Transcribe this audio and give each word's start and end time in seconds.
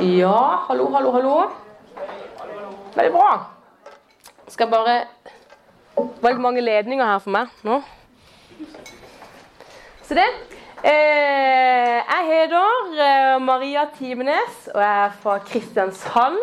Ja, 0.00 0.64
hallo, 0.68 0.86
hallo, 0.94 1.10
hallo. 1.12 1.50
Veldig 2.94 3.12
bra. 3.12 3.32
Skal 4.48 4.64
jeg 4.64 4.72
bare 4.72 4.94
Veldig 6.22 6.40
mange 6.40 6.62
ledninger 6.64 7.04
her 7.04 7.18
for 7.20 7.34
meg 7.34 7.50
nå. 7.66 7.82
Så 10.08 10.16
det. 10.16 10.24
Eh, 10.80 11.98
jeg 12.00 12.22
heter 12.30 12.96
eh, 13.04 13.34
Maria 13.44 13.84
Timenes, 13.98 14.70
og 14.72 14.80
jeg 14.80 15.02
er 15.02 15.12
fra 15.20 15.36
Kristiansand. 15.50 16.40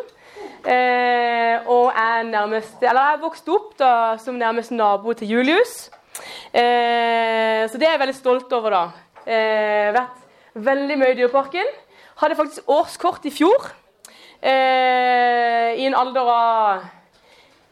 Eh, 0.68 1.66
og 1.66 1.90
er 1.98 2.24
nærmest 2.28 2.84
Eller 2.84 3.10
jeg 3.14 3.22
vokste 3.24 3.56
opp 3.56 3.74
da, 3.80 3.92
som 4.22 4.38
nærmest 4.38 4.72
nabo 4.76 5.18
til 5.18 5.34
Julius. 5.34 5.90
Eh, 6.54 7.66
så 7.66 7.74
det 7.82 7.90
er 7.90 7.98
jeg 7.98 8.06
veldig 8.06 8.20
stolt 8.22 8.54
over, 8.54 8.78
da. 8.78 8.86
Eh, 9.26 9.90
vært 9.98 10.24
veldig 10.70 11.02
mye 11.02 11.14
i 11.16 11.20
Dyreparken. 11.24 11.76
Hadde 12.18 12.36
faktisk 12.36 12.70
årskort 12.70 13.26
i 13.26 13.32
fjor. 13.32 13.68
Eh, 14.42 15.74
I 15.78 15.86
en 15.86 15.98
alder 15.98 16.30
av 16.34 16.86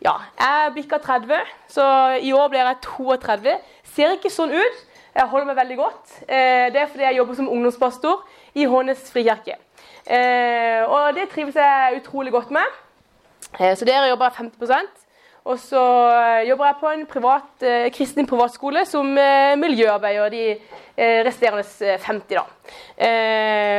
Ja, 0.05 0.20
jeg 0.38 0.73
bikka 0.76 0.99
30, 1.02 1.40
så 1.71 1.85
i 2.21 2.30
år 2.34 2.52
blir 2.52 2.62
jeg 2.62 2.77
32. 2.84 3.55
Ser 3.95 4.13
ikke 4.13 4.30
sånn 4.30 4.54
ut. 4.54 4.84
Jeg 5.16 5.31
holder 5.31 5.48
meg 5.49 5.58
veldig 5.58 5.77
godt. 5.80 6.13
Eh, 6.27 6.68
det 6.70 6.81
er 6.81 6.91
fordi 6.91 7.08
jeg 7.08 7.18
jobber 7.18 7.38
som 7.40 7.49
ungdomspastor 7.49 8.21
i 8.54 8.68
Hånes 8.70 9.09
frikirke. 9.09 9.55
Eh, 10.05 10.84
og 10.85 11.16
det 11.18 11.30
trives 11.32 11.57
jeg 11.57 12.02
utrolig 12.04 12.35
godt 12.35 12.52
med. 12.54 12.77
Eh, 13.57 13.73
så 13.73 13.88
der 13.88 14.12
jobber 14.12 14.30
jeg 14.30 14.52
50 14.52 15.05
og 15.45 15.59
så 15.62 15.81
jobber 16.48 16.66
jeg 16.66 16.77
på 16.80 16.90
en 16.90 17.04
privat, 17.05 17.49
eh, 17.62 17.91
kristen 17.94 18.26
privatskole 18.26 18.81
som 18.90 19.12
eh, 19.22 19.54
miljøarbeider 19.62 20.31
de 20.34 20.45
eh, 20.49 21.20
resterende 21.27 21.62
50. 22.02 22.34
da. 22.34 22.45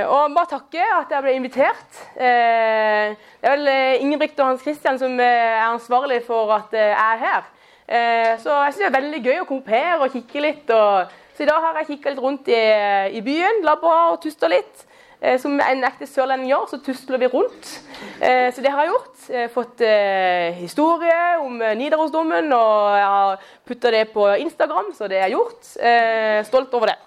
og 0.07 0.37
bare 0.37 0.51
takke 0.53 0.85
at 1.01 1.11
jeg 1.11 1.25
ble 1.25 1.35
invitert. 1.35 2.01
det 2.15 3.49
er 3.49 3.57
vel 3.57 3.69
Ingebrigt 4.05 4.39
og 4.39 4.53
Hans 4.53 4.63
Christian 4.63 4.99
som 4.99 5.19
er 5.19 5.65
ansvarlig 5.67 6.21
for 6.27 6.53
at 6.55 6.71
jeg 6.77 6.93
er 6.93 7.23
her. 7.25 7.43
så 8.39 8.63
jeg 8.63 8.73
syns 8.73 8.83
det 8.85 8.87
er 8.87 9.01
veldig 9.01 9.23
gøy 9.25 9.41
å 9.41 9.47
komme 9.49 9.65
opp 9.65 9.73
her 9.75 10.05
og 10.05 10.13
kikke 10.13 10.41
litt. 10.45 10.71
Og, 10.71 11.17
så 11.35 11.43
i 11.43 11.49
dag 11.51 11.65
har 11.65 11.81
jeg 11.81 11.97
kikka 11.97 12.13
litt 12.13 12.23
rundt 12.23 12.49
i, 12.49 12.63
i 13.19 13.25
byen, 13.27 13.65
labba 13.67 13.97
og 14.13 14.21
tusta 14.23 14.49
litt. 14.53 14.87
Eh, 15.27 15.41
som 15.43 15.57
en 15.59 15.85
ekte 15.89 16.07
sørlending 16.07 16.53
gjør, 16.53 16.67
så 16.71 16.79
tusler 16.87 17.19
vi 17.19 17.29
rundt. 17.33 17.71
Eh, 18.23 18.47
så 18.55 18.63
det 18.63 18.71
har 18.71 18.85
jeg 18.85 18.93
gjort. 18.93 19.15
Jeg 19.27 19.41
har 19.43 19.55
fått 19.55 19.83
eh, 19.83 20.59
historie 20.61 21.17
om 21.43 21.59
Nidarosdomen, 21.81 22.53
og 22.55 22.95
jeg 22.95 23.09
har 23.15 23.49
putta 23.67 23.93
det 23.95 24.05
på 24.13 24.29
Instagram, 24.45 24.93
så 24.95 25.11
det 25.11 25.19
er 25.25 25.35
gjort. 25.35 25.73
Stolt 26.47 26.77
over 26.79 26.93
det. 26.93 26.99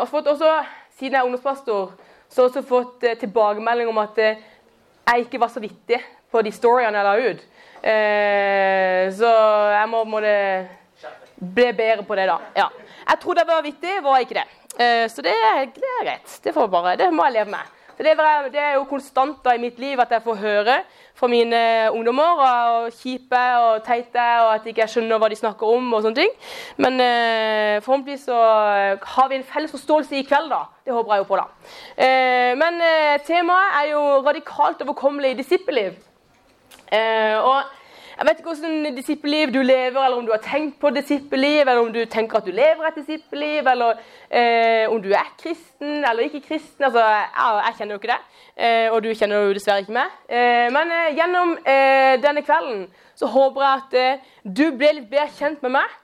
Og 0.00 0.08
fått 0.10 0.26
også, 0.32 0.50
siden 0.98 1.14
jeg 1.14 1.20
er 1.20 1.28
ungdomspastor, 1.28 1.92
så 2.28 2.42
har 2.42 2.48
jeg 2.48 2.50
også 2.50 2.64
fått 2.66 3.06
tilbakemelding 3.20 3.92
om 3.92 4.02
at 4.02 4.18
jeg 4.18 5.22
ikke 5.22 5.38
var 5.38 5.52
så 5.54 5.62
vittig 5.62 6.00
på 6.32 6.42
de 6.42 6.50
storyene 6.50 6.98
jeg 6.98 7.06
la 7.06 7.30
ut. 7.30 7.46
Så 9.20 9.30
jeg 9.76 9.88
må, 9.92 10.02
må 10.10 10.24
det 10.24 10.36
bli 11.36 11.70
bedre 11.78 12.02
på 12.02 12.18
det, 12.18 12.26
da. 12.26 12.40
Ja. 12.58 12.68
Jeg 13.06 13.22
trodde 13.22 13.44
jeg 13.44 13.52
var 13.52 13.66
vittig, 13.68 13.98
var 14.02 14.18
jeg 14.18 14.26
ikke 14.26 14.40
det. 14.40 14.48
Eh, 14.76 15.06
så 15.08 15.24
det, 15.24 15.32
det, 15.76 15.88
er 16.00 16.04
greit. 16.04 16.38
Det, 16.44 16.54
bare, 16.54 16.96
det, 16.96 17.08
må 17.14 17.24
jeg 17.24 17.38
leve 17.38 17.50
med. 17.50 17.74
Det 17.96 18.10
er, 18.12 18.48
det 18.52 18.60
er 18.60 18.74
jo 18.76 18.84
konstant 18.84 19.46
i 19.54 19.60
mitt 19.60 19.78
liv 19.80 20.00
at 20.00 20.10
jeg 20.12 20.20
får 20.20 20.36
høre 20.36 20.74
fra 21.16 21.30
mine 21.32 21.60
ungdommer 21.96 22.42
og 22.44 22.90
kjipe 22.92 23.40
og 23.56 23.86
teite, 23.86 24.24
og 24.42 24.50
at 24.52 24.66
jeg 24.66 24.74
ikke 24.74 24.88
skjønner 24.92 25.22
hva 25.22 25.30
de 25.32 25.38
snakker 25.38 25.70
om. 25.78 25.94
og 25.96 26.04
sånne 26.04 26.20
ting. 26.20 26.34
Men 26.76 27.00
eh, 27.00 27.78
forhåpentligvis 27.80 28.26
så 28.28 28.40
har 29.16 29.30
vi 29.32 29.40
en 29.40 29.48
felles 29.48 29.72
forståelse 29.72 30.20
i 30.20 30.26
kveld. 30.28 30.52
da. 30.52 30.66
Det 30.84 30.92
håper 30.92 31.14
jeg 31.14 31.24
jo 31.24 31.30
på. 31.30 31.40
da. 31.40 31.46
Eh, 31.96 32.52
men 32.60 32.84
eh, 32.84 33.16
temaet 33.24 33.80
er 33.80 33.90
jo 33.94 34.04
radikalt 34.28 34.84
overkommelig 34.84 35.32
disippelliv. 35.40 35.96
Eh, 36.92 37.40
og 37.40 37.64
jeg 38.16 38.24
vet 38.26 38.38
ikke 38.40 38.52
hvordan 38.54 38.94
disippelliv 38.96 39.50
du 39.52 39.58
lever, 39.60 39.98
eller 40.00 40.16
om 40.16 40.24
du 40.24 40.30
har 40.32 40.40
tenkt 40.40 40.78
på 40.80 40.88
disippelliv, 40.90 41.60
eller 41.60 41.82
om 41.82 41.92
du 41.92 41.98
tenker 42.08 42.38
at 42.38 42.46
du 42.46 42.50
lever 42.50 42.86
et 42.88 42.94
disippelliv, 42.96 43.66
eller 43.68 43.98
eh, 44.30 44.88
om 44.88 45.02
du 45.02 45.10
er 45.12 45.26
kristen 45.36 45.98
eller 46.00 46.24
ikke 46.24 46.40
kristen. 46.46 46.84
Altså, 46.84 47.02
jeg, 47.04 47.58
jeg 47.66 47.74
kjenner 47.78 47.94
jo 47.94 48.00
ikke 48.00 48.12
det, 48.14 48.40
eh, 48.56 48.86
og 48.92 49.02
du 49.04 49.10
kjenner 49.12 49.44
jo 49.44 49.56
dessverre 49.58 49.84
ikke 49.84 49.96
meg. 49.98 50.14
Eh, 50.32 50.68
men 50.72 50.94
eh, 50.96 51.10
gjennom 51.18 51.52
eh, 51.60 52.14
denne 52.24 52.44
kvelden 52.46 52.86
så 53.20 53.28
håper 53.34 53.66
jeg 53.66 53.82
at 53.82 53.98
eh, 54.00 54.32
du 54.48 54.64
blir 54.78 54.96
litt 54.96 55.10
bedre 55.12 55.28
kjent 55.36 55.60
med 55.66 55.76
meg. 55.76 55.98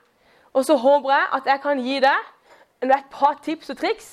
Og 0.53 0.69
så 0.69 0.77
håper 0.77 1.15
jeg 1.15 1.31
at 1.39 1.49
jeg 1.49 1.65
kan 1.65 1.81
gi 1.81 1.97
deg 2.05 2.93
et 2.93 3.09
par 3.15 3.41
tips 3.41 3.73
og 3.73 3.81
triks 3.81 4.11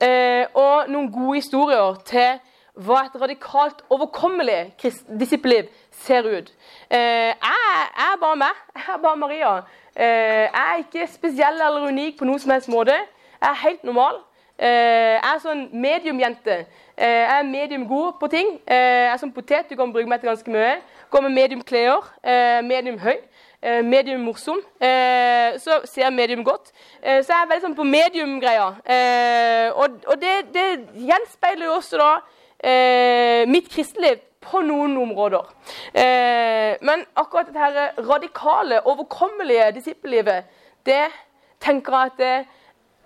og 0.00 0.88
noen 0.88 1.10
gode 1.12 1.40
historier 1.40 1.98
til 2.08 2.38
hva 2.80 3.02
et 3.04 3.16
radikalt 3.20 3.82
overkommelig 3.92 4.76
disippelliv 5.18 5.66
ser 6.06 6.22
ut. 6.38 6.52
Eh, 6.90 6.98
jeg, 6.98 7.34
er 7.96 8.18
bare 8.20 8.36
meg. 8.36 8.56
Jeg 8.74 8.94
er 8.94 9.02
bare 9.02 9.16
Maria. 9.16 9.56
Eh, 9.96 10.06
jeg 10.06 10.50
er 10.72 10.76
ikke 10.78 11.12
spesiell 11.12 11.60
eller 11.66 11.88
unik 11.88 12.18
på 12.18 12.24
noen 12.28 12.38
som 12.38 12.52
helst 12.54 12.68
måte. 12.68 12.96
Jeg 13.40 13.50
er 13.50 13.62
helt 13.64 13.84
normal. 13.84 14.20
Eh, 14.58 15.16
jeg 15.16 15.34
er 15.34 15.42
sånn 15.42 15.66
mediumjente. 15.72 16.64
jeg 17.00 17.38
er 17.38 17.42
medium 17.48 17.86
god 17.88 18.12
på 18.20 18.28
ting. 18.28 18.60
jeg 18.66 19.12
er 19.12 19.16
som 19.16 19.32
potet. 19.32 19.70
Du 19.70 19.76
kan 19.76 19.92
bruke 19.92 20.08
meg 20.08 20.20
til 20.20 20.28
ganske 20.28 20.50
mye. 20.50 20.80
Går 21.10 21.20
med 21.20 21.30
medium 21.30 21.62
klær. 21.62 22.10
medium 22.62 22.98
høy. 22.98 23.16
medium 23.82 24.20
morsom. 24.20 24.60
så 25.58 25.80
ser 25.84 26.02
jeg 26.02 26.12
medium 26.12 26.44
godt. 26.44 26.72
så 27.02 27.32
jeg 27.32 27.42
er 27.42 27.48
veldig 27.48 27.62
sånn 27.62 27.76
på 27.76 27.84
medium-greia. 27.84 28.68
og 29.74 30.20
det, 30.20 30.34
det 30.54 30.68
gjenspeiler 30.94 31.64
jo 31.66 31.72
også 31.72 31.96
da 31.96 33.46
mitt 33.46 33.68
kristeliv 33.70 34.20
på 34.40 34.60
noen 34.64 34.96
områder. 34.96 35.50
Eh, 35.92 36.78
men 36.86 37.04
akkurat 37.14 37.50
dette 37.52 38.06
radikale, 38.08 38.80
overkommelige 38.88 39.70
disippellivet, 39.76 40.48
det 40.86 41.06
tenker 41.60 41.96
jeg 41.96 42.12
at 42.12 42.18
det, 42.18 42.46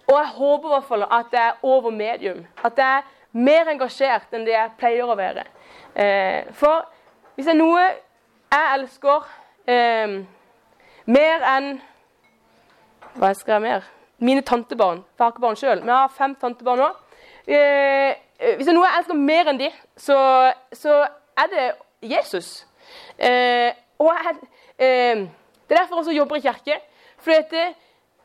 Og 0.07 0.19
jeg 0.19 0.27
håper 0.37 0.69
i 0.69 0.73
hvert 0.75 0.85
fall 0.85 1.03
at 1.03 1.31
det 1.33 1.39
er 1.41 1.53
over 1.63 1.91
medium. 1.91 2.47
At 2.65 2.77
det 2.77 2.85
er 2.85 3.07
mer 3.33 3.71
engasjert 3.73 4.35
enn 4.37 4.45
det 4.45 4.53
jeg 4.53 4.75
pleier 4.77 5.09
å 5.09 5.17
være. 5.17 5.47
Eh, 5.97 6.51
for 6.53 6.85
hvis 7.35 7.47
det 7.49 7.55
er 7.55 7.59
noe 7.59 7.81
jeg 7.87 8.75
elsker 8.75 9.25
eh, 9.67 10.19
mer 11.07 11.47
enn 11.55 11.71
Hva 13.15 13.33
skal 13.39 13.57
jeg 13.57 13.63
mer? 13.63 13.89
Mine 14.19 14.43
tantebarn. 14.43 15.05
Jeg 15.17 15.25
har 15.25 15.33
ikke 15.33 15.43
barn 15.47 15.57
sjøl, 15.57 15.81
men 15.81 15.93
jeg 15.95 16.03
har 16.03 16.15
fem 16.19 16.35
tantebarn 16.35 16.83
nå. 16.83 16.89
Eh, 17.47 18.15
hvis 18.57 18.67
det 18.67 18.73
er 18.73 18.77
noe 18.77 18.89
jeg 18.89 19.01
elsker 19.01 19.21
mer 19.21 19.51
enn 19.53 19.61
de, 19.61 19.69
så, 19.97 20.17
så 20.75 21.05
er 21.37 21.51
det 21.53 21.67
Jesus. 22.15 22.67
Eh, 23.19 23.73
og 23.99 24.11
jeg, 24.13 24.37
eh, 24.79 25.27
Det 25.69 25.73
er 25.73 25.81
derfor 25.81 25.97
jeg 25.97 25.99
også 25.99 26.13
jobber 26.13 26.37
i 26.37 26.41
kirke. 26.41 26.81
For 27.19 27.33
det, 27.51 27.65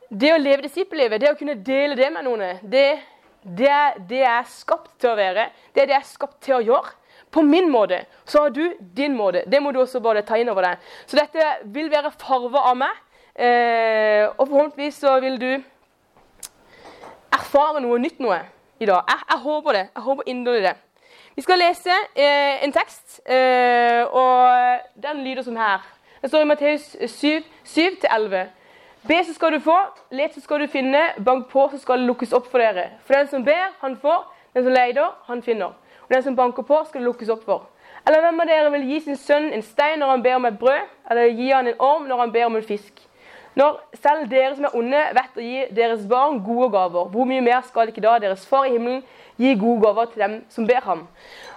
det, 0.10 0.34
å 0.34 0.38
leve 0.38 0.66
disippellivet, 0.66 1.22
det 1.22 1.32
å 1.32 1.38
kunne 1.40 1.56
dele 1.56 1.96
det 1.96 2.10
med 2.12 2.26
noen, 2.28 2.60
det, 2.62 3.00
det, 3.44 3.70
er, 3.70 4.00
det 4.10 4.20
jeg 4.20 4.34
er 4.34 4.50
skapt 4.52 4.92
til 5.00 5.14
å 5.14 5.16
være. 5.16 5.46
Det 5.74 5.82
er 5.82 5.88
det 5.88 5.96
jeg 5.96 6.04
er 6.04 6.10
skapt 6.10 6.42
til 6.44 6.58
å 6.58 6.64
gjøre. 6.66 6.96
På 7.32 7.42
min 7.46 7.70
måte. 7.70 8.02
Så 8.26 8.42
har 8.44 8.50
du 8.50 8.76
din 8.80 9.16
måte. 9.16 9.46
Det 9.48 9.62
må 9.62 9.72
du 9.72 9.80
også 9.80 10.02
bare 10.02 10.26
ta 10.26 10.36
inn 10.38 10.50
over 10.50 10.66
deg. 10.66 10.86
Så 11.08 11.16
dette 11.16 11.46
vil 11.64 11.92
være 11.92 12.12
farver 12.18 12.72
av 12.72 12.78
meg. 12.82 13.02
Eh, 13.40 14.26
og 14.36 14.50
forhåpentligvis 14.50 15.00
så 15.00 15.14
vil 15.24 15.38
du 15.40 15.52
erfare 17.32 17.80
noe 17.86 18.02
nytt 18.02 18.20
noe 18.20 18.42
i 18.82 18.90
dag. 18.90 19.06
Jeg, 19.08 19.26
jeg 19.30 19.44
håper 19.46 19.78
det. 19.78 19.86
Jeg 19.94 20.08
håper 20.10 20.32
inderlig 20.34 20.64
det. 20.66 20.76
Vi 21.40 21.44
skal 21.44 21.62
lese 21.62 21.94
eh, 22.20 22.64
en 22.66 22.74
tekst, 22.76 23.22
eh, 23.24 24.04
og 24.12 24.80
den 25.04 25.22
lyder 25.24 25.42
som 25.42 25.56
her. 25.56 25.86
Det 26.22 26.28
står 26.30 26.42
i 26.44 26.48
Matteus 26.50 26.98
7, 27.08 27.28
7-11. 27.66 28.42
Be, 29.08 29.20
så 29.24 29.34
skal 29.34 29.54
du 29.56 29.60
få. 29.64 29.78
Let, 30.12 30.34
så 30.36 30.42
skal 30.44 30.60
du 30.60 30.68
finne. 30.68 31.00
Bank 31.26 31.48
på, 31.48 31.70
så 31.72 31.80
skal 31.80 32.02
det 32.02 32.10
lukkes 32.10 32.36
opp 32.36 32.50
for 32.52 32.60
dere. 32.60 32.90
For 33.08 33.16
den 33.16 33.32
som 33.32 33.46
ber, 33.48 33.72
han 33.80 33.96
får. 34.02 34.26
Den 34.54 34.68
som 34.68 34.76
leter, 34.76 35.16
han 35.30 35.44
finner. 35.44 35.78
Og 36.02 36.12
den 36.12 36.26
som 36.28 36.36
banker 36.36 36.68
på, 36.68 36.82
skal 36.90 37.00
det 37.00 37.08
lukkes 37.08 37.32
opp 37.32 37.48
for. 37.48 37.70
Eller 38.04 38.20
hvem 38.26 38.44
av 38.44 38.52
dere 38.52 38.74
vil 38.76 38.90
gi 38.92 39.00
sin 39.08 39.22
sønn 39.24 39.48
en 39.56 39.64
stein 39.64 40.04
når 40.04 40.12
han 40.18 40.28
ber 40.28 40.42
om 40.42 40.50
et 40.52 40.60
brød, 40.60 40.92
eller 41.12 41.32
gi 41.40 41.54
han 41.54 41.72
en 41.72 41.80
orm 41.80 42.12
når 42.12 42.26
han 42.26 42.36
ber 42.36 42.50
om 42.50 42.60
en 42.60 42.68
fisk? 42.68 43.00
Når 43.56 43.80
selv 44.04 44.28
dere 44.28 44.52
som 44.58 44.68
er 44.68 44.76
onde, 44.76 45.08
vet 45.16 45.40
å 45.40 45.48
gi 45.48 45.64
deres 45.72 46.04
barn 46.04 46.44
gode 46.44 46.68
gaver, 46.76 47.08
hvor 47.16 47.32
mye 47.32 47.48
mer 47.48 47.64
skal 47.64 47.88
ikke 47.88 48.04
da 48.04 48.20
deres 48.20 48.44
far 48.48 48.68
i 48.68 48.76
himmelen 48.76 49.06
gi 49.40 49.54
gode 49.60 49.82
gaver 49.86 50.12
til 50.12 50.26
dem 50.26 50.36
som 50.52 50.68
ber 50.68 50.84
ham. 50.86 51.06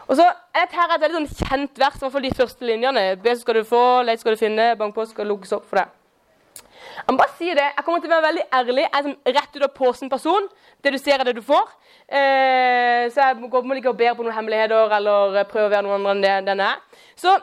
Og 0.06 0.17
så, 0.19 0.29
Dette 0.52 0.76
her 0.76 0.90
er 0.90 0.99
et 0.99 1.02
veldig 1.06 1.23
sånn 1.23 1.49
kjent 1.49 1.81
vers, 1.81 1.96
i 1.96 2.05
hvert 2.05 2.14
fall 2.14 2.25
de 2.26 2.37
første 2.37 2.69
linjene. 2.69 3.02
Be, 3.23 3.34
så 3.34 3.43
skal 3.43 3.58
du 3.58 3.67
få, 3.67 3.82
let 4.06 4.20
skal 4.20 4.37
du 4.37 4.40
finne, 4.40 4.73
bank 4.79 4.94
på, 4.94 5.06
skal 5.08 5.31
lukkes 5.31 5.55
opp 5.56 5.64
for 5.70 5.81
deg. 5.81 5.99
Jeg 6.93 7.14
må 7.14 7.17
bare 7.17 7.34
si 7.38 7.49
det, 7.56 7.64
jeg 7.64 7.84
kommer 7.87 8.02
til 8.02 8.11
å 8.11 8.12
være 8.12 8.26
veldig 8.26 8.44
ærlig. 8.58 8.82
Jeg 8.84 8.99
er 8.99 9.06
som 9.06 9.14
rett 9.38 9.56
ut 9.56 9.64
av 9.64 9.73
posen-person. 9.76 10.49
Det 10.84 10.93
du 10.93 10.99
ser, 11.00 11.23
er 11.23 11.31
det 11.31 11.37
du 11.38 11.43
får. 11.46 11.73
Eh, 12.06 13.06
så 13.14 13.31
jeg 13.31 13.50
går 13.55 13.81
ikke 13.81 13.94
ber 13.96 14.19
på 14.19 14.26
noen 14.26 14.37
hemmeligheter 14.37 14.96
eller 14.99 15.40
prøver 15.50 15.70
å 15.70 15.73
være 15.73 15.87
noen 15.88 16.11
andre 16.12 16.37
enn 16.37 16.46
det 16.46 16.52
den 16.52 16.64
er. 16.67 16.82
Så 17.17 17.38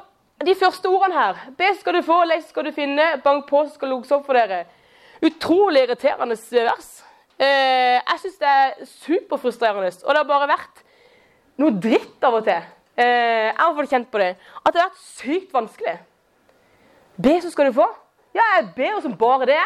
de 0.46 0.56
første 0.56 0.88
ordene 0.88 1.18
her 1.18 1.40
Be, 1.58 1.74
skal 1.80 1.98
du 1.98 2.04
få, 2.06 2.22
leis 2.30 2.48
skal 2.52 2.70
du 2.70 2.72
finne, 2.76 3.10
bank 3.26 3.48
på, 3.50 3.66
skal 3.74 3.96
lukkes 3.96 4.14
opp 4.20 4.28
for 4.30 4.38
dere. 4.38 4.64
Utrolig 5.26 5.88
irriterende 5.88 6.38
vers. 6.54 6.92
Eh, 7.40 7.98
jeg 8.04 8.20
syns 8.24 8.40
det 8.42 8.52
er 8.52 8.86
superfrustrerende. 8.86 9.92
Og 10.04 10.12
det 10.12 10.20
har 10.20 10.28
bare 10.28 10.50
vært 10.52 10.84
noe 11.60 11.72
dritt 11.80 12.28
av 12.28 12.40
og 12.40 12.46
til. 12.48 12.66
Eh, 13.00 13.48
jeg 13.48 13.60
har 13.62 13.76
fått 13.78 13.94
kjent 13.94 14.10
på 14.12 14.20
det. 14.20 14.34
At 14.60 14.74
det 14.74 14.82
har 14.82 14.90
vært 14.90 15.06
sykt 15.06 15.54
vanskelig. 15.56 15.98
Be, 17.20 17.36
så 17.44 17.52
skal 17.52 17.70
du 17.70 17.78
få. 17.80 17.88
Ja, 18.36 18.44
jeg 18.58 18.72
ber 18.76 19.00
som 19.04 19.16
bare 19.20 19.48
det. 19.50 19.62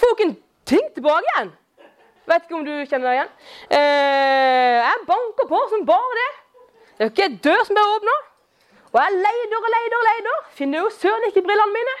Får 0.00 0.10
jo 0.10 0.16
ikke 0.16 0.28
en 0.30 0.38
ting 0.68 0.88
tilbake 0.96 1.28
igjen. 1.34 1.52
Vet 2.30 2.44
ikke 2.46 2.56
om 2.56 2.64
du 2.66 2.72
kjenner 2.86 3.08
deg 3.08 3.18
igjen. 3.18 3.32
Eh, 3.76 4.78
jeg 4.80 5.06
banker 5.08 5.48
på 5.50 5.60
som 5.72 5.86
bare 5.88 6.18
det. 6.20 6.30
Det 6.92 7.04
er 7.04 7.08
jo 7.08 7.12
ikke 7.12 7.28
en 7.28 7.40
dør 7.48 7.64
som 7.66 7.76
blir 7.76 7.94
åpna. 7.96 8.16
Og 8.92 8.98
jeg 9.00 9.20
leider 9.24 9.58
og 9.58 9.70
leider 9.74 9.98
og 9.98 10.08
leider. 10.08 10.40
Finner 10.56 10.84
jo 10.84 10.92
søren 10.94 11.28
ikke 11.28 11.44
brillene 11.44 11.76
mine. 11.76 11.96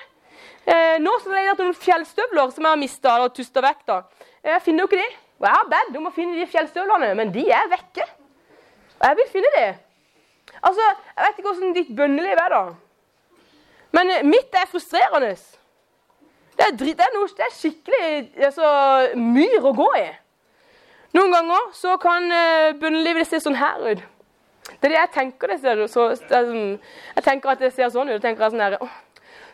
Eh, 0.62 0.98
nå 1.02 1.12
som 1.22 1.34
jeg 1.34 1.54
noen 1.58 1.74
fjellstøvler 1.74 2.52
som 2.54 2.66
jeg 2.66 2.70
har 2.70 2.80
mista 2.80 3.16
og 3.24 3.32
tusta 3.34 3.62
vekk. 3.64 3.86
da. 3.86 4.02
Jeg 4.44 4.62
finner 4.62 4.86
ikke 4.86 5.00
de. 5.00 5.08
Og 5.40 5.48
jeg 5.48 5.56
har 5.56 5.70
bedt 5.70 5.96
om 5.98 6.06
å 6.06 6.14
finne 6.14 6.38
de 6.38 6.46
fjellstøvlene, 6.46 7.14
men 7.18 7.32
de 7.34 7.48
er 7.50 7.70
vekke. 7.70 8.06
Og 9.00 9.08
jeg 9.08 9.18
vil 9.18 9.32
finne 9.32 9.50
de. 9.56 9.66
Altså, 10.62 10.82
Jeg 11.16 11.24
vet 11.24 11.38
ikke 11.38 11.48
hvordan 11.48 11.74
ditt 11.74 11.96
bønneliv 11.96 12.38
er, 12.38 12.54
da. 12.54 12.62
Men 13.92 14.10
eh, 14.10 14.24
mitt 14.24 14.54
er 14.54 14.70
frustrerende. 14.70 15.34
Det 16.56 16.66
er, 16.68 16.76
dritt, 16.76 16.98
det 16.98 17.04
er, 17.06 17.14
noe, 17.16 17.28
det 17.36 17.44
er 17.46 17.54
skikkelig 17.56 18.44
altså, 18.46 18.66
myr 19.18 19.66
å 19.66 19.72
gå 19.74 19.88
i. 19.98 20.08
Noen 21.16 21.32
ganger 21.32 21.70
så 21.76 21.96
kan 22.00 22.28
uh, 22.28 22.72
bønnelivet 22.80 23.28
se 23.28 23.40
sånn 23.42 23.56
her 23.58 23.80
ut. 23.82 24.02
Det 24.68 24.86
er 24.86 24.92
det 24.92 24.98
jeg 24.98 25.10
tenker 25.16 25.50
det 25.50 25.58
ser 25.60 25.80
så, 25.90 26.04
er 26.12 26.46
sånn, 26.46 26.76
Jeg 27.16 27.24
tenker 27.26 27.52
at 27.52 27.64
det 27.64 27.72
ser 27.74 27.90
sånn 27.92 28.12
ut. 28.12 28.14
Jeg 28.14 28.24
tenker 28.24 28.46
at 28.46 28.54
sånn 28.54 28.62
her, 28.62 28.76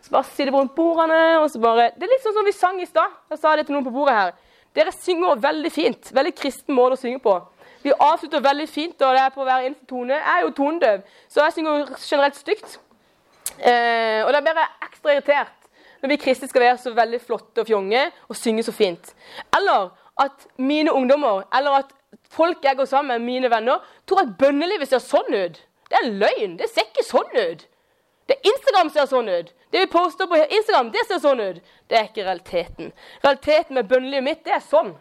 så 0.02 0.14
bare 0.14 0.28
sitter 0.30 0.54
rundt 0.54 0.74
bordene 0.76 1.38
og 1.42 1.48
så 1.50 1.60
bare 1.62 1.90
Det 1.96 2.06
er 2.06 2.12
litt 2.12 2.24
sånn 2.24 2.36
som 2.36 2.46
vi 2.46 2.54
sang 2.56 2.80
i 2.80 2.88
stad. 2.88 3.14
Jeg 3.32 3.40
sa 3.42 3.54
det 3.56 3.66
til 3.68 3.76
noen 3.76 3.86
på 3.86 3.94
bordet 3.94 4.16
her. 4.16 4.34
Dere 4.76 4.92
synger 4.94 5.40
veldig 5.42 5.72
fint. 5.74 6.10
Veldig 6.14 6.34
kristen 6.38 6.76
måte 6.76 6.98
å 6.98 7.00
synge 7.00 7.22
på. 7.24 7.34
Vi 7.82 7.94
avslutter 7.94 8.42
veldig 8.42 8.66
fint, 8.68 8.96
og 9.02 9.14
det 9.14 9.22
er 9.22 9.34
på 9.34 9.44
hver 9.46 9.66
eneste 9.66 9.86
tone. 9.88 10.16
Jeg 10.16 10.34
er 10.34 10.44
jo 10.44 10.54
tonedøv, 10.54 11.04
så 11.30 11.46
jeg 11.46 11.56
synger 11.58 11.92
generelt 12.02 12.38
stygt. 12.38 12.78
Eh, 13.58 14.24
og 14.26 14.32
da 14.34 14.42
blir 14.42 14.58
jeg 14.58 14.88
ekstra 14.88 15.14
irritert 15.14 15.54
når 15.98 16.12
vi 16.12 16.18
kristne 16.22 16.46
skal 16.46 16.62
være 16.62 16.78
så 16.78 16.92
veldig 16.94 17.18
flotte 17.22 17.62
og 17.62 17.66
fjonge 17.66 18.04
og 18.28 18.36
synge 18.38 18.62
så 18.66 18.74
fint. 18.74 19.14
Eller 19.56 19.88
at 20.22 20.46
mine 20.58 20.92
ungdommer, 20.94 21.42
eller 21.54 21.80
at 21.80 21.94
folk 22.30 22.62
jeg 22.64 22.76
går 22.78 22.86
sammen 22.86 23.16
med, 23.16 23.26
mine 23.26 23.50
venner, 23.50 23.82
tror 24.06 24.22
at 24.22 24.36
bønnelivet 24.38 24.90
ser 24.90 25.02
sånn 25.02 25.34
ut. 25.34 25.58
Det 25.88 25.98
er 25.98 26.06
en 26.06 26.18
løgn. 26.20 26.56
Det 26.60 26.68
ser 26.70 26.86
ikke 26.86 27.06
sånn 27.06 27.34
ut. 27.34 27.64
Det 28.28 28.36
Instagram 28.46 28.92
ser 28.94 29.08
sånn 29.10 29.30
ut. 29.30 29.50
Det 29.70 29.80
vi 29.84 29.90
poster 29.92 30.26
på 30.26 30.36
Instagram, 30.36 30.90
det 30.94 31.04
ser 31.08 31.20
sånn 31.22 31.42
ut. 31.42 31.60
Det 31.88 31.98
er 31.98 32.08
ikke 32.08 32.24
realiteten. 32.24 32.92
Realiteten 33.24 33.76
med 33.76 33.88
bønnelivet 33.90 34.24
mitt, 34.24 34.42
det 34.46 34.56
er 34.56 34.64
sånn. 34.64 34.94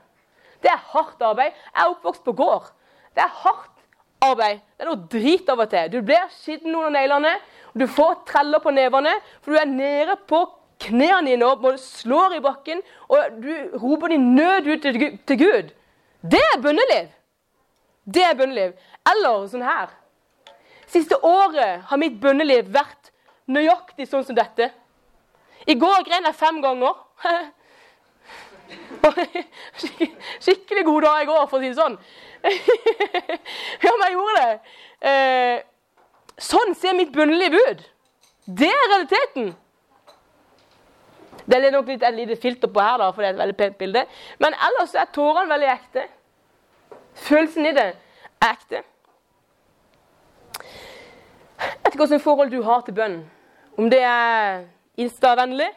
Det 0.63 0.71
er 0.71 0.83
hardt 0.91 1.21
arbeid. 1.23 1.55
Jeg 1.71 1.83
er 1.83 1.93
oppvokst 1.93 2.25
på 2.25 2.35
gård. 2.35 2.69
Det 3.15 3.23
er 3.23 3.33
hardt 3.43 3.73
arbeid. 4.27 4.61
Det 4.75 4.85
er 4.85 4.89
noe 4.91 5.07
drit 5.11 5.49
av 5.53 5.63
og 5.63 5.71
til. 5.71 5.91
Du 5.93 5.99
blir 6.05 6.29
skitten 6.35 6.75
under 6.75 6.93
neglene, 6.97 7.33
og 7.71 7.81
du 7.83 7.87
får 7.91 8.15
treller 8.27 8.63
på 8.63 8.73
nevene, 8.75 9.13
for 9.41 9.53
du 9.53 9.61
er 9.61 9.69
nede 9.71 10.17
på 10.27 10.43
knærne 10.83 11.31
dine 11.31 11.47
og 11.47 11.67
slår 11.81 12.37
i 12.37 12.43
bakken, 12.43 12.83
og 13.09 13.39
du 13.41 13.77
roper 13.81 14.13
din 14.13 14.33
nød 14.35 14.67
ut 14.67 14.83
til 14.83 15.39
Gud. 15.39 15.71
Det 16.21 16.43
er 16.53 16.61
bønneliv. 16.61 17.13
Det 18.05 18.23
er 18.23 18.35
bønneliv. 18.37 18.75
Eller 19.07 19.47
sånn 19.51 19.65
her. 19.65 19.93
Siste 20.87 21.17
året 21.25 21.87
har 21.89 21.99
mitt 21.99 22.19
bønneliv 22.21 22.69
vært 22.73 23.11
nøyaktig 23.51 24.07
sånn 24.09 24.25
som 24.27 24.37
dette. 24.37 24.69
I 25.67 25.75
går 25.79 26.03
grein 26.07 26.27
jeg 26.27 26.37
fem 26.37 26.61
ganger. 26.63 26.95
Skikkelig 30.43 30.83
god 30.85 31.01
dag 31.07 31.21
i 31.21 31.29
går, 31.29 31.45
for 31.47 31.57
å 31.57 31.61
si 31.61 31.71
det 31.71 31.77
sånn. 31.79 31.95
ja, 33.85 33.91
men 33.91 34.03
jeg 34.05 34.15
gjorde 34.15 34.41
det. 34.41 34.73
Eh, 35.11 35.55
sånn 36.49 36.75
ser 36.77 36.97
mitt 36.97 37.13
bunnlige 37.15 37.61
ut. 37.69 37.87
Det 38.47 38.69
er 38.71 38.91
realiteten. 38.91 39.55
Det 41.47 41.55
er 41.57 41.71
nok 41.71 41.87
litt 41.87 42.03
et 42.03 42.15
lite 42.15 42.35
filter 42.39 42.67
på 42.71 42.83
her, 42.83 42.99
da, 42.99 43.07
for 43.11 43.23
det 43.23 43.29
er 43.29 43.35
et 43.35 43.41
veldig 43.41 43.57
pent 43.59 43.77
bilde. 43.79 44.03
Men 44.43 44.55
ellers 44.67 44.95
er 44.95 45.07
tårene 45.15 45.51
veldig 45.51 45.71
ekte. 45.71 46.03
Følelsen 47.27 47.69
i 47.69 47.73
det 47.75 47.87
er 47.87 48.51
ekte. 48.51 48.83
Jeg 51.57 51.73
vet 51.83 51.95
ikke 51.95 52.03
hvilket 52.03 52.23
forhold 52.23 52.51
du 52.51 52.61
har 52.67 52.83
til 52.85 52.95
bønn. 52.97 53.17
Om 53.77 53.89
det 53.89 54.01
er 54.01 54.63
instavennlig, 54.97 55.69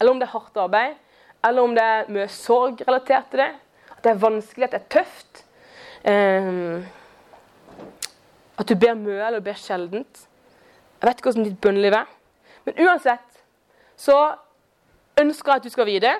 eller 0.00 0.12
om 0.12 0.20
det 0.20 0.26
er 0.28 0.34
hardt 0.34 0.56
arbeid, 0.56 0.98
eller 1.44 1.62
om 1.62 1.74
det 1.74 1.84
er 1.84 2.10
mye 2.12 2.28
sorg 2.28 2.82
relatert 2.86 3.30
til 3.30 3.40
det. 3.40 3.52
At 3.96 4.02
det 4.04 4.10
er 4.12 4.20
vanskelig, 4.20 4.64
at 4.64 4.74
det 4.74 4.80
er 4.82 4.90
tøft. 4.96 5.44
Um, 6.02 6.84
at 8.58 8.68
du 8.68 8.74
ber 8.74 8.94
mye 8.98 9.26
eller 9.26 9.40
ber 9.40 9.56
sjeldent. 9.58 10.26
Jeg 11.00 11.08
vet 11.08 11.18
ikke 11.18 11.30
hvordan 11.30 11.48
ditt 11.48 11.60
bønneliv 11.60 11.96
er. 11.98 12.10
Men 12.64 12.84
uansett 12.84 13.42
så 13.96 14.18
ønsker 15.18 15.52
jeg 15.52 15.62
at 15.62 15.64
du 15.64 15.70
skal 15.72 15.86
vite 15.86 16.12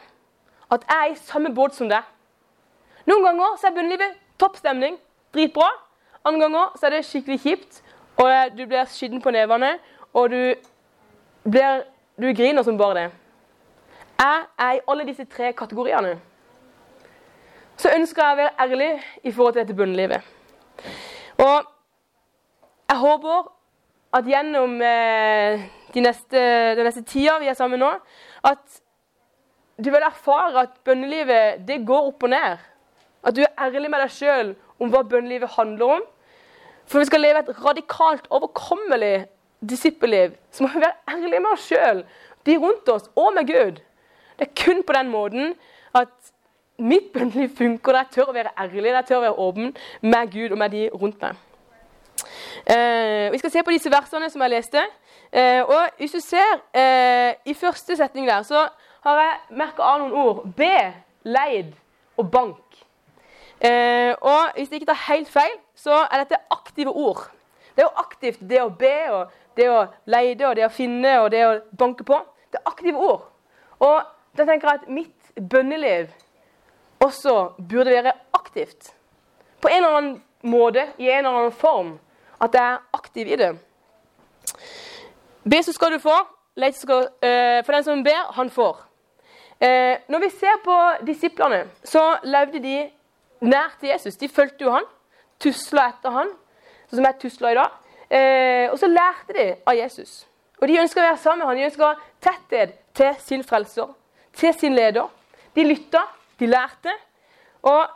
at 0.72 0.84
jeg 0.88 0.98
er 0.98 1.12
i 1.12 1.18
samme 1.20 1.52
båt 1.54 1.76
som 1.76 1.90
deg. 1.90 2.02
Noen 3.06 3.24
ganger 3.26 3.56
så 3.60 3.68
er 3.68 3.76
bønnelivet 3.76 4.18
topp 4.40 4.56
stemning, 4.56 4.96
dritbra. 5.34 5.68
Andre 6.24 6.46
ganger 6.46 6.76
så 6.78 6.86
er 6.88 6.96
det 6.96 7.04
skikkelig 7.06 7.40
kjipt, 7.42 7.82
og 8.16 8.56
du 8.56 8.64
blir 8.66 8.88
skitten 8.88 9.22
på 9.22 9.32
nevene, 9.34 9.74
og 10.14 10.30
du, 10.30 10.54
blir, 11.44 11.84
du 12.20 12.32
griner 12.32 12.62
som 12.62 12.78
bare 12.78 12.94
det. 12.94 13.08
Jeg 14.22 14.44
er 14.58 14.76
i 14.76 14.84
alle 14.88 15.06
disse 15.06 15.24
tre 15.24 15.52
kategoriene. 15.52 16.16
Så 17.76 17.90
ønsker 17.96 18.22
jeg 18.22 18.34
å 18.34 18.40
være 18.42 18.62
ærlig 18.62 18.90
i 19.24 19.32
forhold 19.32 19.56
til 19.56 19.64
dette 19.64 19.76
bunnlivet. 19.76 20.22
Og 21.42 21.66
jeg 22.92 23.00
håper 23.00 23.48
at 24.12 24.28
gjennom 24.28 24.76
eh, 24.84 25.64
de 25.94 26.04
neste, 26.04 26.42
den 26.76 26.86
neste 26.86 27.02
tida 27.08 27.38
vi 27.40 27.48
er 27.50 27.56
sammen 27.58 27.80
nå, 27.82 27.90
at 28.44 28.80
du 29.82 29.88
vil 29.90 30.04
erfare 30.04 30.66
at 30.66 30.76
bønnelivet 30.84 31.64
det 31.66 31.80
går 31.88 32.10
opp 32.12 32.26
og 32.28 32.32
ned. 32.34 32.60
At 33.24 33.36
du 33.36 33.42
er 33.42 33.54
ærlig 33.66 33.90
med 33.90 34.02
deg 34.04 34.12
sjøl 34.14 34.52
om 34.82 34.92
hva 34.92 35.02
bønnelivet 35.08 35.56
handler 35.56 35.96
om. 35.96 36.04
For 36.86 37.00
vi 37.00 37.08
skal 37.08 37.22
leve 37.24 37.42
et 37.42 37.64
radikalt 37.64 38.28
overkommelig 38.30 39.24
disippelliv, 39.68 40.34
så 40.50 40.64
må 40.64 40.72
vi 40.74 40.82
være 40.82 41.16
ærlige 41.16 41.40
med 41.40 41.52
oss 41.52 41.68
sjøl, 41.70 42.04
de 42.46 42.58
rundt 42.58 42.88
oss 42.88 43.10
og 43.16 43.32
med 43.36 43.46
Gud. 43.46 43.80
Det 44.38 44.48
er 44.48 44.64
kun 44.64 44.82
på 44.82 44.92
den 44.92 45.08
måten 45.08 45.54
at 45.94 46.32
mitt 46.78 47.12
bønneliv 47.14 47.52
funker. 47.56 47.96
Jeg 47.96 48.10
tør 48.10 48.32
å 48.32 48.34
være 48.36 48.54
ærlig, 48.58 48.90
jeg 48.90 49.06
tør 49.06 49.20
å 49.20 49.24
være 49.26 49.38
åpen 49.46 49.72
med 50.00 50.32
Gud 50.32 50.54
og 50.54 50.58
med 50.58 50.74
de 50.74 50.88
rundt 50.94 51.22
meg. 51.22 51.38
Eh, 52.66 53.30
vi 53.32 53.38
skal 53.38 53.50
se 53.50 53.62
på 53.62 53.74
disse 53.74 53.90
versene 53.92 54.30
som 54.30 54.42
jeg 54.42 54.54
leste. 54.54 54.82
Eh, 55.32 55.62
og 55.62 55.98
hvis 55.98 56.16
du 56.16 56.20
ser 56.20 56.58
eh, 56.76 57.34
i 57.46 57.54
første 57.54 57.96
setning 57.96 58.28
der, 58.28 58.42
så 58.42 58.66
har 59.06 59.20
jeg 59.20 59.58
merka 59.62 59.86
av 59.86 60.02
noen 60.02 60.16
ord. 60.24 60.42
Be, 60.56 60.92
leid 61.24 61.72
og 62.16 62.30
bank. 62.30 62.82
Eh, 63.62 64.12
og 64.18 64.56
hvis 64.56 64.68
det 64.68 64.80
ikke 64.80 64.90
tar 64.90 65.06
helt 65.06 65.30
feil, 65.30 65.54
så 65.78 66.04
er 66.04 66.24
dette 66.24 66.40
aktive 66.50 66.90
ord. 66.90 67.28
Det 67.74 67.82
er 67.82 67.88
jo 67.88 68.02
aktivt, 68.02 68.42
det 68.48 68.60
å 68.62 68.70
be, 68.70 68.96
og 69.12 69.56
det 69.56 69.68
å 69.70 69.84
leide, 70.10 70.48
og 70.48 70.56
det 70.56 70.66
å 70.66 70.72
finne 70.72 71.14
og 71.22 71.30
det 71.32 71.42
å 71.46 71.54
banke 71.78 72.04
på. 72.04 72.18
Det 72.52 72.60
er 72.60 72.68
aktive 72.68 73.00
ord. 73.00 73.24
Og 73.82 74.02
da 74.36 74.46
tenker 74.48 74.68
jeg 74.68 74.82
at 74.82 74.92
mitt 74.92 75.32
bønneliv 75.50 76.12
også 77.02 77.54
burde 77.58 77.90
være 77.90 78.12
aktivt. 78.36 78.92
På 79.60 79.68
en 79.68 79.80
eller 79.80 79.96
annen 79.96 80.14
måte, 80.42 80.86
i 80.98 81.10
en 81.10 81.24
eller 81.24 81.38
annen 81.38 81.52
form. 81.56 81.92
At 82.42 82.54
jeg 82.54 82.62
er 82.62 82.78
aktiv 82.92 83.28
i 83.28 83.38
det. 83.38 83.52
Be, 85.44 85.62
så 85.62 85.72
skal 85.72 85.92
du 85.92 85.98
få. 86.02 86.14
Let, 86.56 86.76
skal, 86.76 87.08
uh, 87.24 87.60
for 87.64 87.72
den 87.72 87.84
som 87.84 88.04
ber, 88.04 88.32
han 88.36 88.50
får. 88.50 88.82
Uh, 89.62 89.96
når 90.10 90.24
vi 90.26 90.30
ser 90.30 90.58
på 90.64 90.78
disiplene, 91.06 91.64
så 91.84 92.02
levde 92.24 92.60
de 92.62 92.76
nær 93.40 93.76
til 93.80 93.88
Jesus. 93.88 94.16
De 94.16 94.28
fulgte 94.28 94.66
jo 94.66 94.74
han, 94.74 94.86
tusla 95.40 95.88
etter 95.94 96.14
han, 96.14 96.32
sånn 96.92 97.00
som 97.00 97.08
jeg 97.08 97.20
tusla 97.22 97.52
i 97.52 97.56
dag. 97.56 97.80
Eh, 98.12 98.66
og 98.68 98.76
så 98.80 98.90
lærte 98.90 99.32
de 99.36 99.46
av 99.64 99.76
Jesus. 99.78 100.26
Og 100.60 100.68
De 100.68 100.78
ønska 100.78 101.00
å 101.00 101.06
være 101.08 101.20
sammen 101.22 101.42
med 101.42 101.48
han. 101.48 101.56
De 101.56 101.68
ønska 101.70 101.94
tetthet 102.22 102.76
til 102.94 103.14
sin 103.24 103.42
frelser, 103.42 103.88
til 104.36 104.52
sin 104.54 104.76
leder. 104.76 105.08
De 105.56 105.64
lytta, 105.64 106.04
de 106.38 106.46
lærte. 106.46 106.92
Og 107.62 107.86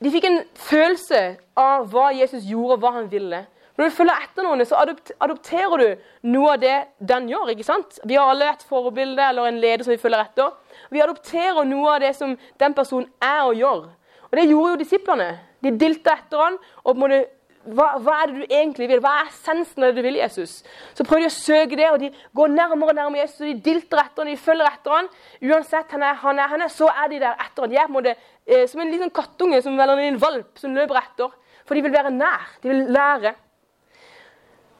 de 0.00 0.12
fikk 0.14 0.28
en 0.30 0.38
følelse 0.54 1.22
av 1.58 1.90
hva 1.90 2.10
Jesus 2.16 2.46
gjorde, 2.46 2.78
og 2.78 2.84
hva 2.84 2.94
han 3.00 3.10
ville. 3.10 3.42
Når 3.76 3.88
du 3.88 3.96
følger 3.96 4.22
etter 4.22 4.44
noen, 4.44 4.62
så 4.68 4.78
adopterer 5.24 5.80
du 5.80 6.06
noe 6.28 6.54
av 6.54 6.62
det 6.62 6.76
den 7.10 7.28
gjør. 7.32 7.52
ikke 7.52 7.64
sant? 7.64 7.98
Vi 8.04 8.16
har 8.16 8.28
alle 8.28 8.50
et 8.52 8.64
forbilde 8.68 9.24
eller 9.24 9.48
en 9.48 9.60
leder 9.60 9.84
som 9.84 9.94
vi 9.94 10.00
følger 10.00 10.20
etter. 10.20 10.54
Vi 10.92 11.00
adopterer 11.00 11.64
noe 11.64 11.94
av 11.94 12.00
det 12.04 12.14
som 12.16 12.34
den 12.60 12.76
personen 12.76 13.08
er 13.24 13.42
og 13.46 13.56
gjør. 13.56 13.86
Og 14.30 14.36
Det 14.36 14.46
gjorde 14.50 14.72
jo 14.72 14.80
disiplene. 14.84 15.28
De 15.64 15.72
dilta 15.76 16.16
etter 16.16 16.44
han 16.44 16.58
og 16.84 16.90
på 16.90 16.96
en 16.96 17.00
måte 17.00 17.22
hva, 17.60 17.98
hva, 18.00 18.14
er 18.22 18.30
det 18.30 18.38
du 18.38 18.44
egentlig 18.56 18.86
vil? 18.88 19.00
Hva 19.04 19.10
er 19.20 19.26
essensen 19.28 19.84
av 19.84 19.90
det 19.90 20.00
du 20.00 20.06
vil, 20.06 20.16
Jesus? 20.16 20.62
Så 20.96 21.04
prøver 21.04 21.26
de 21.26 21.28
å 21.28 21.34
søke 21.34 21.76
det, 21.76 21.88
og 21.92 21.98
de 22.00 22.08
går 22.36 22.52
nærmere 22.54 22.94
og 22.94 22.96
nærmere 22.96 23.20
Jesus. 23.26 23.42
og 23.42 23.50
De 23.50 23.64
dilter 23.66 24.00
etter 24.00 24.22
han, 24.22 24.30
de 24.30 24.36
følger 24.40 24.68
etter 24.70 24.94
han. 24.94 25.10
Uansett 25.44 25.92
han 25.92 26.04
han 26.22 26.38
er, 26.40 26.48
han 26.54 26.64
er, 26.64 26.70
så 26.72 26.88
er 26.88 27.10
de 27.12 27.18
der 27.20 27.34
etter 27.44 27.66
han. 27.66 27.72
De 27.72 27.76
er 27.76 27.90
på 27.90 27.92
en 27.92 27.98
måte 27.98 28.14
eh, 28.46 28.64
som 28.70 28.80
en 28.80 28.92
liten 28.92 29.12
kattunge 29.12 29.60
som 29.62 29.76
velger 29.76 30.00
en 30.06 30.20
valp 30.22 30.62
som 30.62 30.72
løper 30.78 31.02
etter. 31.02 31.34
For 31.68 31.76
de 31.76 31.82
vil 31.84 31.92
være 31.92 32.12
nær. 32.14 32.46
De 32.62 32.72
vil 32.72 32.88
lære. 32.96 33.34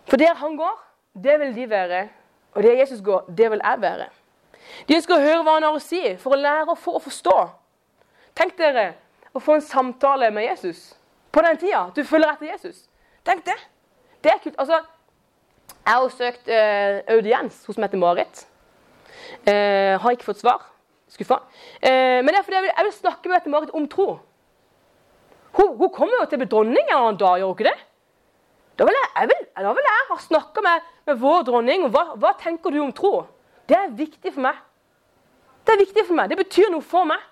For 0.09 0.23
der 0.23 0.41
han 0.41 0.57
går, 0.57 0.79
det 1.27 1.35
vil 1.43 1.53
de 1.59 1.67
være. 1.71 2.01
Og 2.57 2.65
der 2.65 2.81
Jesus 2.81 3.03
går, 3.05 3.29
det 3.29 3.51
vil 3.53 3.61
jeg 3.61 3.83
være. 3.83 4.07
De 4.89 4.97
ønsker 4.97 5.19
å 5.19 5.21
høre 5.21 5.43
hva 5.45 5.59
han 5.59 5.69
har 5.69 5.77
å 5.77 5.83
si, 5.85 6.01
for 6.23 6.33
å 6.33 6.41
lære 6.41 6.73
og 6.73 6.81
for 6.81 6.97
å 6.97 7.05
forstå. 7.05 7.37
Tenk 8.41 8.57
dere 8.57 8.95
å 9.37 9.43
få 9.43 9.59
en 9.59 9.67
samtale 9.69 10.31
med 10.33 10.49
Jesus 10.49 10.95
på 11.33 11.43
den 11.47 11.61
tida. 11.61 11.85
Du 11.97 12.03
følger 12.05 12.33
etter 12.33 12.53
Jesus. 12.53 12.85
Tenk 13.27 13.45
det. 13.47 13.57
Det 14.25 14.33
er 14.33 14.41
kult. 14.43 14.57
Altså, 14.59 14.81
jeg 15.81 15.95
har 15.95 16.09
søkt 16.15 16.51
uh, 16.51 17.15
audiens 17.15 17.63
hos 17.67 17.79
Mette-Marit. 17.81 18.47
Uh, 19.47 19.97
har 20.03 20.17
ikke 20.17 20.29
fått 20.29 20.43
svar. 20.43 20.67
Skuffa. 21.11 21.41
Uh, 21.83 22.21
men 22.21 22.33
det 22.33 22.41
er 22.41 22.47
fordi 22.47 22.59
jeg 22.59 22.67
vil, 22.67 22.75
jeg 22.77 22.89
vil 22.89 22.99
snakke 22.99 23.29
med 23.29 23.37
Mette-Marit 23.39 23.73
om 23.77 23.89
tro. 23.89 24.09
Hun, 25.53 25.77
hun, 25.77 25.91
kommer 25.91 26.21
jo 26.21 26.27
til 26.31 26.39
å 26.39 26.43
bli 26.43 26.51
dronning 26.51 26.91
en 26.91 26.97
annen 26.97 27.19
dag, 27.19 27.41
gjør 27.41 27.51
hun 27.51 27.57
ikke 27.59 27.71
det? 27.71 27.79
Da 28.79 28.87
vil 28.87 28.97
jeg, 28.97 29.09
jeg, 29.17 29.31
vil, 29.33 29.47
da 29.67 29.73
vil 29.77 29.89
jeg 29.89 30.05
ha 30.11 30.19
snakka 30.25 30.63
med, 30.65 30.93
med, 31.09 31.19
vår 31.21 31.43
dronning. 31.49 31.89
hva, 31.93 32.05
hva 32.21 32.31
tenker 32.41 32.73
du 32.73 32.79
om 32.85 32.93
tro? 32.97 33.13
Det 33.69 33.77
er 33.77 33.91
viktig 33.97 34.33
for 34.33 34.45
meg. 34.47 34.63
Det 35.67 35.75
er 35.75 35.83
viktig 35.83 36.07
for 36.07 36.17
meg. 36.17 36.31
Det 36.31 36.39
betyr 36.41 36.71
noe 36.73 36.85
for 36.85 37.09
meg. 37.09 37.27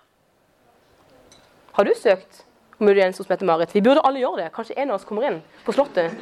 Har 1.79 1.87
du 1.87 1.95
søkt 1.97 2.43
om 2.79 2.91
audiens 2.91 3.19
hos 3.19 3.29
Mette-Marit? 3.31 3.75
Vi 3.75 3.83
burde 3.85 4.05
alle 4.07 4.23
gjøre 4.23 4.45
det. 4.45 4.53
Kanskje 4.55 4.77
en 4.79 4.93
av 4.93 4.99
oss 4.99 5.07
kommer 5.09 5.27
inn 5.29 5.41
på 5.67 5.75
Slottet. 5.77 6.15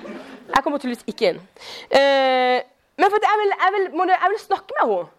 Jeg 0.46 0.64
kommer 0.64 0.80
tydeligvis 0.82 1.06
ikke 1.10 1.32
inn. 1.32 1.42
Eh, 1.90 2.58
men 2.96 3.12
for 3.12 3.28
jeg 3.28 3.40
vil, 3.42 3.52
jeg, 3.52 3.74
vil, 3.76 3.86
jeg, 4.12 4.32
vil, 4.32 4.40
snakke 4.40 4.76
med 4.78 4.82
henne. 4.84 5.12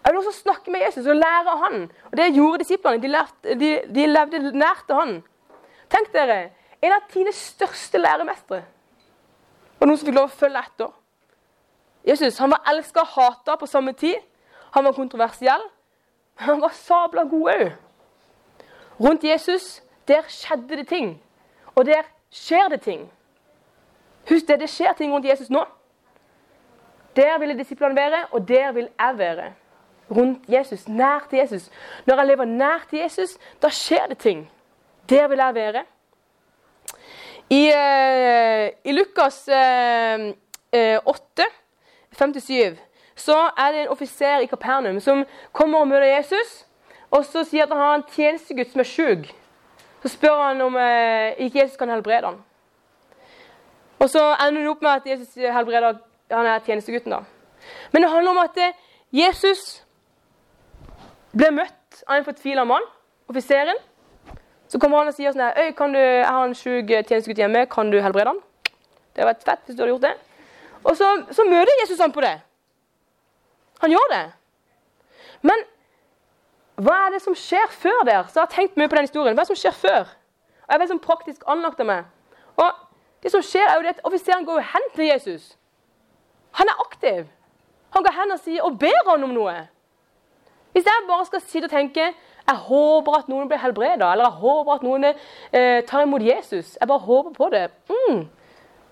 Jeg 0.00 0.12
vil 0.12 0.20
også 0.22 0.36
snakke 0.38 0.72
med 0.72 0.84
Jesus 0.86 1.06
og 1.06 1.18
lære 1.18 1.54
av 1.54 1.64
han. 1.66 1.82
Og 2.10 2.16
Det 2.16 2.28
gjorde 2.34 2.62
disiplene. 2.62 3.02
De, 3.02 3.08
lærte, 3.08 3.56
de, 3.60 3.70
de 3.94 4.06
levde 4.06 4.42
nært 4.56 4.86
til 4.86 5.00
han. 5.00 5.16
Tenk 5.90 6.12
dere, 6.14 6.42
en 6.80 6.94
av 6.94 7.08
tidenes 7.10 7.40
største 7.50 8.00
læremestere 8.00 8.62
var 9.80 9.88
noen 9.88 9.96
som 9.96 10.10
fikk 10.10 10.16
lov 10.18 10.28
å 10.28 10.36
følge 10.36 10.60
etter. 10.60 10.90
Jesus 12.04 12.38
han 12.40 12.52
var 12.52 12.66
elska 12.68 13.02
og 13.02 13.14
hata 13.14 13.56
på 13.60 13.68
samme 13.68 13.94
tid. 13.96 14.20
Han 14.76 14.84
var 14.86 14.94
kontroversiell, 14.96 15.62
men 16.36 16.46
han 16.46 16.60
var 16.62 16.74
sabla 16.76 17.24
god 17.28 17.48
òg. 17.54 17.64
Rundt 19.00 19.24
Jesus 19.24 19.80
der 20.10 20.26
skjedde 20.28 20.76
det 20.76 20.88
ting. 20.88 21.14
Og 21.74 21.86
der 21.86 22.02
skjer 22.30 22.68
det 22.68 22.82
ting. 22.82 23.06
Husk 24.28 24.48
det, 24.48 24.60
det 24.60 24.70
skjer 24.70 24.92
ting 24.98 25.12
rundt 25.12 25.26
Jesus 25.26 25.50
nå. 25.50 25.64
Der 27.16 27.38
ville 27.38 27.58
disiplene 27.58 27.96
være, 27.96 28.26
og 28.30 28.48
der 28.48 28.72
vil 28.72 28.88
jeg 28.98 29.18
være. 29.18 29.52
Rundt 30.10 30.48
Jesus, 30.48 30.88
nær 30.88 31.26
til 31.30 31.38
Jesus. 31.38 31.70
Når 32.06 32.16
jeg 32.16 32.26
lever 32.26 32.44
nær 32.44 32.86
til 32.90 32.98
Jesus, 32.98 33.38
da 33.62 33.68
skjer 33.68 34.06
det 34.06 34.18
ting. 34.18 34.50
Der 35.10 35.28
vil 35.28 35.38
jeg 35.38 35.54
være. 35.54 35.84
I, 37.50 37.62
uh, 37.74 38.68
i 38.84 38.92
Lukas 38.92 39.48
uh, 39.48 40.30
8 41.04 41.44
5-7, 42.22 42.76
så 43.16 43.36
er 43.58 43.72
det 43.72 43.80
en 43.80 43.88
offiser 43.88 44.38
i 44.38 44.46
Kapernaum 44.46 45.00
som 45.00 45.24
kommer 45.52 45.78
og 45.78 45.88
møter 45.88 46.16
Jesus. 46.16 46.66
Og 47.10 47.24
så 47.24 47.44
sier 47.44 47.66
at 47.66 47.72
han 47.74 47.78
har 47.78 47.94
en 47.94 48.06
tjenestegutt 48.14 48.70
som 48.72 48.80
er 48.80 48.86
sjuk. 48.86 49.30
Så 50.02 50.08
spør 50.08 50.42
han 50.42 50.60
om 50.64 50.76
eh, 50.80 51.36
ikke 51.44 51.60
Jesus 51.62 51.76
kan 51.76 51.90
helbrede 51.92 52.26
han. 52.26 52.38
Og 54.00 54.08
så 54.08 54.22
ender 54.46 54.62
det 54.62 54.70
opp 54.70 54.82
med 54.82 54.90
at 54.90 55.06
Jesus 55.06 55.34
helbreder 55.36 55.98
han 56.30 56.46
er 56.46 56.64
tjenestegutten. 56.64 57.12
da. 57.12 57.20
Men 57.92 58.02
det 58.02 58.10
handler 58.10 58.30
om 58.30 58.38
at 58.38 58.56
eh, 58.56 58.72
Jesus 59.12 59.84
ble 61.36 61.50
møtt 61.54 62.02
av 62.06 62.16
en 62.16 62.24
fortvila 62.24 62.64
mann, 62.64 62.86
offiseren. 63.28 63.76
Så 64.70 64.78
kommer 64.78 65.02
han 65.02 65.10
og 65.10 65.14
sier 65.14 65.34
sånn 65.34 65.42
her 65.42 65.72
kan 65.74 65.92
du, 65.92 65.98
'Jeg 65.98 66.26
har 66.26 66.44
en 66.44 66.54
sjuk 66.54 66.88
tjenestegutt 66.88 67.38
hjemme. 67.38 67.66
Kan 67.66 67.90
du 67.90 68.00
helbrede 68.00 68.30
han?' 68.30 68.42
Det 69.14 69.24
hadde 69.24 69.34
vært 69.34 69.44
fett 69.44 69.66
hvis 69.66 69.76
du 69.76 69.82
hadde 69.82 69.92
gjort 69.92 70.06
det. 70.06 70.16
Og 70.84 70.96
så, 70.96 71.24
så 71.30 71.44
møter 71.44 71.80
Jesus 71.82 72.00
han 72.00 72.12
på 72.12 72.20
det. 72.20 72.40
Han 73.80 73.90
gjør 73.90 74.06
det. 74.10 74.32
Men 75.42 75.64
hva 76.80 76.96
er 77.06 77.14
det 77.14 77.20
som 77.24 77.36
skjer 77.36 77.72
før 77.72 78.04
der? 78.08 78.22
Så 78.28 78.40
jeg 78.40 78.46
har 78.46 78.54
tenkt 78.54 78.78
mye 78.78 78.88
på 78.88 78.96
den 78.96 79.08
historien. 79.08 79.36
Hva 79.36 79.42
er 79.42 79.48
det 79.48 79.52
som 79.52 79.60
skjer 79.60 79.76
før? 79.76 80.12
Og 80.66 80.72
jeg 80.72 80.80
vet 80.80 80.90
som 80.90 80.96
sånn 80.96 81.06
praktisk 81.06 81.44
anlagt 81.50 81.80
av 81.82 81.88
meg. 81.88 82.06
Og 82.60 82.70
det 83.24 83.32
som 83.34 83.42
skjer 83.44 83.66
er 83.66 83.76
jo 83.76 83.84
det 83.84 83.96
at 83.96 84.06
Offiseren 84.08 84.46
går 84.48 84.62
hen 84.72 84.88
til 84.94 85.08
Jesus. 85.10 85.50
Han 86.58 86.70
er 86.70 86.82
aktiv. 86.86 87.28
Han 87.94 88.06
går 88.06 88.16
hen 88.16 88.34
og 88.34 88.40
sier 88.40 88.66
og 88.66 88.78
ber 88.80 89.00
han 89.08 89.26
om 89.26 89.34
noe. 89.34 89.54
Hvis 90.72 90.86
jeg 90.86 91.06
bare 91.08 91.26
skal 91.26 91.42
sitte 91.42 91.66
og 91.66 91.74
tenke 91.74 92.12
jeg 92.50 92.62
håper 92.66 93.16
at 93.18 93.28
noen 93.30 93.48
blir 93.50 93.60
helbreda, 93.62 94.08
eller 94.10 94.26
jeg 94.26 94.40
håper 94.40 94.72
at 94.74 94.84
noen 94.86 95.04
eh, 95.06 95.82
tar 95.86 96.02
imot 96.02 96.22
Jesus 96.24 96.72
Jeg 96.80 96.88
bare 96.88 97.04
håper 97.04 97.34
på 97.36 97.48
det. 97.52 97.66
Mm. 97.90 98.24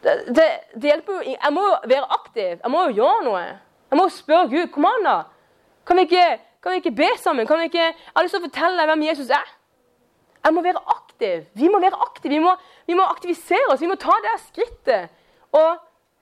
Det, 0.02 0.12
det, 0.28 0.44
det, 0.74 0.84
hjelper 0.92 1.16
jo 1.16 1.32
Jeg 1.32 1.52
må 1.54 1.64
jo 1.64 1.72
være 1.90 2.10
aktiv. 2.18 2.52
Jeg 2.62 2.70
må 2.70 2.84
jo 2.86 2.94
gjøre 3.00 3.24
noe. 3.26 3.42
Jeg 3.90 3.98
må 3.98 4.04
jo 4.06 4.14
spørre 4.14 4.50
Gud. 4.52 4.68
Kom 4.74 4.86
an, 4.86 5.06
da. 5.08 5.16
Kan 5.88 5.98
vi, 5.98 6.04
ikke, 6.06 6.26
kan 6.62 6.74
vi 6.74 6.82
ikke 6.82 6.96
be 6.98 7.08
sammen? 7.22 7.46
Kan 7.46 7.60
vi 7.60 7.68
ikke, 7.70 7.78
jeg 7.78 8.14
har 8.16 8.26
lyst 8.26 8.34
til 8.34 8.42
å 8.42 8.48
fortelle 8.48 8.80
deg 8.80 8.90
hvem 8.90 9.04
Jesus 9.08 9.30
er. 9.30 9.52
Jeg 10.44 10.54
må 10.54 10.62
være 10.64 10.82
aktiv. 10.94 11.44
Vi 11.54 11.68
må 11.68 11.80
være 11.82 12.00
aktive. 12.06 12.34
Vi 12.34 12.42
må, 12.42 12.54
vi 12.86 12.96
må 12.98 13.06
aktivisere 13.06 13.72
oss. 13.72 13.82
Vi 13.82 13.90
må 13.90 13.98
ta 14.00 14.16
det 14.24 14.34
skrittet 14.46 15.14
og 15.54 15.78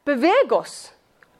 bevege 0.09 0.57
oss. 0.57 0.77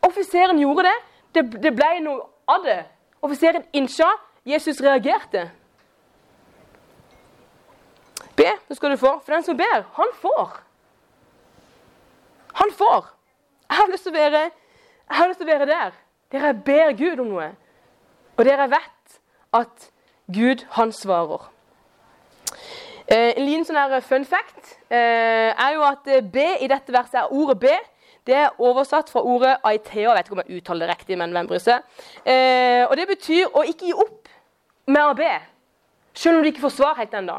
Offiseren 0.07 0.61
gjorde 0.61 0.89
det. 0.89 0.97
Det, 1.35 1.45
det 1.63 1.73
ble 1.77 1.91
noe 2.05 2.25
av 2.49 2.65
det. 2.65 2.81
Offiseren 3.25 3.67
innså. 3.77 4.09
Jesus 4.47 4.79
reagerte. 4.81 5.49
Be, 8.37 8.53
så 8.69 8.77
skal 8.79 8.95
du 8.95 9.01
få. 9.01 9.17
For 9.25 9.35
den 9.35 9.43
som 9.43 9.59
ber, 9.59 9.83
han 9.97 10.13
får. 10.23 10.61
Han 12.61 12.73
får. 12.73 13.13
Jeg 13.67 13.77
har 13.77 13.91
lyst 13.91 14.07
til 14.07 14.15
å 14.15 14.19
være, 14.19 14.43
jeg 15.09 15.19
har 15.19 15.29
lyst 15.29 15.41
til 15.43 15.49
å 15.49 15.53
være 15.53 15.67
der. 15.71 15.97
Dere 16.33 16.53
ber 16.55 16.93
Gud 16.99 17.23
om 17.25 17.33
noe. 17.33 17.49
Og 18.37 18.45
dere 18.45 18.69
vet 18.71 19.21
at 19.57 19.91
Gud, 20.33 20.65
han 20.77 20.93
svarer. 20.93 21.49
Eh, 23.07 23.33
en 23.37 23.45
liten 23.47 23.65
sånn 23.65 24.01
fun 24.03 24.25
fact 24.27 24.73
eh, 24.91 25.53
er 25.55 25.77
jo 25.77 25.85
at 25.87 26.09
eh, 26.11 26.25
B 26.25 26.43
i 26.65 26.69
dette 26.71 26.93
verset 26.93 27.21
er 27.21 27.33
ordet 27.33 27.59
B. 27.63 27.75
Det 28.27 28.35
er 28.35 28.57
oversatt 28.59 29.13
fra 29.13 29.23
ordet 29.23 29.55
aitea. 29.63 30.09
Jeg 30.09 30.17
vet 30.17 30.27
ikke 30.27 30.35
om 30.35 30.43
jeg 30.43 30.59
uttaler 30.59 30.87
det 30.87 30.97
riktig, 30.97 31.19
men 31.21 31.35
hvem 31.35 31.47
bryr 31.47 31.63
seg? 31.63 31.85
Og 32.91 32.95
det 32.99 33.05
betyr 33.07 33.55
å 33.55 33.63
ikke 33.63 33.87
gi 33.87 33.95
opp 33.95 34.33
med 34.91 35.03
å 35.05 35.15
be. 35.15 35.31
Selv 36.17 36.41
om 36.41 36.43
du 36.43 36.51
ikke 36.51 36.65
får 36.65 36.75
svar 36.75 36.99
helt 36.99 37.15
ennå. 37.15 37.37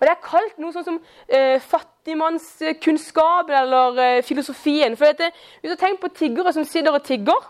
Og 0.00 0.06
det 0.06 0.12
er 0.14 0.22
kalt 0.24 0.60
noe 0.60 0.72
sånn 0.72 0.86
som 0.86 0.98
eh, 1.28 1.60
fattigmannskunnskap 1.60 3.50
eller 3.52 3.98
eh, 4.00 4.22
filosofien. 4.24 4.96
For 4.96 5.10
dette, 5.10 5.28
Hvis 5.60 5.74
du 5.74 5.80
tenker 5.80 6.00
på 6.06 6.14
tiggere 6.16 6.54
som 6.56 6.64
sitter 6.64 6.96
og 6.96 7.04
tigger 7.04 7.48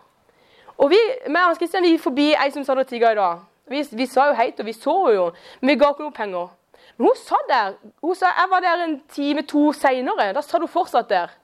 og 0.80 0.90
Vi 0.90 0.98
med 1.28 1.40
Hans 1.40 1.58
Christian, 1.58 1.84
vi 1.84 1.98
forbi 2.00 2.30
ei 2.32 2.50
som 2.54 2.64
satt 2.64 2.78
og 2.80 2.88
tigga 2.88 3.12
i 3.12 3.18
dag. 3.18 3.42
Vi, 3.68 3.82
vi, 3.92 4.06
sa 4.08 4.30
jo 4.30 4.36
heit, 4.38 4.60
og 4.60 4.66
vi 4.66 4.72
så 4.72 4.94
jo, 5.14 5.26
men 5.60 5.74
vi 5.74 5.76
ga 5.78 5.90
ikke 5.92 6.06
noe 6.06 6.16
penger. 6.16 6.48
Men 6.96 7.06
hun 7.10 7.18
satt 7.20 7.50
der. 7.50 7.76
Hun 8.02 8.16
sa, 8.16 8.32
Jeg 8.38 8.48
var 8.50 8.64
der 8.64 8.84
en 8.86 8.96
time, 9.12 9.44
to 9.46 9.72
seinere. 9.76 10.32
Da 10.32 10.42
satt 10.42 10.64
hun 10.64 10.72
fortsatt 10.72 11.10
der. 11.12 11.36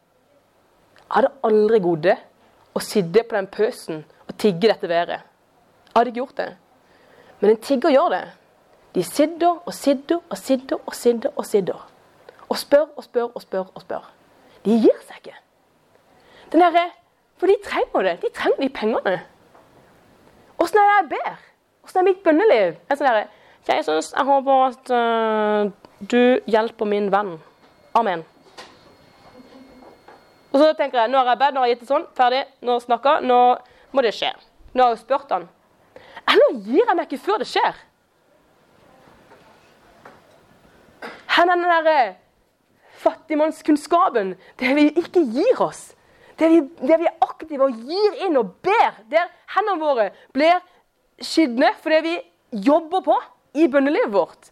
Jeg 0.96 1.12
hadde 1.18 1.32
aldri 1.44 1.82
gått 1.84 2.08
å 2.76 2.82
sitte 2.82 3.22
på 3.28 3.36
den 3.36 3.46
pøsen 3.52 4.02
og 4.26 4.34
tigge 4.40 4.72
dette 4.72 4.88
været. 4.88 5.20
Jeg 5.20 5.94
hadde 5.94 6.10
ikke 6.10 6.22
gjort 6.22 6.40
det. 6.40 6.50
Men 7.40 7.52
en 7.52 7.62
tigger 7.62 7.92
gjør 7.92 8.12
det. 8.16 8.24
De 8.96 9.04
sitter 9.04 9.60
og 9.60 9.74
sitter 9.76 10.20
og 10.30 10.38
sitter 10.40 10.80
og 10.80 10.94
sitter 10.96 11.32
og 11.36 11.46
sitter. 11.46 11.88
Og 12.48 12.58
spør 12.58 12.88
og 12.96 13.04
spør 13.04 13.28
og 13.34 13.42
spør 13.44 13.68
og 13.74 13.84
spør. 13.84 14.12
De 14.64 14.80
gir 14.80 15.02
seg 15.04 15.20
ikke. 15.20 15.36
Den 16.52 16.64
der, 16.64 16.96
for 17.36 17.50
de 17.50 17.56
trenger 17.64 18.06
det. 18.06 18.14
De 18.22 18.30
trenger 18.34 18.62
de 18.64 18.68
pengene. 18.72 19.16
Åssen 20.62 20.78
er 20.80 20.86
det 20.88 20.94
jeg 20.96 21.08
ber? 21.10 21.42
Åssen 21.84 22.00
er 22.00 22.06
mitt 22.08 22.22
bønneliv? 22.24 22.78
Jeg 22.88 22.98
sånn 22.98 23.10
der, 23.10 23.28
Jesus, 23.66 24.12
jeg 24.14 24.26
håper 24.28 24.64
at 24.68 24.92
uh, 24.94 25.70
du 26.00 26.20
hjelper 26.46 26.88
min 26.88 27.10
venn. 27.12 27.36
Amen. 27.98 28.22
Og 30.52 30.60
så 30.62 30.70
tenker 30.78 31.02
jeg, 31.02 31.10
Nå 31.12 31.18
har 31.18 31.34
jeg 31.34 31.40
bedt, 31.42 31.54
nå 31.54 31.60
har 31.60 31.68
jeg 31.68 31.76
gitt 31.76 31.84
det 31.84 31.90
sånn, 31.90 32.06
ferdig, 32.16 32.44
nå 32.64 32.78
snakker 32.80 33.24
nå 33.26 33.40
må 33.92 34.04
det 34.04 34.14
skje. 34.16 34.30
Nå 34.76 34.84
har 34.84 34.94
jeg 34.94 35.02
spurt 35.02 35.34
han. 35.34 35.48
Eller 36.26 36.62
gir 36.64 36.82
jeg 36.82 36.96
meg 36.96 37.04
ikke 37.06 37.24
før 37.26 37.42
det 37.42 37.48
skjer? 37.50 37.82
Her 41.36 41.44
er 41.44 41.52
den 41.52 41.66
derre 41.68 41.98
fattigmannskunnskapen. 43.02 44.34
Det 44.56 44.72
vi 44.78 44.88
ikke 44.96 45.22
gir 45.36 45.60
oss. 45.62 45.90
Det 46.38 46.48
vi, 46.52 46.60
der 46.86 47.00
vi 47.00 47.08
er 47.08 47.16
aktive 47.24 47.68
og 47.68 47.78
gir 47.88 48.18
inn 48.26 48.36
og 48.36 48.56
ber. 48.64 48.98
Der 49.10 49.30
hendene 49.54 49.80
våre 49.80 50.10
blir 50.36 50.58
skitne 51.22 51.72
fordi 51.82 52.02
vi 52.04 52.16
jobber 52.66 53.04
på 53.06 53.16
i 53.56 53.68
bønnelivet 53.72 54.12
vårt. 54.12 54.50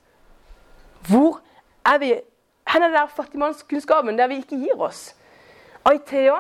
Hvor 1.08 1.42
er 1.84 1.98
vi 2.00 2.14
Hvor 2.64 2.80
er 2.82 2.88
der 2.88 3.06
fattigmannskunnskapen 3.12 4.16
der 4.18 4.26
vi 4.26 4.40
ikke 4.40 4.56
gir 4.56 4.80
oss? 4.80 5.14
Aitea, 5.84 6.38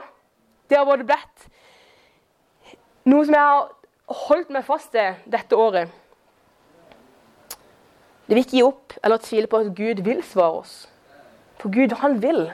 det 0.70 0.78
har 0.78 0.86
både 0.88 1.04
blitt 1.04 1.44
noe 3.04 3.26
som 3.26 3.36
jeg 3.36 3.44
har 3.44 4.24
holdt 4.28 4.50
meg 4.54 4.64
fast 4.64 4.92
til 4.94 5.18
dette 5.30 5.56
året. 5.56 5.92
Det 8.24 8.32
vil 8.32 8.40
ikke 8.40 8.56
gi 8.56 8.64
opp 8.64 8.94
eller 9.04 9.20
tvile 9.20 9.50
på 9.52 9.60
at 9.60 9.72
Gud 9.76 10.00
vil 10.06 10.22
svare 10.24 10.62
oss. 10.62 10.74
For 11.60 11.68
Gud, 11.72 11.92
han 12.00 12.22
vil. 12.22 12.46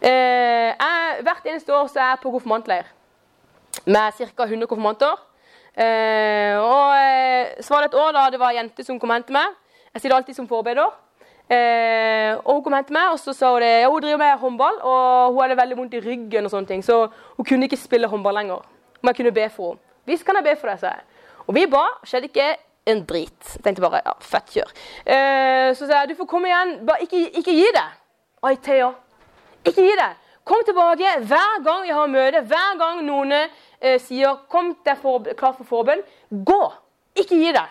Eh, 0.00 0.72
jeg, 0.72 1.22
hvert 1.22 1.46
eneste 1.46 1.74
år 1.74 1.86
så 1.92 2.00
er 2.00 2.12
jeg 2.14 2.22
på 2.22 2.32
konfirmantleir 2.34 2.90
med 3.86 4.12
ca. 4.18 4.44
100 4.44 4.66
konfirmanter. 4.66 5.14
Eh, 5.74 6.54
og 6.58 6.94
eh, 6.96 7.54
så 7.60 7.74
var 7.74 7.82
det 7.82 7.90
et 7.90 7.98
år 7.98 8.12
da 8.14 8.28
det 8.30 8.40
var 8.40 8.54
ei 8.54 8.60
jente 8.60 8.84
som 8.86 8.98
kom 9.00 9.10
hen 9.10 9.24
til 9.26 9.36
meg. 9.36 9.56
Jeg 9.94 10.02
sitter 10.02 10.16
alltid 10.16 10.38
som 10.38 10.48
forbereder. 10.48 10.92
Eh, 11.50 12.34
og 12.44 12.54
Hun 12.54 12.62
kom 12.64 12.76
hen 12.78 12.86
til 12.88 12.96
meg 12.96 13.12
og 13.12 13.18
så 13.20 13.34
sa 13.36 13.50
hun 13.52 13.60
det, 13.60 13.72
ja, 13.82 13.88
hun 13.90 14.00
driver 14.00 14.20
med 14.22 14.38
håndball 14.40 14.78
og 14.80 15.34
hun 15.34 15.42
hadde 15.42 15.58
veldig 15.60 15.76
vondt 15.76 15.96
i 15.98 16.04
ryggen. 16.04 16.44
og 16.44 16.50
sånne 16.50 16.66
ting, 16.66 16.84
Så 16.84 17.08
hun 17.36 17.44
kunne 17.44 17.64
ikke 17.64 17.76
spille 17.76 18.08
håndball 18.08 18.34
lenger. 18.34 18.62
Om 19.02 19.08
jeg 19.08 19.16
kunne 19.16 19.32
be 19.32 19.48
for 19.50 19.74
henne. 19.74 19.80
Visst 20.06 20.24
kan 20.24 20.36
jeg 20.36 20.44
be 20.44 20.56
for 20.60 20.68
deg, 20.68 20.78
sa 20.80 20.86
jeg. 20.86 21.02
Og 21.46 21.54
vi 21.54 21.66
ba. 21.66 21.84
Skjedde 22.04 22.28
ikke 22.28 22.56
en 22.86 23.04
drit. 23.04 23.54
Jeg 23.56 23.62
tenkte 23.64 23.82
bare 23.84 24.00
ja, 24.04 24.12
fett 24.20 24.50
kjør. 24.52 24.72
Eh, 25.06 25.74
så 25.76 25.86
sa 25.86 26.02
jeg 26.02 26.12
du 26.12 26.18
får 26.18 26.28
komme 26.28 26.48
igjen. 26.48 26.86
Bare 26.86 27.04
ikke, 27.04 27.22
ikke 27.40 27.56
gi 27.56 27.68
deg. 27.72 28.00
Oi, 28.44 28.56
Thea. 28.56 28.90
Ikke 29.64 29.82
gi 29.82 29.96
deg. 29.96 30.20
Kom 30.44 30.60
tilbake 30.64 31.14
hver 31.24 31.62
gang 31.64 31.82
vi 31.86 31.92
har 31.96 32.08
møte, 32.12 32.42
hver 32.44 32.76
gang 32.78 33.00
noen 33.06 33.32
eh, 33.32 33.98
sier 34.00 34.36
'kom 34.48 34.74
deg 34.84 34.98
for, 35.00 35.24
klar 35.36 35.54
for 35.56 35.64
forbønn'. 35.64 36.04
Gå! 36.44 36.72
Ikke 37.16 37.36
gi 37.36 37.52
deg. 37.52 37.68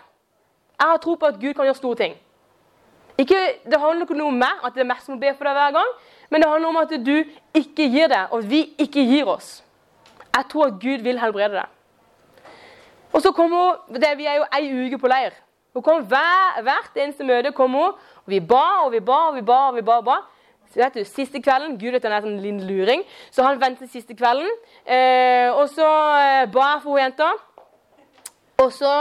Jeg 0.79 0.87
har 0.89 0.97
tro 0.97 1.15
på 1.15 1.25
at 1.25 1.39
Gud 1.39 1.53
kan 1.53 1.65
gjøre 1.65 1.75
store 1.75 1.95
ting. 1.95 2.15
Ikke, 3.17 3.37
det 3.65 3.79
handler 3.79 4.01
ikke 4.01 4.23
om 4.23 4.33
meg, 4.33 4.57
at 4.65 4.73
det 4.73 4.81
er 4.81 4.89
meg 4.89 5.01
som 5.01 5.13
må 5.13 5.19
be 5.21 5.33
for 5.37 5.45
deg 5.45 5.53
hver 5.53 5.71
gang, 5.71 5.91
men 6.29 6.41
det 6.41 6.49
handler 6.49 6.67
om 6.67 6.77
at 6.81 6.89
du 7.05 7.23
ikke 7.53 7.85
gir 7.93 8.07
deg, 8.07 8.27
og 8.31 8.49
vi 8.49 8.73
ikke 8.77 9.05
gir 9.05 9.29
oss. 9.29 9.63
Jeg 10.33 10.45
tror 10.49 10.65
at 10.65 10.79
Gud 10.81 11.05
vil 11.05 11.19
helbrede 11.19 11.53
deg. 11.53 11.69
Og 13.13 13.21
så 13.21 13.31
kommer 13.31 13.77
det, 13.93 14.17
Vi 14.17 14.25
er 14.25 14.35
jo 14.35 14.45
ei 14.51 14.87
uke 14.87 14.97
på 14.97 15.07
leir. 15.07 15.31
Hun 15.73 15.83
kom 15.83 16.05
hver, 16.05 16.61
Hvert 16.61 16.97
eneste 16.97 17.23
møte 17.23 17.51
kom 17.51 17.71
hun, 17.71 17.93
og 18.25 18.25
vi 18.25 18.39
ba 18.39 18.85
og 18.85 18.91
vi 18.91 18.99
ba 18.99 19.27
og 19.29 19.35
vi 19.35 19.41
ba. 19.41 19.67
og 19.67 19.75
vi 19.75 19.81
ba, 19.81 19.97
og 19.97 20.03
vi 20.03 20.05
ba. 20.05 20.17
Vet 20.75 20.95
du, 20.97 21.03
Siste 21.05 21.41
kvelden 21.43 21.77
Gud 21.77 21.93
vet 21.93 22.05
han 22.07 22.15
er 22.15 22.25
en 22.25 22.39
liten 22.41 22.63
luring, 22.65 23.03
så 23.31 23.45
han 23.45 23.61
ventet 23.61 23.91
siste 23.91 24.15
kvelden. 24.17 24.49
Eh, 24.85 25.49
og 25.53 25.67
så 25.69 25.85
eh, 26.17 26.45
ba 26.53 26.69
jeg 26.71 26.81
for 26.83 26.95
hun 26.95 27.03
jenta, 27.03 27.29
og 28.63 28.71
så 28.73 28.93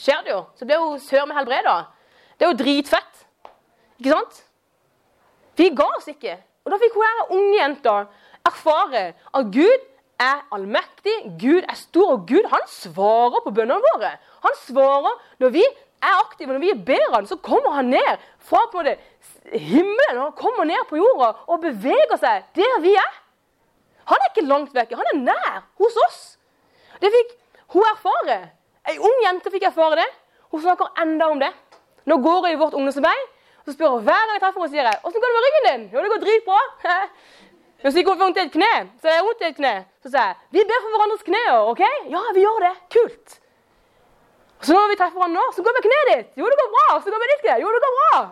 skjer 0.00 0.24
det 0.26 0.34
jo. 0.34 0.42
Så 0.58 0.66
blir 0.66 0.82
hun 0.82 1.00
sør 1.00 1.28
med 1.28 1.38
helbreda. 1.38 1.76
Det 2.36 2.46
er 2.46 2.52
jo 2.52 2.58
dritfett. 2.58 3.26
Ikke 4.00 4.12
sant? 4.12 4.42
Vi 5.56 5.70
ga 5.76 5.88
oss 5.96 6.08
ikke. 6.10 6.36
Og 6.66 6.72
da 6.72 6.78
fikk 6.82 6.96
hun 6.98 7.06
her 7.06 7.36
unge 7.36 7.60
jenta 7.60 7.98
erfare 8.46 9.04
at 9.14 9.52
Gud 9.54 9.86
er 10.20 10.42
allmektig, 10.52 11.14
Gud 11.40 11.62
er 11.62 11.76
stor, 11.78 12.16
og 12.16 12.26
Gud 12.28 12.48
han 12.50 12.64
svarer 12.70 13.42
på 13.44 13.52
bønnene 13.54 13.92
våre. 13.92 14.16
Han 14.44 14.58
svarer 14.64 15.18
når 15.42 15.52
vi 15.54 15.64
er 16.02 16.18
aktive, 16.20 16.52
når 16.52 16.62
vi 16.62 16.72
ber 16.88 17.14
han, 17.14 17.26
så 17.26 17.36
kommer 17.36 17.76
han 17.78 17.90
ned 17.90 18.24
fra 18.48 18.62
på 18.72 18.82
det, 18.86 18.96
himmelen. 19.52 20.20
Han 20.20 20.34
kommer 20.36 20.68
ned 20.68 20.84
på 20.88 20.98
jorda 21.00 21.32
og 21.46 21.62
beveger 21.62 22.18
seg 22.20 22.48
der 22.58 22.80
vi 22.84 22.94
er. 22.98 23.14
Han 24.06 24.22
er 24.22 24.30
ikke 24.30 24.46
langt 24.46 24.74
vekke, 24.74 24.98
han 24.98 25.12
er 25.12 25.22
nær 25.22 25.62
hos 25.80 25.96
oss. 26.06 26.20
Det 27.02 27.10
fikk 27.12 27.32
hun 27.74 27.86
erfare. 27.90 28.38
Ei 28.86 28.98
ung 29.02 29.24
jente 29.24 29.50
fikk 29.50 29.66
erfare 29.70 29.98
det. 30.02 30.10
Hun 30.52 30.62
snakker 30.62 30.92
enda 31.02 31.30
om 31.32 31.40
det. 31.42 31.50
Nå 32.06 32.20
går 32.22 32.44
hun 32.44 32.52
i 32.52 32.60
vårt 32.60 32.76
ungdomsarbeid. 32.78 33.32
Så 33.66 33.74
spør 33.74 33.96
hun 33.96 34.04
hver 34.06 34.20
gang 34.22 34.36
jeg 34.36 34.42
treffer 34.44 34.62
henne, 34.62 34.70
sier 34.70 34.86
jeg, 34.86 34.98
'Åssen 35.02 35.20
går 35.20 35.30
det 35.30 35.36
med 35.36 35.44
ryggen 35.46 35.64
din?' 35.66 35.88
'Jo, 35.90 36.02
det 36.02 36.10
går 36.12 36.22
dritbra.' 36.24 37.00
Hun 37.82 37.92
sier 37.92 38.06
hun 38.06 38.12
får 38.14 38.20
vondt 38.22 38.38
i 38.38 38.44
et 38.46 38.52
kne, 38.54 38.74
så 39.00 39.08
er 39.08 39.16
det 39.16 39.24
vondt 39.26 39.42
et 39.42 39.56
kne. 39.56 39.74
Så 40.02 40.12
sier 40.12 40.22
jeg, 40.22 40.36
'Vi 40.54 40.60
ber 40.70 40.82
for 40.84 40.94
hverandres 40.94 41.26
knær, 41.26 41.50
OK?' 41.72 41.82
'Ja, 42.12 42.22
vi 42.34 42.44
gjør 42.46 42.62
det. 42.66 42.74
Kult.' 42.94 43.40
Så 44.64 44.72
når 44.72 44.90
vi 44.92 44.98
treffer 44.98 45.22
han 45.22 45.34
nå, 45.36 45.44
så 45.54 45.62
går 45.62 45.74
det 45.74 45.80
med 45.80 45.86
kneet 45.86 46.10
ditt. 46.10 46.28
'Jo, 46.36 46.48
det 46.50 46.58
går 46.60 46.70
bra.' 46.74 47.00
Så 47.04 47.12
går 47.12 47.24
ditt 47.32 47.44
kne. 47.44 47.56
'Jo, 47.60 47.72
det 47.74 47.82
går 47.84 47.96
bra.' 48.00 48.22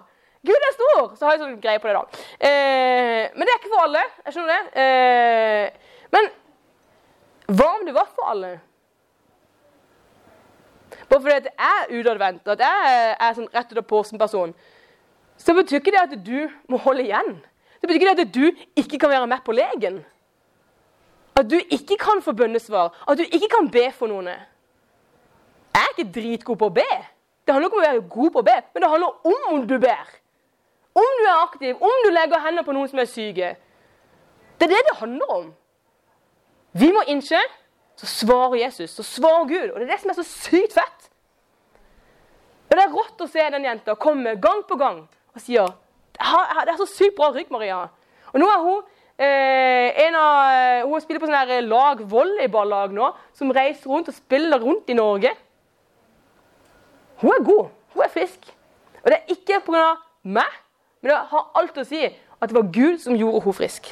Gud 0.44 0.66
er 0.68 0.72
stor! 0.76 1.16
Så 1.16 1.24
har 1.24 1.32
jeg 1.32 1.40
sånn 1.40 1.60
greie 1.60 1.80
på 1.80 1.88
det, 1.88 1.94
da. 1.96 2.24
Eh, 2.48 3.32
men 3.32 3.46
det 3.46 3.52
er 3.52 3.60
ikke 3.60 3.72
for 3.72 3.84
alle. 3.86 4.02
Jeg 4.26 4.34
skjønner 4.34 4.52
det. 4.52 4.82
Eh, 4.82 5.94
men 6.12 6.28
hva 7.48 7.68
om 7.78 7.84
det 7.86 7.94
var 7.96 8.10
for 8.12 8.28
alle? 8.28 8.50
Bare 11.08 11.20
fordi 11.20 11.34
at 11.34 11.48
jeg 11.48 11.80
er 11.80 11.94
utadvendt, 11.98 12.48
at 12.48 12.60
jeg 12.60 13.16
er 13.20 13.36
sånn 13.36 13.48
rett 13.54 13.72
ut 13.72 13.80
av 13.80 13.88
posen-person, 13.88 14.54
så 15.40 15.56
betyr 15.56 15.80
ikke 15.80 15.94
det 15.94 16.02
at 16.02 16.16
du 16.24 16.50
må 16.68 16.80
holde 16.84 17.06
igjen. 17.06 17.38
Det 17.80 17.88
betyr 17.88 18.00
ikke 18.00 18.12
det 18.14 18.28
at 18.28 18.34
du 18.34 18.44
ikke 18.80 19.00
kan 19.00 19.12
være 19.12 19.30
med 19.32 19.44
på 19.44 19.56
legen. 19.56 20.02
At 21.36 21.48
du 21.50 21.56
ikke 21.58 21.96
kan 22.00 22.22
få 22.22 22.32
bønnesvar. 22.36 22.92
At 23.08 23.18
du 23.18 23.24
ikke 23.24 23.50
kan 23.52 23.68
be 23.72 23.88
for 23.96 24.12
noen. 24.12 24.30
Jeg 25.74 25.82
er 25.82 25.92
ikke 25.94 26.12
dritgod 26.14 26.60
på 26.60 26.70
å 26.70 26.74
be. 26.74 26.92
Det 27.44 27.52
handler 27.52 27.68
ikke 27.68 27.78
om 27.78 27.82
å 27.82 27.88
være 27.88 28.04
god 28.14 28.30
på 28.34 28.40
å 28.40 28.46
be, 28.46 28.54
men 28.72 28.84
det 28.84 28.90
handler 28.92 29.32
om 29.32 29.50
om 29.54 29.66
du 29.68 29.74
ber. 29.82 30.14
Om 30.94 31.18
du 31.18 31.24
er 31.26 31.42
aktiv, 31.42 31.82
om 31.82 32.06
du 32.06 32.10
legger 32.14 32.42
hendene 32.44 32.64
på 32.64 32.76
noen 32.76 32.88
som 32.88 33.02
er 33.02 33.10
syke. 33.10 33.50
Det 34.58 34.68
er 34.68 34.72
det 34.76 34.82
det 34.88 34.96
handler 35.00 35.34
om. 35.34 35.52
Vi 36.78 36.90
må 36.94 37.02
innse 37.10 37.40
så 37.96 38.06
svarer 38.10 38.58
Jesus, 38.58 38.90
så 38.90 39.02
svarer 39.06 39.46
Gud. 39.48 39.70
Og 39.70 39.80
det 39.80 39.86
er 39.86 39.92
det 39.92 40.00
som 40.02 40.10
er 40.10 40.18
så 40.18 40.26
sykt 40.26 40.74
fett. 40.74 41.10
Og 42.70 42.76
Det 42.76 42.82
er 42.82 42.94
rått 42.94 43.22
å 43.22 43.30
se 43.30 43.44
den 43.54 43.66
jenta 43.68 43.94
komme 43.94 44.34
gang 44.42 44.64
på 44.66 44.78
gang 44.80 45.04
og 45.34 45.42
sier 45.42 45.70
det 46.14 46.70
er 46.70 46.78
så 46.78 46.86
sykt 46.86 47.16
bra 47.18 47.32
rygg, 47.34 47.48
Maria. 47.50 47.88
Og 48.32 48.38
nå 48.38 48.46
er 48.46 48.60
hun 48.62 48.82
eh, 49.18 50.14
av, 50.14 50.86
Hun 50.86 51.02
spiller 51.02 51.20
på 51.22 51.26
sånn 51.26 51.66
lag, 51.66 52.02
volleyballag 52.06 52.94
nå, 52.94 53.08
som 53.34 53.50
reiser 53.54 53.90
rundt 53.90 54.10
og 54.10 54.14
spiller 54.14 54.62
rundt 54.62 54.90
i 54.90 54.94
Norge. 54.94 55.32
Hun 57.20 57.30
er 57.30 57.44
god. 57.44 57.68
Hun 57.94 58.04
er 58.04 58.12
frisk. 58.12 58.50
Og 59.02 59.10
det 59.10 59.18
er 59.18 59.34
ikke 59.36 59.60
pga. 59.66 59.84
meg, 60.24 60.52
men 61.02 61.10
det 61.10 61.16
har 61.28 61.50
alt 61.54 61.76
å 61.76 61.84
si 61.84 62.00
at 62.04 62.48
det 62.48 62.56
var 62.56 62.70
Gud 62.72 62.98
som 63.02 63.16
gjorde 63.16 63.42
henne 63.44 63.56
frisk. 63.56 63.90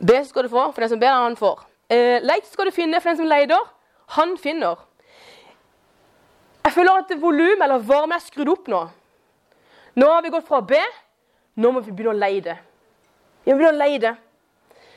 Be, 0.00 0.24
skal 0.24 0.46
du 0.46 0.48
få. 0.48 0.70
For 0.72 0.80
den 0.80 0.94
som 0.94 1.00
ber, 1.00 1.12
han 1.12 1.36
får. 1.36 1.66
Eh, 1.90 2.22
leit 2.24 2.46
skal 2.48 2.68
du 2.68 2.72
finne, 2.72 3.00
for 3.00 3.10
den 3.10 3.18
som 3.20 3.28
leter, 3.28 3.66
han 4.16 4.36
finner. 4.40 4.80
Jeg 6.64 6.72
føler 6.72 7.02
at 7.02 7.12
volumet 7.20 7.64
eller 7.64 7.84
varme 7.84 8.16
er 8.16 8.24
skrudd 8.24 8.48
opp 8.52 8.66
nå. 8.68 8.80
Nå 9.98 10.08
har 10.08 10.22
vi 10.22 10.32
gått 10.32 10.48
fra 10.48 10.62
å 10.62 10.66
be, 10.68 10.80
nå 11.58 11.70
må 11.72 11.80
vi 11.84 11.92
begynne 11.92 12.14
å 12.14 12.18
leide. 12.18 12.56
Vi 13.44 13.52
må 13.52 13.58
begynne 13.58 13.76
å 13.76 13.82
leide. 13.82 14.14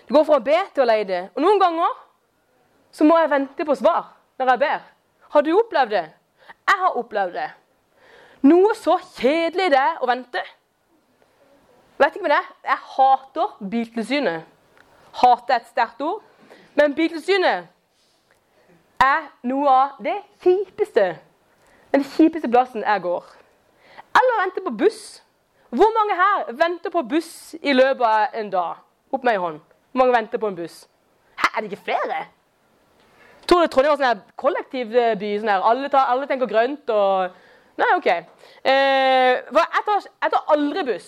Det 0.06 0.16
går 0.16 0.26
fra 0.28 0.40
å 0.40 0.46
be 0.46 0.58
til 0.76 0.84
å 0.84 0.90
leide. 0.90 1.22
Og 1.36 1.44
noen 1.44 1.62
ganger 1.62 1.96
så 2.92 3.08
må 3.08 3.20
jeg 3.22 3.32
vente 3.32 3.66
på 3.66 3.78
svar 3.80 4.12
når 4.40 4.52
jeg 4.54 4.62
ber. 4.66 4.84
Har 5.32 5.42
du 5.42 5.52
opplevd 5.56 5.94
det? 5.96 6.08
Jeg 6.68 6.80
har 6.80 6.98
opplevd 7.00 7.34
det. 7.34 7.50
Noe 8.42 8.74
så 8.76 8.98
kjedelig 9.16 9.70
det 9.72 9.80
er 9.80 10.02
å 10.02 10.10
vente. 10.10 10.42
Vet 12.02 12.16
ikke 12.16 12.26
med 12.26 12.34
det, 12.34 12.44
Jeg 12.66 12.78
hater 12.96 13.58
Biltilsynet. 13.72 14.44
Hate 15.22 15.54
er 15.54 15.62
et 15.62 15.70
sterkt 15.70 16.02
ord. 16.02 16.24
Men 16.76 16.96
Biltilsynet 16.96 17.68
er 19.04 19.28
noe 19.48 19.70
av 19.70 20.02
det 20.04 20.18
kjipeste. 20.44 21.14
Den 21.92 22.04
kjipeste 22.04 22.50
plassen 22.52 22.84
jeg 22.84 23.04
går. 23.04 23.24
Eller 24.18 24.42
vente 24.44 24.64
på 24.66 24.74
buss. 24.84 25.22
Hvor 25.70 25.92
mange 25.96 26.16
her 26.20 26.52
venter 26.60 26.92
på 26.92 27.04
buss 27.08 27.56
i 27.62 27.74
løpet 27.74 28.08
av 28.08 28.40
en 28.42 28.52
dag? 28.52 28.84
Opp 29.12 29.24
med 29.24 29.34
ei 29.38 29.44
hånd. 29.44 29.60
Hvor 29.92 30.04
mange 30.04 30.16
venter 30.18 30.40
på 30.40 30.48
en 30.52 30.60
buss? 30.60 30.86
Her 31.40 31.58
er 31.58 31.62
det 31.62 31.72
ikke 31.72 31.86
flere? 31.92 32.26
Tror 33.48 33.64
det 33.64 33.72
Trondheim 33.74 33.96
var 33.96 34.02
sånn 34.02 34.24
kollektivby. 34.40 35.32
Sånn 35.40 35.52
her. 35.52 35.66
Alle, 35.72 35.90
tar, 35.94 36.12
alle, 36.14 36.30
tenker 36.30 36.50
grønt 36.50 36.94
og 36.94 37.40
Nei, 37.80 37.88
OK. 37.96 38.08
Eh, 38.68 39.40
jeg, 39.42 39.84
tar, 39.88 40.04
jeg 40.06 40.32
tar 40.34 40.50
aldri 40.54 40.84
buss. 40.86 41.08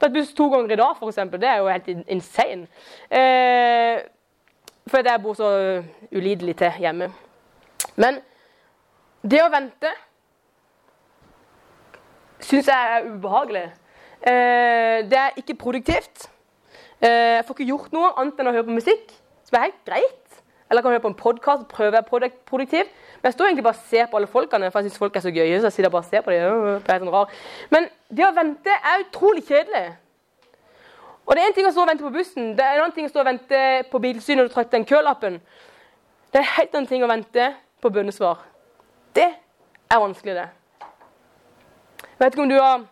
Tatt 0.00 0.14
buss 0.14 0.32
to 0.34 0.48
ganger 0.50 0.72
i 0.74 0.78
dag, 0.80 0.96
f.eks. 0.96 1.20
Det 1.36 1.46
er 1.46 1.60
jo 1.60 1.68
helt 1.70 1.90
insane. 2.08 2.66
Eh, 3.10 4.00
fordi 4.88 5.12
jeg 5.12 5.22
bor 5.22 5.36
så 5.38 5.50
ulidelig 6.10 6.56
til 6.58 6.80
hjemme. 6.82 7.10
Men 8.00 8.18
det 9.22 9.42
å 9.44 9.50
vente 9.52 9.92
syns 12.44 12.70
jeg 12.70 12.94
er 12.96 13.08
ubehagelig. 13.12 13.66
Eh, 14.22 15.04
det 15.10 15.18
er 15.18 15.38
ikke 15.40 15.58
produktivt. 15.58 16.28
Eh, 17.00 17.38
jeg 17.38 17.44
får 17.46 17.58
ikke 17.58 17.70
gjort 17.72 17.94
noe 17.94 18.12
annet 18.18 18.40
enn 18.40 18.50
å 18.50 18.54
høre 18.54 18.66
på 18.66 18.78
musikk, 18.78 19.12
som 19.46 19.58
er 19.58 19.68
helt 19.68 19.84
greit. 19.86 20.17
Eller 20.70 20.82
kan 20.82 20.92
høre 20.92 21.00
på 21.00 21.12
en 21.12 21.16
podkast 21.16 21.68
prøve 21.70 21.88
å 21.88 21.96
være 21.96 22.30
produktiv. 22.46 22.90
Men 23.18 23.30
jeg 23.30 23.36
står 23.36 23.46
egentlig 23.46 23.64
bare 23.64 23.78
og 23.78 23.86
ser 23.88 24.10
på 24.10 24.18
alle 24.18 24.28
folkene, 24.28 24.70
for 24.70 24.80
jeg 24.80 24.90
syns 24.90 25.00
folk 25.00 25.16
er 25.16 25.24
så 25.24 25.32
gøye. 25.32 25.60
så 25.60 25.66
jeg 25.66 25.72
sitter 25.72 25.90
bare 25.90 26.04
og 26.04 26.10
ser 26.10 26.20
på 26.20 26.30
dem. 26.30 26.82
Det 26.84 26.94
er 26.94 27.00
sånn 27.00 27.14
rar. 27.14 27.32
Men 27.70 27.88
det 28.10 28.26
å 28.26 28.34
vente 28.36 28.76
er 28.76 29.06
utrolig 29.06 29.46
kjedelig. 29.48 29.86
Og 31.28 31.36
det 31.36 31.42
er 31.42 31.50
en 31.50 31.56
ting 31.56 31.66
å 31.68 31.72
stå 31.72 31.82
og 31.84 31.90
vente 31.90 32.04
på 32.04 32.12
bussen, 32.12 32.52
det 32.56 32.64
er 32.64 32.78
en 32.78 32.86
annen 32.86 32.94
ting 32.96 33.04
å 33.04 33.10
stå 33.12 33.20
og 33.20 33.26
vente 33.28 33.58
på 33.90 33.98
bilsynet 34.00 34.38
når 34.40 34.46
du 34.48 34.52
trakk 34.54 34.70
den 34.72 34.86
kølappen. 34.88 35.34
Det 36.32 36.40
er 36.40 36.46
en 36.46 36.54
helt 36.54 36.76
annen 36.76 36.88
ting 36.88 37.04
å 37.04 37.10
vente 37.10 37.50
på 37.84 37.90
bønnesvar. 37.92 38.40
Det 39.16 39.26
er 39.28 40.00
vanskelig, 40.00 40.38
det. 40.38 40.46
Jeg 42.00 42.22
vet 42.22 42.32
ikke 42.32 42.46
om 42.46 42.48
du 42.48 42.56
har 42.56 42.86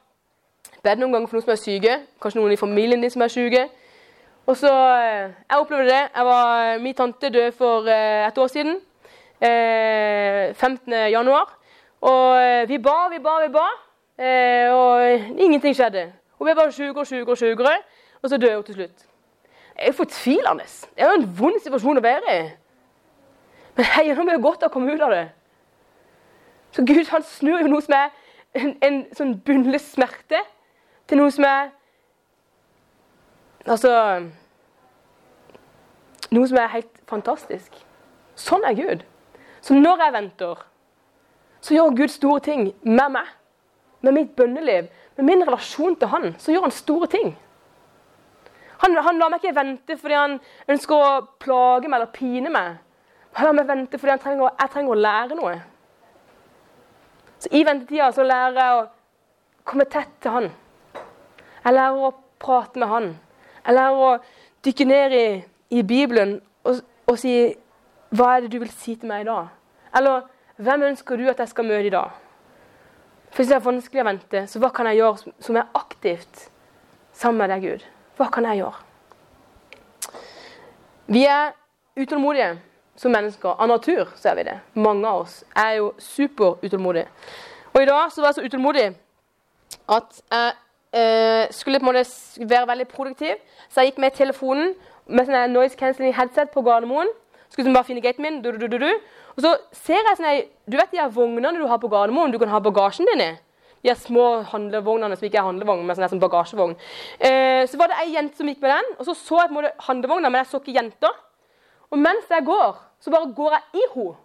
bedt 0.85 1.01
noen 1.01 1.17
ganger 1.17 1.31
for 1.31 1.39
noen 1.39 1.47
som 1.47 1.55
er 1.55 1.63
syke. 1.63 1.97
Kanskje 2.23 2.41
noen 2.43 2.53
i 2.53 2.61
familien 2.61 3.01
din 3.01 3.13
som 3.13 3.25
er 3.25 3.33
syke. 3.33 3.65
Og 4.47 4.57
så, 4.57 4.71
eh, 4.71 5.31
Jeg 5.51 5.59
opplevde 5.59 5.85
det. 5.85 6.09
Jeg 6.17 6.25
var, 6.25 6.79
min 6.79 6.95
tante 6.95 7.31
døde 7.31 7.53
for 7.53 7.89
eh, 7.89 8.27
et 8.29 8.39
år 8.39 8.47
siden. 8.47 8.81
Eh, 9.41 10.55
15. 10.55 10.93
januar. 11.11 11.59
Og 12.01 12.43
eh, 12.43 12.69
vi 12.69 12.79
ba, 12.79 13.09
vi 13.11 13.19
ba, 13.19 13.47
vi 13.47 13.53
ba. 13.53 13.67
Eh, 14.19 14.73
og 14.73 15.19
ingenting 15.39 15.75
skjedde. 15.77 16.13
Hun 16.39 16.47
ble 16.47 16.55
bare 16.55 16.73
sjukere 16.73 17.01
og 17.01 17.07
sjukere, 17.07 17.31
og 17.31 17.39
sjukere, 17.39 17.75
og 18.23 18.31
så 18.31 18.37
døde 18.37 18.55
hun 18.55 18.65
til 18.65 18.75
slutt. 18.75 18.99
Det 19.77 19.83
er 19.83 19.87
jo 19.87 19.93
fortvilende. 19.93 20.65
Det 20.65 21.05
er 21.05 21.11
jo 21.11 21.21
en 21.21 21.39
vond 21.39 21.61
situasjon 21.61 21.99
å 21.99 22.05
være 22.05 22.37
i. 22.37 22.45
Men 23.77 23.85
hei, 23.85 24.07
nå 24.15 24.25
blir 24.25 24.39
det 24.39 24.45
godt 24.45 24.63
å 24.65 24.71
komme 24.73 24.95
ut 24.95 25.03
av 25.05 25.13
det. 25.13 25.25
Så 26.73 26.85
Gud 26.87 27.11
han 27.11 27.23
snur 27.23 27.61
jo 27.61 27.69
noe 27.69 27.85
som 27.85 27.97
er 27.97 28.15
en, 28.57 28.77
en 28.85 29.03
sånn 29.17 29.35
bunnløs 29.45 29.91
smerte, 29.93 30.41
til 31.09 31.21
noe 31.21 31.35
som 31.35 31.45
er 31.45 31.69
Altså 33.67 33.93
Noe 36.31 36.49
som 36.49 36.59
er 36.59 36.73
helt 36.73 37.03
fantastisk. 37.07 37.75
Sånn 38.39 38.65
er 38.67 38.75
Gud. 38.77 39.03
Så 39.63 39.75
når 39.75 40.03
jeg 40.05 40.15
venter, 40.15 40.63
så 41.63 41.75
gjør 41.75 41.95
Gud 41.99 42.13
store 42.13 42.43
ting 42.43 42.69
med 42.83 43.13
meg. 43.15 43.29
Med 44.05 44.15
mitt 44.15 44.35
bønneliv, 44.37 44.91
med 45.17 45.25
min 45.27 45.43
relasjon 45.47 45.97
til 45.99 46.11
Han, 46.13 46.35
så 46.39 46.53
gjør 46.53 46.67
han 46.67 46.75
store 46.75 47.07
ting. 47.11 47.31
Han, 48.83 48.97
han 49.03 49.19
lar 49.19 49.33
meg 49.33 49.41
ikke 49.41 49.57
vente 49.57 49.97
fordi 49.97 50.19
han 50.19 50.37
ønsker 50.69 51.01
å 51.01 51.23
plage 51.41 51.89
meg 51.89 51.97
eller 51.97 52.13
pine 52.13 52.53
meg. 52.53 52.77
Han 53.39 53.49
lar 53.49 53.57
meg 53.57 53.71
vente 53.71 53.99
fordi 53.99 54.19
trenger, 54.21 54.53
jeg 54.61 54.73
trenger 54.75 54.93
å 54.93 55.01
lære 55.07 55.39
noe. 55.39 55.55
Så 57.41 57.53
I 57.57 57.65
ventetida 57.67 58.11
så 58.13 58.27
lærer 58.27 58.61
jeg 58.61 58.77
å 58.77 58.85
komme 59.67 59.89
tett 59.91 60.13
til 60.21 60.37
han. 60.37 60.51
Jeg 61.65 61.75
lærer 61.75 62.05
å 62.09 62.13
prate 62.43 62.83
med 62.83 62.93
han. 62.93 63.09
Jeg 63.67 63.75
lærer 63.75 64.03
å 64.03 64.11
dykke 64.65 64.87
ned 64.87 65.15
i, 65.17 65.27
i 65.79 65.83
Bibelen 65.83 66.39
og, 66.65 66.83
og 67.07 67.19
si 67.19 67.35
Hva 68.15 68.37
er 68.37 68.45
det 68.45 68.53
du 68.53 68.61
vil 68.63 68.71
si 68.71 68.95
til 68.95 69.11
meg 69.11 69.25
i 69.25 69.29
dag? 69.29 69.49
Eller 69.99 70.29
hvem 70.63 70.87
ønsker 70.93 71.19
du 71.19 71.27
at 71.29 71.41
jeg 71.43 71.51
skal 71.51 71.67
møte 71.67 71.89
i 71.89 71.93
dag? 71.93 72.15
For 73.31 73.43
Hvis 73.43 73.51
det 73.51 73.57
er 73.57 73.65
vanskelig 73.65 74.03
å 74.03 74.07
vente, 74.07 74.43
så 74.49 74.61
hva 74.63 74.71
kan 74.73 74.87
jeg 74.89 75.01
gjøre 75.01 75.33
som 75.43 75.59
er 75.59 75.73
aktivt 75.77 76.47
sammen 77.13 77.43
med 77.43 77.51
deg, 77.53 77.67
Gud? 77.67 77.83
Hva 78.17 78.31
kan 78.33 78.47
jeg 78.49 78.63
gjøre? 78.63 78.79
Vi 81.13 81.25
er 81.29 81.53
utålmodige 81.99 82.55
som 82.97 83.13
mennesker. 83.13 83.59
Av 83.59 83.69
natur 83.69 84.15
så 84.17 84.31
er 84.31 84.39
vi 84.39 84.47
det. 84.49 84.57
Mange 84.75 85.09
av 85.09 85.27
oss 85.27 85.43
er 85.53 85.77
jo 85.81 85.91
superutålmodige. 86.01 87.11
Og 87.75 87.83
i 87.83 87.91
dag 87.91 88.13
så 88.13 88.23
var 88.23 88.33
jeg 88.33 88.39
så 88.39 88.47
utålmodig 88.47 88.87
at 89.93 90.23
jeg 90.31 90.55
eh, 90.97 91.53
skulle 91.55 91.81
på 91.81 91.87
en 91.87 91.93
måte 91.93 92.49
være 92.49 92.69
veldig 92.73 92.89
produktiv. 92.89 93.37
Så 93.69 93.81
jeg 93.83 93.93
gikk 93.93 94.03
med 94.03 94.17
telefonen 94.17 94.75
med 95.07 95.29
sånn 95.29 95.55
noise 95.55 95.79
cancelling 95.79 96.15
headset 96.17 96.53
på 96.55 96.65
Gardermoen. 96.67 97.11
Skulle 97.53 97.75
bare 97.75 97.87
finne 97.87 98.03
gaten 98.05 98.25
min. 98.25 98.41
Du, 98.43 98.51
du, 98.57 98.67
du, 98.67 98.89
og 99.37 99.45
så 99.45 99.53
ser 99.77 100.01
jeg 100.01 100.19
sånn 100.19 100.47
Du 100.67 100.79
vet 100.79 100.91
de 100.93 101.01
her 101.01 101.13
vognene 101.13 101.55
du 101.61 101.67
har 101.69 101.81
på 101.83 101.91
Gardermoen 101.93 102.33
du 102.35 102.41
kan 102.43 102.51
ha 102.51 102.63
bagasjen 102.63 103.09
din 103.13 103.23
i? 103.23 103.33
De 103.85 103.93
her 103.93 103.99
små 104.01 104.41
handlevognene 104.51 105.15
som 105.15 105.27
ikke 105.29 105.39
er 105.39 105.47
handlevogn, 105.47 105.85
men 105.87 105.95
sånn, 105.95 106.19
bagasjevogn. 106.19 106.73
Eh, 107.23 107.63
så 107.71 107.79
var 107.79 107.93
det 107.93 108.01
ei 108.03 108.17
jente 108.17 108.41
som 108.41 108.49
gikk 108.51 108.65
med 108.65 108.73
den, 108.73 108.89
og 108.97 109.07
så 109.07 109.15
så 109.15 109.43
jeg 109.43 109.51
på 109.51 109.55
en 109.55 109.59
måte 109.61 109.87
handlevogna, 109.87 110.31
men 110.33 110.43
jeg 110.43 110.51
så 110.51 110.59
ikke 110.59 110.75
jenta. 110.75 111.13
Og 111.93 112.01
mens 112.03 112.33
jeg 112.33 112.43
går, 112.49 112.81
så 112.99 113.13
bare 113.15 113.31
går 113.37 113.55
jeg 113.55 113.85
i 113.85 113.85
henne. 113.93 114.17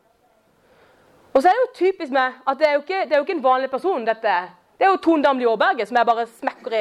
Og 1.31 1.37
så 1.37 1.51
er 1.51 1.55
det 1.55 1.61
jo 1.61 1.69
typisk 1.77 2.15
meg 2.15 2.39
at 2.47 2.57
det 2.59 2.67
er 2.67 2.73
jo 2.73 2.81
ikke, 2.81 3.03
det 3.05 3.13
er 3.13 3.21
jo 3.21 3.27
ikke 3.27 3.37
en 3.37 3.43
vanlig 3.45 3.69
person, 3.71 4.07
dette. 4.07 4.33
Det 4.81 4.87
er 4.87 4.95
jo 4.95 4.97
Tone 4.97 5.21
Damli 5.21 5.45
Aaberge 5.45 5.85
som 5.85 5.97
jeg 5.99 6.05
bare 6.09 6.23
smekker 6.25 6.73
i. 6.73 6.79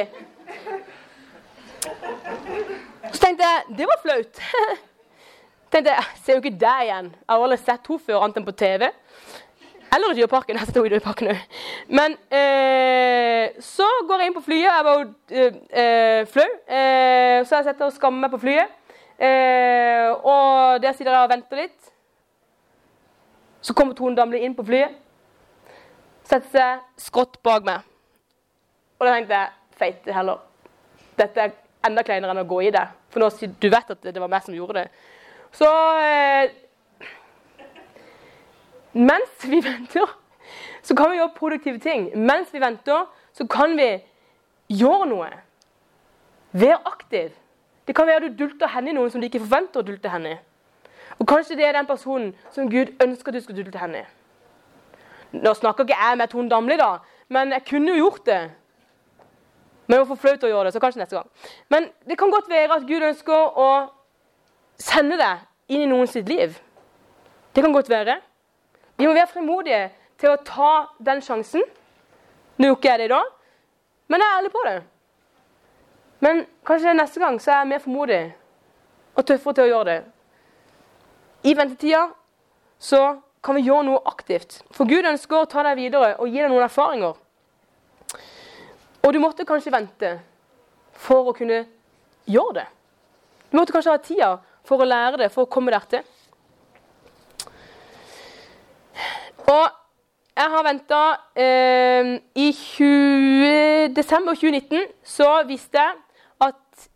Så 3.13 3.19
tenkte 3.21 3.45
jeg 3.45 3.75
det 3.77 3.85
var 3.91 3.99
flaut. 4.01 4.39
tenkte 5.71 5.93
jeg, 5.93 6.05
Ser 6.23 6.33
jo 6.33 6.41
ikke 6.41 6.59
deg 6.63 6.87
igjen. 6.87 7.11
Jeg 7.13 7.29
har 7.29 7.43
aldri 7.45 7.57
sett 7.61 7.91
henne 7.91 8.05
før, 8.07 8.23
annet 8.25 8.39
enn 8.41 8.47
på 8.47 8.55
TV. 8.57 8.87
Eller 9.93 10.15
i 10.15 10.17
Dyreparken. 10.17 10.57
Jeg 10.57 10.71
står 10.71 10.87
i 10.87 10.93
Dyreparken 10.95 11.29
òg. 11.35 11.43
Men 11.99 12.15
eh, 12.39 13.61
så 13.69 13.85
går 14.09 14.23
jeg 14.23 14.31
inn 14.31 14.37
på 14.39 14.43
flyet. 14.47 14.65
Jeg 14.65 14.87
var 14.89 14.97
jo 15.03 15.45
eh, 15.83 16.25
flau. 16.33 16.47
Eh, 16.79 17.37
så 17.45 17.59
jeg 17.59 17.69
setter 17.69 17.85
og 17.85 17.93
skammer 17.99 18.25
meg 18.25 18.33
på 18.33 18.41
flyet. 18.47 18.73
Eh, 19.21 20.09
og 20.09 20.81
der 20.81 20.97
sitter 20.97 21.13
jeg 21.13 21.27
og 21.27 21.35
venter 21.35 21.61
litt. 21.67 21.93
Så 23.61 23.77
kommer 23.77 23.93
Tone 23.93 24.17
Damli 24.17 24.41
inn 24.41 24.57
på 24.57 24.65
flyet. 24.65 24.97
Setter 26.25 26.49
seg 26.49 27.05
skrått 27.05 27.37
bak 27.45 27.69
meg. 27.69 27.90
Og 29.01 29.07
da 29.07 29.15
tenkte 29.15 29.33
jeg 29.33 29.77
feite 29.81 30.13
heller. 30.13 30.41
Dette 31.17 31.41
er 31.41 31.55
enda 31.87 32.03
kleinere 32.05 32.35
enn 32.35 32.43
å 32.43 32.49
gå 32.49 32.59
i 32.67 32.73
det. 32.73 32.83
For 33.09 33.23
nå 33.23 33.31
du 33.57 33.69
vet 33.73 33.95
at 33.95 34.05
det 34.05 34.21
var 34.21 34.29
meg 34.29 34.45
som 34.45 34.53
gjorde 34.53 34.83
det. 34.83 34.91
Så 35.57 35.69
eh, 36.05 36.53
mens 38.93 39.47
vi 39.49 39.57
venter, 39.65 40.05
så 40.85 40.95
kan 40.95 41.09
vi 41.09 41.17
gjøre 41.17 41.33
produktive 41.39 41.81
ting. 41.81 42.11
Mens 42.13 42.53
vi 42.53 42.61
venter, 42.61 43.09
så 43.33 43.47
kan 43.49 43.73
vi 43.79 43.89
gjøre 44.69 45.09
noe. 45.09 45.31
Vær 46.53 46.77
aktiv. 46.85 47.33
Det 47.89 47.97
kan 47.97 48.07
være 48.07 48.29
du 48.29 48.37
dulter 48.45 48.69
henne 48.69 48.93
i 48.93 48.95
noen 48.95 49.09
som 49.09 49.21
du 49.21 49.25
ikke 49.25 49.41
forventer 49.41 49.81
å 49.81 49.87
dulte 49.87 50.13
henne 50.13 50.35
i. 50.35 50.39
Og 51.17 51.25
kanskje 51.27 51.57
det 51.57 51.65
er 51.65 51.75
den 51.79 51.89
personen 51.89 52.35
som 52.53 52.69
Gud 52.69 52.93
ønsker 53.01 53.33
at 53.33 53.41
du 53.41 53.45
skal 53.47 53.57
dulte 53.57 53.81
henne 53.81 54.05
i. 54.05 54.09
Nå 55.41 55.57
snakker 55.57 55.87
ikke 55.87 55.97
jeg 55.97 56.17
med 56.19 56.29
Tone 56.29 56.51
Damli, 56.51 56.77
da, 56.77 56.99
men 57.33 57.55
jeg 57.55 57.65
kunne 57.65 57.95
jo 57.95 58.05
gjort 58.05 58.25
det. 58.27 58.41
Men 59.91 59.97
det 59.97 60.05
var 60.05 60.07
for 60.13 60.21
flaut 60.23 60.43
å 60.47 60.47
gjøre 60.47 60.69
det, 60.69 60.71
så 60.71 60.79
kanskje 60.79 61.01
neste 61.01 61.17
gang. 61.17 61.25
Men 61.67 61.89
det 62.07 62.15
kan 62.15 62.31
godt 62.31 62.45
være 62.47 62.77
at 62.77 62.83
Gud 62.87 63.03
ønsker 63.03 63.57
å 63.59 63.71
sende 64.79 65.17
deg 65.19 65.41
inn 65.75 65.81
i 65.83 65.89
noen 65.91 66.07
sitt 66.07 66.29
liv. 66.31 66.53
Det 67.51 67.59
kan 67.59 67.73
godt 67.75 67.89
være. 67.91 68.15
Vi 68.95 69.03
må 69.03 69.11
være 69.11 69.27
frimodige 69.33 69.81
til 70.15 70.31
å 70.31 70.37
ta 70.47 70.69
den 71.03 71.19
sjansen. 71.19 71.65
Nå 72.55 72.69
gjorde 72.69 72.79
ikke 72.79 72.93
jeg 72.93 73.01
det 73.01 73.07
i 73.09 73.11
dag, 73.11 73.33
men 74.07 74.23
jeg 74.23 74.29
er 74.29 74.37
ærlig 74.37 74.51
på 74.53 74.61
det. 74.69 74.77
Men 76.23 76.39
kanskje 76.71 76.93
neste 76.95 77.19
gang 77.25 77.41
så 77.43 77.51
er 77.51 77.59
jeg 77.59 77.71
mer 77.73 77.83
formodig 77.83 78.21
og 79.11 79.27
tøffere 79.27 79.57
til 79.57 79.65
å 79.65 79.71
gjøre 79.73 79.89
det. 79.89 79.99
I 81.51 81.57
ventetida 81.59 82.05
så 82.79 83.01
kan 83.43 83.59
vi 83.59 83.65
gjøre 83.67 83.89
noe 83.89 84.05
aktivt. 84.07 84.61
For 84.71 84.87
Gud 84.87 85.11
ønsker 85.11 85.41
å 85.41 85.51
ta 85.51 85.67
deg 85.67 85.83
videre 85.83 86.13
og 86.15 86.31
gi 86.31 86.39
deg 86.39 86.47
noen 86.47 86.69
erfaringer. 86.69 87.19
Og 89.01 89.13
du 89.13 89.19
måtte 89.19 89.45
kanskje 89.49 89.73
vente 89.73 90.11
for 90.93 91.31
å 91.31 91.35
kunne 91.35 91.63
gjøre 92.29 92.61
det. 92.61 92.67
Du 93.51 93.57
måtte 93.57 93.73
kanskje 93.73 93.93
ha 93.93 94.01
tida 94.01 94.31
for 94.67 94.81
å 94.81 94.87
lære 94.87 95.23
det, 95.23 95.31
for 95.33 95.47
å 95.47 95.51
komme 95.51 95.73
der 95.73 95.87
til. 95.91 96.03
Og 99.51 99.65
jeg 100.37 100.51
har 100.53 100.63
venta 100.63 101.01
eh, 101.35 102.13
I 102.39 102.51
20, 102.55 103.91
desember 103.95 104.37
2019 104.37 104.85
så 105.03 105.27
visste 105.49 105.81
jeg 105.81 105.97
at 106.47 106.87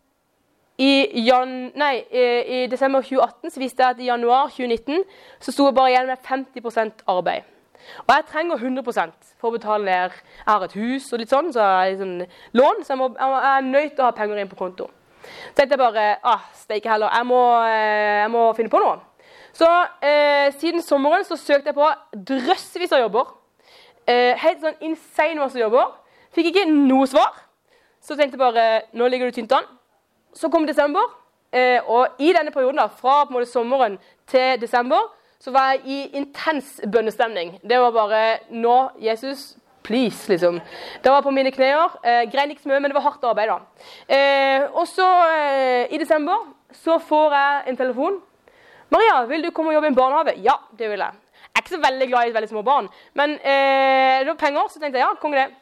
i, 0.78 1.24
jan, 1.24 1.52
nei, 1.76 1.92
i, 2.12 2.62
desember 2.70 3.04
2018 3.04 3.52
så 3.52 3.60
visste 3.60 3.82
jeg 3.82 3.96
at 3.96 4.00
i 4.00 4.08
januar 4.10 4.50
2019 4.52 5.04
så 5.40 5.52
sto 5.52 5.68
jeg 5.68 5.76
bare 5.76 5.92
igjen 5.92 6.10
med 6.10 6.24
50% 6.30 7.06
arbeid. 7.12 7.55
Og 8.06 8.12
jeg 8.14 8.26
trenger 8.30 8.60
100 8.60 8.84
for 9.40 9.50
å 9.50 9.56
betale 9.56 9.84
ned 9.84 10.14
Jeg 10.16 10.48
har 10.48 10.64
et 10.64 10.76
hus 10.76 11.08
og 11.12 11.20
litt 11.22 11.32
sånn, 11.32 11.52
så 11.54 11.64
jeg 11.64 11.96
har 11.96 11.98
sånn 12.00 12.16
lån, 12.58 12.84
så 12.84 12.94
jeg, 12.94 13.00
må, 13.00 13.10
jeg 13.18 13.50
er 13.50 13.66
nødt 13.66 13.92
til 13.94 14.04
å 14.04 14.08
ha 14.08 14.16
penger 14.16 14.42
inn 14.42 14.50
på 14.50 14.58
konto. 14.58 14.88
Så 15.26 15.58
tenkte 15.58 15.74
jeg 15.74 15.82
bare 15.82 16.06
ah, 16.22 16.46
steike 16.54 16.90
heller, 16.90 17.10
jeg 17.12 17.26
må, 17.28 17.42
eh, 17.66 18.22
jeg 18.22 18.32
må 18.34 18.46
finne 18.58 18.72
på 18.72 18.82
noe. 18.82 19.00
Så 19.56 19.66
eh, 20.04 20.52
siden 20.60 20.84
sommeren 20.84 21.24
så 21.24 21.38
søkte 21.40 21.72
jeg 21.72 21.78
på 21.78 21.88
drøssevis 22.30 22.92
av 22.92 23.06
jobber. 23.06 23.30
Eh, 24.06 24.36
helt 24.38 24.62
sånn 24.62 24.82
insane 24.86 25.40
masse 25.40 25.58
jobber. 25.58 25.94
Fikk 26.36 26.50
ikke 26.52 26.66
noe 26.68 27.08
svar. 27.10 27.32
Så 28.04 28.14
tenkte 28.14 28.36
jeg 28.36 28.42
bare 28.42 28.66
nå 28.94 29.08
ligger 29.10 29.30
du 29.30 29.38
tynt 29.38 29.54
an. 29.56 29.66
Så 30.36 30.50
kom 30.52 30.66
desember, 30.68 31.08
eh, 31.50 31.80
og 31.88 32.20
i 32.20 32.34
denne 32.36 32.52
perioden, 32.52 32.76
da, 32.82 32.90
fra 32.92 33.24
på 33.24 33.32
en 33.32 33.38
måte 33.38 33.48
sommeren 33.48 33.96
til 34.28 34.60
desember, 34.60 35.08
så 35.42 35.52
var 35.54 35.74
jeg 35.74 35.82
i 35.84 35.98
intens 36.18 36.80
bønnestemning. 36.92 37.58
Det 37.62 37.78
var 37.80 37.94
bare 37.94 38.22
Nå, 38.50 38.76
Jesus, 39.02 39.56
please, 39.86 40.28
liksom. 40.28 40.60
Det 41.02 41.12
var 41.12 41.22
på 41.22 41.30
mine 41.34 41.52
knær. 41.54 41.98
Eh, 42.02 42.24
grein 42.32 42.50
ikke 42.50 42.64
så 42.64 42.72
mye, 42.72 42.80
men 42.80 42.90
det 42.90 42.98
var 42.98 43.06
hardt 43.06 43.24
arbeid, 43.24 43.52
da. 43.52 43.58
Eh, 44.08 44.64
og 44.72 44.86
så, 44.90 45.06
eh, 45.34 45.92
i 45.94 45.98
desember, 45.98 46.48
så 46.72 46.98
får 46.98 47.36
jeg 47.36 47.68
en 47.68 47.76
telefon 47.76 48.20
'Maria, 48.90 49.24
vil 49.26 49.42
du 49.42 49.50
komme 49.50 49.70
og 49.70 49.74
jobbe 49.74 49.86
i 49.86 49.88
en 49.88 49.96
barnehage?' 49.96 50.42
Ja, 50.42 50.56
det 50.78 50.90
vil 50.90 50.98
jeg. 50.98 51.10
Jeg 51.10 51.56
er 51.56 51.62
ikke 51.62 51.76
så 51.76 51.90
veldig 51.90 52.08
glad 52.08 52.28
i 52.28 52.34
veldig 52.34 52.48
små 52.48 52.62
barn, 52.62 52.88
men 53.14 53.30
eh, 53.30 54.18
det 54.20 54.28
var 54.28 54.34
penger, 54.34 54.68
så 54.68 54.78
tenkte 54.78 54.98
jeg 54.98 55.06
ja, 55.06 55.14
konge 55.14 55.36
det. 55.36 55.54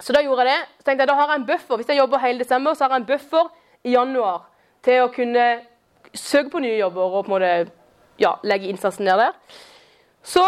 Så 0.00 0.12
da 0.12 0.22
gjorde 0.22 0.44
jeg 0.44 0.56
det. 0.56 0.68
Så 0.78 0.84
tenkte 0.84 1.02
jeg 1.02 1.08
da 1.08 1.14
har 1.14 1.28
jeg 1.28 1.40
en 1.40 1.46
buffer. 1.46 1.76
Hvis 1.76 1.88
jeg 1.88 1.98
jobber 1.98 2.18
hele 2.18 2.38
desember, 2.38 2.74
så 2.74 2.84
har 2.84 2.90
jeg 2.90 3.02
en 3.02 3.06
buffer 3.06 3.50
i 3.84 3.92
januar 3.92 4.46
til 4.82 5.02
å 5.04 5.12
kunne 5.12 5.46
søke 6.14 6.50
på 6.50 6.62
nye 6.64 6.78
jobber 6.78 7.02
og 7.02 7.24
på 7.26 7.30
en 7.30 7.34
måte 7.34 7.70
ja, 8.20 8.36
legge 8.44 8.68
innsatsen 8.68 9.04
ned 9.08 9.18
der. 9.18 9.32
Så 10.22 10.44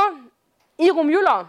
i 0.79 0.91
romjula 0.91 1.47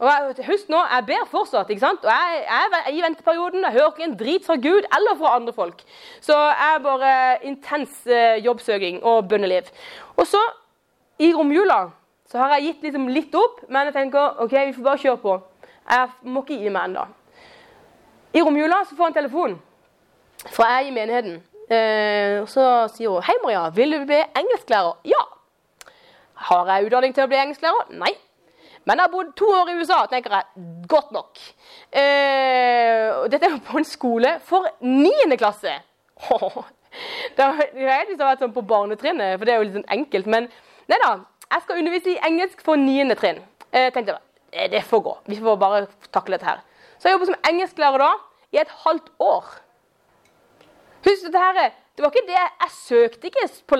Og 0.00 0.36
Husk 0.46 0.70
nå, 0.72 0.78
jeg 0.80 1.04
ber 1.06 1.26
fortsatt. 1.28 1.70
ikke 1.70 1.80
sant? 1.80 2.04
Og 2.04 2.10
jeg, 2.10 2.44
jeg 2.46 2.68
er 2.86 2.92
i 2.92 3.02
venteperioden. 3.04 3.64
Jeg 3.66 3.72
hører 3.72 3.90
ikke 3.90 4.04
en 4.04 4.16
drit 4.16 4.46
fra 4.46 4.54
Gud 4.56 4.86
eller 4.96 5.16
fra 5.18 5.34
andre 5.36 5.52
folk. 5.52 5.82
Så 6.24 6.32
jeg 6.32 6.74
er 6.74 6.78
bare 6.80 7.10
intens 7.44 8.06
eh, 8.06 8.40
jobbsøking 8.44 9.02
og 9.04 9.28
bønneliv. 9.28 9.68
Og 10.16 10.26
så, 10.26 10.40
i 11.18 11.34
romjula, 11.36 11.90
så 12.30 12.38
har 12.38 12.54
jeg 12.54 12.64
gitt 12.70 12.86
liksom 12.88 13.08
litt 13.12 13.34
opp, 13.36 13.60
men 13.68 13.90
jeg 13.90 13.96
tenker 13.98 14.40
ok, 14.40 14.54
vi 14.70 14.72
får 14.78 14.86
bare 14.86 15.02
kjøre 15.02 15.20
på. 15.20 15.34
Jeg 15.90 16.08
må 16.22 16.44
ikke 16.46 16.60
gi 16.62 16.72
meg 16.72 16.88
ennå. 16.88 17.04
I 18.32 18.44
romjula 18.46 18.80
så 18.86 18.96
får 18.96 19.04
jeg 19.04 19.12
en 19.12 19.18
telefon 19.18 19.58
fra 20.48 20.70
ei 20.78 20.88
i 20.88 20.94
menigheten. 20.96 21.42
Eh, 21.70 22.40
så 22.48 22.88
sier 22.88 23.12
hun 23.12 23.22
'Hei, 23.22 23.36
Maria, 23.44 23.68
vil 23.68 23.92
du 23.92 24.06
bli 24.06 24.22
engelsklærer?' 24.34 24.96
Ja. 25.04 25.22
Har 26.48 26.68
jeg 26.72 26.88
utdanning 26.88 27.14
til 27.14 27.26
å 27.26 27.30
bli 27.30 27.38
engelsklærer? 27.40 27.94
Nei. 28.00 28.12
Men 28.88 28.96
jeg 28.96 29.04
har 29.04 29.12
bodd 29.12 29.32
to 29.36 29.48
år 29.52 29.70
i 29.70 29.76
USA, 29.76 29.98
tenker 30.08 30.32
jeg. 30.38 30.66
Godt 30.88 31.10
nok. 31.12 31.40
Eh, 31.92 33.26
dette 33.32 33.48
er 33.50 33.58
på 33.66 33.80
en 33.80 33.88
skole 33.88 34.38
for 34.46 34.68
niende 34.84 35.36
klasse. 35.40 35.76
Det 37.36 37.44
har 37.46 37.60
jeg 37.76 38.16
vært 38.18 38.40
sånn 38.42 38.54
på 38.54 38.64
barnetrinnet, 38.66 39.36
for 39.38 39.46
det 39.46 39.52
er 39.52 39.60
jo 39.60 39.66
litt 39.68 39.76
sånn 39.76 39.92
enkelt. 39.94 40.26
Men 40.32 40.48
nei 40.90 40.98
da, 41.04 41.12
jeg 41.46 41.62
skal 41.62 41.78
undervise 41.78 42.10
i 42.10 42.22
engelsk 42.26 42.64
for 42.66 42.80
niende 42.80 43.14
trinn. 43.20 43.38
Jeg 43.70 43.92
tenkte 43.94 44.16
jeg, 44.50 44.72
det 44.72 44.82
får 44.88 45.04
gå. 45.06 45.14
Vi 45.30 45.38
får 45.38 45.60
bare 45.60 45.84
takle 46.10 46.34
dette 46.34 46.48
her. 46.48 46.64
Så 46.98 47.08
jeg 47.08 47.14
jobber 47.14 47.30
som 47.30 47.48
engelsklærer 47.52 48.02
da 48.02 48.10
i 48.50 48.60
et 48.64 48.72
halvt 48.82 49.12
år. 49.22 49.52
Husk 51.06 51.28
dette 51.28 51.44
her, 51.44 51.70
Det 51.94 52.04
var 52.04 52.10
ikke 52.10 52.26
det 52.26 52.40
jeg 52.40 52.70
søkte 52.72 53.26
ikke 53.28 53.48
på 53.68 53.76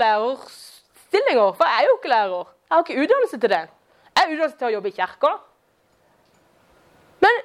lærerstillinger, 1.11 1.53
for 1.53 1.65
jeg 1.65 1.83
er 1.83 1.87
jo 1.87 1.97
ikke 1.97 2.09
lærer. 2.09 2.45
Jeg 2.71 2.77
har 2.77 2.83
ikke 2.85 3.03
utdannelse 3.03 3.41
til 3.41 3.51
det. 3.51 3.69
Jeg 4.17 4.25
er 4.25 4.33
utdannelse 4.33 4.59
til 4.59 4.67
å 4.67 4.71
jobbe 4.71 4.89
i 4.89 4.91
kirka. 4.95 5.31
Men 7.21 7.41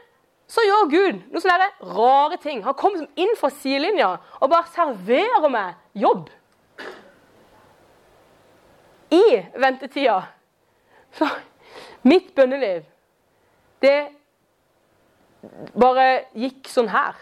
så 0.47 0.61
gjør 0.61 0.89
Gud 0.89 1.21
noen 1.31 1.41
sånne 1.41 1.69
rare 1.97 2.37
ting. 2.37 2.63
Han 2.63 2.73
kommer 2.77 3.07
inn 3.15 3.35
fra 3.37 3.49
sidelinja 3.49 4.17
og 4.39 4.49
bare 4.49 4.69
serverer 4.73 5.49
meg 5.49 5.75
jobb. 5.93 6.29
I 9.11 9.23
ventetida. 9.57 10.21
Så 11.15 11.27
mitt 12.03 12.33
bønneliv, 12.35 12.83
det 13.81 14.11
bare 15.73 16.25
gikk 16.35 16.67
sånn 16.69 16.89
her. 16.91 17.15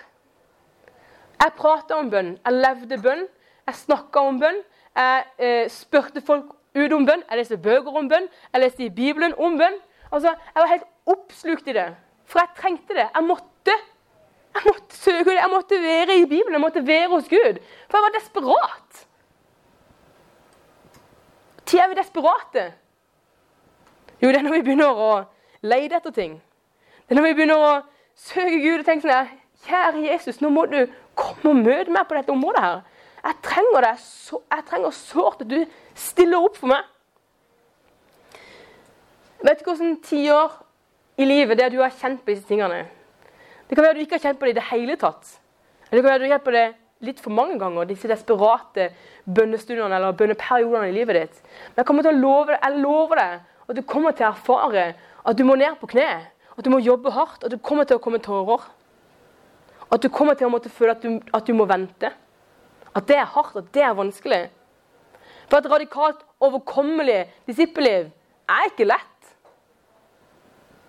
Jeg 1.44 1.56
prata 1.60 1.98
om 2.00 2.10
bønn. 2.10 2.38
Jeg 2.40 2.60
levde 2.60 2.98
bønn. 3.04 3.26
Jeg 3.68 3.80
snakka 3.80 4.22
om 4.28 4.40
bønn. 4.40 4.62
Jeg 4.96 5.24
eh, 5.40 5.70
spurte 5.70 6.22
folk 6.22 6.52
ut 6.76 6.94
om 6.94 7.06
bønn. 7.06 7.24
Jeg 7.30 7.38
leste 7.40 7.58
bøker 7.58 7.98
om 7.98 8.10
bønn. 8.10 8.28
Jeg 8.54 8.62
leste 8.62 8.86
i 8.86 8.90
Bibelen 8.90 9.34
om 9.38 9.58
bønn. 9.58 9.80
Altså, 10.12 10.30
Jeg 10.30 10.62
var 10.62 10.68
helt 10.68 10.90
oppslukt 11.06 11.68
i 11.68 11.74
det. 11.74 11.88
For 12.26 12.40
jeg 12.40 12.50
trengte 12.58 12.94
det. 12.94 13.08
Jeg 13.16 13.24
måtte. 13.24 13.78
Jeg 14.54 14.62
måtte 14.66 14.96
søke 14.96 15.30
det. 15.30 15.40
Jeg 15.40 15.50
måtte 15.50 15.82
være 15.82 16.18
i 16.18 16.26
Bibelen. 16.26 16.54
Jeg 16.54 16.62
måtte 16.62 16.88
være 16.88 17.10
hos 17.10 17.30
Gud. 17.30 17.60
For 17.90 17.98
jeg 17.98 18.06
var 18.06 18.16
desperat. 18.20 19.08
Når 21.74 21.82
er 21.82 21.88
vi 21.88 21.96
desperate? 21.96 22.74
Jo, 24.22 24.28
det 24.28 24.36
er 24.36 24.42
når 24.42 24.54
vi 24.54 24.62
begynner 24.62 25.00
å 25.00 25.14
lete 25.66 25.98
etter 25.98 26.14
ting. 26.14 26.36
Det 27.08 27.16
er 27.16 27.18
når 27.18 27.26
vi 27.28 27.34
begynner 27.34 27.64
å 27.64 27.72
søke 28.16 28.60
Gud 28.62 28.84
og 28.84 28.86
tenke 28.86 29.08
sånn 29.08 29.40
Kjære 29.64 30.04
Jesus, 30.04 30.42
nå 30.44 30.50
må 30.52 30.66
du 30.68 30.82
komme 31.16 31.54
og 31.54 31.62
møte 31.64 31.92
meg 31.94 32.06
på 32.10 32.18
dette 32.18 32.34
området 32.34 32.62
her. 32.62 32.82
Jeg 33.24 33.40
trenger 33.46 33.86
det. 33.86 33.94
Jeg 34.52 34.66
trenger 34.68 34.96
sårt 34.98 35.44
at 35.46 35.50
du 35.50 35.62
stiller 35.96 36.44
opp 36.44 36.60
for 36.60 36.72
meg. 36.72 36.84
Vet 39.44 39.60
du 39.60 39.68
hvordan 39.68 39.98
tiår 40.04 40.60
i 41.20 41.28
livet 41.28 41.60
det 41.60 41.72
du 41.74 41.82
har 41.82 41.92
kjent 41.96 42.24
på 42.24 42.32
disse 42.32 42.48
tingene? 42.48 42.84
Det 43.68 43.76
kan 43.76 43.86
være 43.86 43.98
du 43.98 44.04
ikke 44.04 44.20
har 44.20 44.30
kjent 44.30 44.40
på 44.40 44.48
det 44.48 44.56
i 44.56 44.60
det 44.60 44.70
hele 44.70 44.96
tatt. 45.00 45.38
Eller 45.90 46.00
det 46.00 46.04
kan 46.04 46.12
være 46.12 46.22
du 46.22 46.28
har 46.28 46.36
kjent 46.38 46.48
på 46.48 46.56
det 46.56 46.68
litt 47.04 47.20
for 47.20 47.36
mange 47.36 47.58
ganger, 47.60 47.88
disse 47.88 48.08
desperate 48.08 48.90
bønnestundene 49.28 49.98
eller 49.98 50.16
bønneperiodene 50.20 50.92
i 50.92 50.96
livet 50.96 51.20
ditt. 51.20 51.42
Men 51.74 51.82
jeg 51.82 51.90
kommer 51.90 52.06
til 52.06 52.16
å 52.16 52.22
love 52.22 52.54
deg, 52.54 52.62
jeg 52.64 52.84
lover 52.84 53.20
deg 53.20 53.34
at 53.68 53.76
du 53.80 53.84
kommer 53.88 54.16
til 54.16 54.28
å 54.28 54.32
erfare 54.32 54.86
at 55.24 55.40
du 55.40 55.44
må 55.48 55.58
ned 55.60 55.76
på 55.80 55.90
kne. 55.92 56.10
At 56.54 56.66
du 56.66 56.70
må 56.70 56.80
jobbe 56.84 57.12
hardt, 57.12 57.44
at 57.44 57.52
du 57.52 57.58
kommer 57.58 57.88
til 57.90 57.98
å 57.98 58.04
komme 58.04 58.22
tårer. 58.24 58.64
At 59.92 60.04
du 60.04 60.10
kommer 60.14 60.38
til 60.38 60.48
å 60.48 60.54
måtte 60.54 60.72
føle 60.72 60.96
at 60.96 61.04
du, 61.04 61.18
at 61.34 61.48
du 61.48 61.54
må 61.58 61.66
vente. 61.70 62.12
At 62.96 63.08
det 63.08 63.18
er 63.18 63.26
hardt, 63.26 63.56
at 63.58 63.74
det 63.74 63.84
er 63.84 63.94
vanskelig. 63.98 64.44
For 65.50 65.58
et 65.58 65.72
radikalt 65.72 66.22
overkommelig 66.40 67.26
disippelliv 67.48 68.12
er 68.50 68.70
ikke 68.70 68.88
lett. 68.88 69.10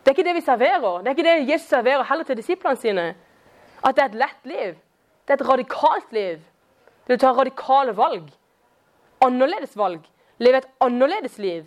Det 0.04 0.10
er 0.10 0.16
ikke 0.16 0.26
det 0.28 0.34
vi 0.36 0.44
serverer. 0.44 0.98
Det 1.00 1.08
er 1.08 1.16
ikke 1.16 1.28
det 1.28 1.52
Jesus 1.52 1.68
serverer 1.68 2.04
heller 2.08 2.24
til 2.24 2.36
disiplene 2.36 2.76
sine. 2.76 3.06
At 3.84 3.96
det 3.96 4.02
er 4.02 4.08
et 4.12 4.18
lett 4.20 4.48
liv. 4.48 4.74
Det 5.24 5.32
er 5.32 5.40
et 5.40 5.48
radikalt 5.48 6.12
liv. 6.12 6.42
Det 7.06 7.14
er 7.14 7.20
å 7.20 7.22
ta 7.22 7.32
radikale 7.38 7.96
valg. 7.96 8.28
Annerledes 9.24 9.76
valg. 9.76 10.04
Leve 10.38 10.60
et 10.60 10.68
annerledes 10.80 11.38
liv. 11.38 11.64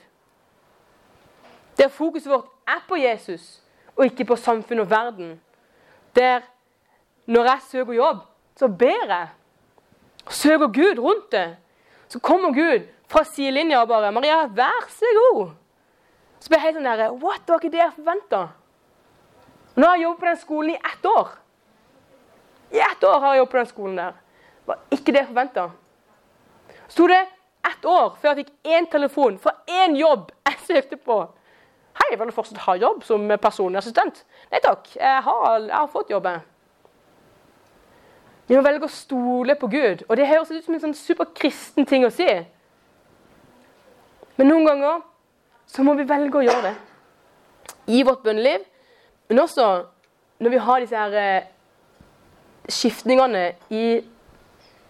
Der 1.77 1.89
fokuset 1.93 2.29
vårt 2.31 2.49
er 2.67 2.83
på 2.89 2.97
Jesus 2.97 3.61
og 3.95 4.05
ikke 4.05 4.25
på 4.25 4.35
samfunn 4.35 4.79
og 4.79 4.89
verden. 4.89 5.39
Der 6.15 6.41
når 7.25 7.43
jeg 7.43 7.59
søker 7.71 7.93
jobb, 7.93 8.17
så 8.55 8.67
ber 8.67 9.05
jeg. 9.07 9.27
Søker 10.29 10.67
Gud 10.67 10.99
rundt 10.99 11.31
det. 11.31 11.57
Så 12.07 12.19
kommer 12.19 12.51
Gud 12.55 12.87
fra 13.07 13.23
sidelinja 13.23 13.81
og 13.81 13.87
bare 13.87 14.11
'Maria, 14.11 14.45
vær 14.47 14.87
så 14.89 15.05
god.' 15.15 15.51
Så 16.39 16.49
blir 16.49 16.59
jeg 16.59 16.65
helt 16.65 16.77
sånn 16.77 16.83
der 16.83 17.11
What? 17.11 17.41
Det 17.45 17.53
var 17.53 17.59
ikke 17.59 17.71
det 17.71 17.81
jeg 17.81 17.93
forventa. 17.95 18.47
Nå 19.75 19.87
har 19.87 19.95
jeg 19.95 20.03
jobbet 20.03 20.19
på 20.19 20.25
den 20.25 20.37
skolen 20.37 20.69
i 20.69 20.75
ett 20.75 21.05
år. 21.05 21.27
I 22.71 22.77
ett 22.77 23.03
år 23.03 23.19
har 23.19 23.33
jeg 23.33 23.39
jobbet 23.39 23.51
på 23.51 23.57
den 23.57 23.65
skolen 23.65 23.97
der. 23.97 24.11
Det 24.11 24.67
var 24.67 24.79
ikke 24.91 25.11
det 25.11 25.19
jeg 25.19 25.27
forventa. 25.27 25.69
Så 26.87 26.97
tok 26.97 27.09
det 27.09 27.23
ett 27.67 27.85
år 27.85 28.15
før 28.21 28.29
jeg 28.29 28.45
fikk 28.45 28.53
én 28.75 28.87
telefon 28.91 29.39
fra 29.39 29.51
én 29.67 29.95
jobb 29.97 30.31
jeg 30.47 30.59
søkte 30.67 30.97
på. 30.97 31.17
Hei, 31.97 32.17
vil 32.17 32.29
du 32.29 32.35
fortsatt 32.35 32.61
ha 32.67 32.75
jobb 32.77 33.03
som 33.03 33.27
personlig 33.41 33.77
assistent? 33.81 34.23
Nei 34.51 34.61
takk, 34.63 34.87
jeg 34.95 35.23
har, 35.23 35.59
jeg 35.59 35.75
har 35.75 35.87
fått 35.91 36.13
jobbe. 36.13 36.37
Vi 38.47 38.55
må 38.55 38.63
velge 38.63 38.87
å 38.87 38.91
stole 38.91 39.57
på 39.59 39.67
Gud. 39.71 40.05
Og 40.07 40.17
det 40.17 40.27
høres 40.29 40.51
ut 40.53 40.63
som 40.63 40.75
en 40.75 40.83
sånn 40.85 40.95
superkristen 40.95 41.87
ting 41.87 42.05
å 42.07 42.13
si. 42.13 42.27
Men 44.37 44.51
noen 44.51 44.67
ganger 44.67 45.01
så 45.67 45.83
må 45.83 45.97
vi 45.99 46.07
velge 46.07 46.39
å 46.39 46.45
gjøre 46.45 46.69
det. 46.69 46.75
I 47.91 48.03
vårt 48.07 48.23
bønneliv, 48.23 48.63
men 49.27 49.41
også 49.43 49.65
når 50.43 50.53
vi 50.53 50.61
har 50.63 50.83
disse 50.83 50.99
her 50.99 51.15
eh, 51.17 51.47
skiftningene 52.71 53.43
i 53.73 53.85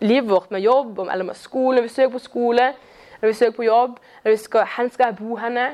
livet 0.03 0.29
vårt 0.29 0.51
med 0.51 0.61
jobb 0.61 0.99
eller 1.05 1.25
med 1.29 1.37
skole, 1.37 1.77
når 1.77 1.87
vi 1.87 1.93
søker 1.93 2.13
på 2.13 2.23
skole, 2.25 2.67
når 3.21 3.31
vi 3.31 3.37
søker 3.37 3.55
på 3.57 3.67
jobb, 3.67 3.97
når 4.23 4.35
vi 4.35 4.37
skal, 4.41 4.65
hvor 4.75 4.89
skal 4.93 5.05
jeg 5.05 5.17
bo 5.17 5.37
henne? 5.41 5.67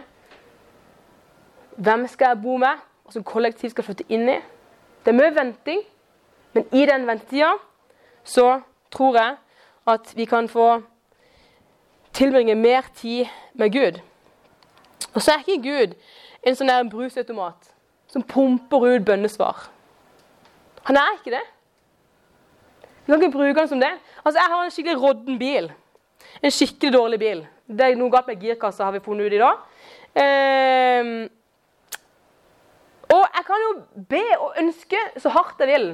Hvem 1.76 2.08
skal 2.08 2.28
jeg 2.28 2.42
bo 2.44 2.58
med? 2.58 2.84
Hvilket 3.04 3.26
kollektiv 3.28 3.74
skal 3.74 3.88
flytte 3.88 4.08
inn 4.10 4.30
i? 4.30 4.40
Det 5.04 5.12
er 5.12 5.18
mye 5.18 5.36
venting, 5.36 5.82
men 6.54 6.68
i 6.72 6.86
den 6.88 7.08
ventetida 7.08 7.52
så 8.24 8.62
tror 8.92 9.18
jeg 9.18 9.36
at 9.88 10.14
vi 10.16 10.26
kan 10.26 10.48
få 10.50 10.82
tilbringe 12.14 12.56
mer 12.56 12.82
tid 12.96 13.26
med 13.54 13.74
Gud. 13.74 14.00
Og 15.14 15.22
så 15.22 15.32
er 15.32 15.44
ikke 15.48 15.64
Gud 15.64 15.96
en 16.44 16.56
sånn 16.58 16.72
der 16.72 16.90
brusautomat 16.90 17.74
som 18.12 18.24
pumper 18.24 18.86
ut 18.94 19.06
bønnesvar. 19.06 19.68
Han 20.84 21.00
er 21.00 21.18
ikke 21.18 21.34
det. 21.34 21.44
Vi 23.06 23.12
kan 23.12 23.22
ikke 23.22 23.36
bruke 23.38 23.60
han 23.60 23.68
som 23.68 23.82
det. 23.82 23.92
Altså, 24.24 24.40
Jeg 24.40 24.52
har 24.52 24.64
en 24.64 24.72
skikkelig 24.72 25.02
rådden 25.02 25.40
bil. 25.40 25.72
En 26.44 26.52
skikkelig 26.52 26.94
dårlig 26.94 27.20
bil. 27.20 27.46
Det 27.68 27.86
er 27.86 28.00
noe 28.00 28.12
galt 28.12 28.28
med 28.28 28.42
girkassa, 28.42 28.84
har 28.86 28.92
vi 28.96 29.04
funnet 29.04 29.28
ut 29.28 29.34
i 29.34 29.42
dag. 29.42 29.64
Eh, 30.14 31.10
og 33.14 33.24
jeg 33.24 33.46
kan 33.48 33.64
jo 33.66 33.72
be 34.10 34.24
og 34.40 34.60
ønske 34.62 35.00
så 35.18 35.32
hardt 35.34 35.60
jeg 35.60 35.72
vil 35.72 35.88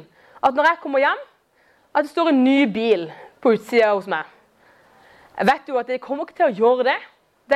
at 0.43 0.55
når 0.55 0.69
jeg 0.69 0.81
kommer 0.83 0.99
hjem, 1.03 1.21
at 1.93 2.06
det 2.06 2.12
står 2.12 2.32
en 2.32 2.43
ny 2.43 2.65
bil 2.73 3.08
på 3.41 3.56
utsida 3.56 3.93
hos 3.93 4.08
meg. 4.10 4.28
Jeg 5.39 5.47
vet 5.47 5.71
jo 5.71 5.80
at 5.80 5.89
jeg 5.89 6.02
kommer 6.04 6.28
ikke 6.28 6.38
til 6.38 6.49
å 6.49 6.58
gjøre 6.58 6.89
det. 6.89 6.97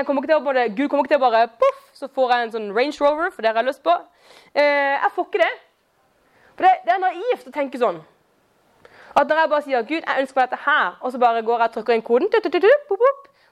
Kommer 0.07 0.25
bare, 0.25 0.69
Gud 0.73 0.87
kommer 0.89 1.03
ikke 1.03 1.13
til 1.13 1.21
å 1.21 1.25
bare 1.27 1.49
poff, 1.59 1.81
så 1.93 2.07
får 2.09 2.31
jeg 2.31 2.45
en 2.45 2.53
sånn 2.55 2.71
Range 2.73 2.97
Rover, 3.01 3.29
for 3.29 3.43
det 3.43 3.51
har 3.51 3.59
jeg 3.61 3.67
lyst 3.67 3.83
på. 3.85 3.93
Eh, 4.55 4.95
jeg 4.95 5.11
får 5.13 5.27
ikke 5.27 5.43
det. 5.43 5.51
For 6.55 6.65
det, 6.65 6.71
det, 6.87 6.95
er 6.95 7.03
naivt 7.03 7.49
å 7.49 7.53
tenke 7.53 7.81
sånn. 7.81 7.99
At 9.13 9.29
når 9.29 9.43
jeg 9.43 9.51
bare 9.51 9.65
sier 9.67 9.85
Gud, 9.85 9.99
jeg 10.01 10.23
ønsker 10.23 10.39
meg 10.39 10.49
dette 10.49 10.63
her, 10.63 10.97
og 11.01 11.13
så 11.13 11.21
bare 11.21 11.45
går 11.45 11.61
jeg 11.61 11.69
og 11.69 11.77
trykker 11.77 11.97
inn 11.97 12.05
koden, 12.07 12.31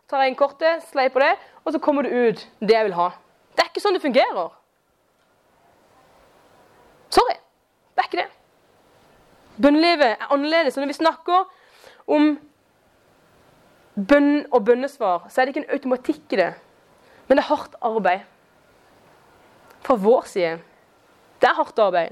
tar 0.09 0.23
jeg 0.25 0.33
inn 0.33 0.39
kortet, 0.39 0.87
sleiper 0.89 1.27
det, 1.27 1.31
og 1.63 1.75
så 1.75 1.83
kommer 1.83 2.07
det 2.07 2.11
ut 2.11 2.47
det 2.59 2.73
jeg 2.73 2.89
vil 2.89 2.97
ha. 2.97 3.11
Det 3.53 3.63
er 3.63 3.69
ikke 3.69 3.83
sånn 3.83 3.95
det 3.95 4.03
fungerer. 4.03 4.49
Sorry. 7.13 7.37
Det 7.91 8.01
er 8.01 8.09
ikke 8.09 8.23
det. 8.23 8.29
Bønnelivet 9.61 10.07
er 10.07 10.31
annerledes. 10.33 10.77
Når 10.77 10.89
vi 10.89 10.93
snakker 10.93 11.45
om 12.07 12.33
bønn 13.95 14.45
og 14.51 14.65
bønnesvar, 14.65 15.27
så 15.29 15.41
er 15.41 15.45
det 15.45 15.55
ikke 15.55 15.65
en 15.65 15.73
automatikk 15.75 16.33
i 16.33 16.39
det. 16.41 16.53
Men 17.27 17.37
det 17.37 17.43
er 17.43 17.49
hardt 17.49 17.75
arbeid. 17.81 18.19
Fra 19.81 19.95
vår 19.95 20.21
side. 20.25 20.59
det 21.41 21.49
er 21.49 21.53
hardt 21.57 21.79
arbeid, 21.79 22.09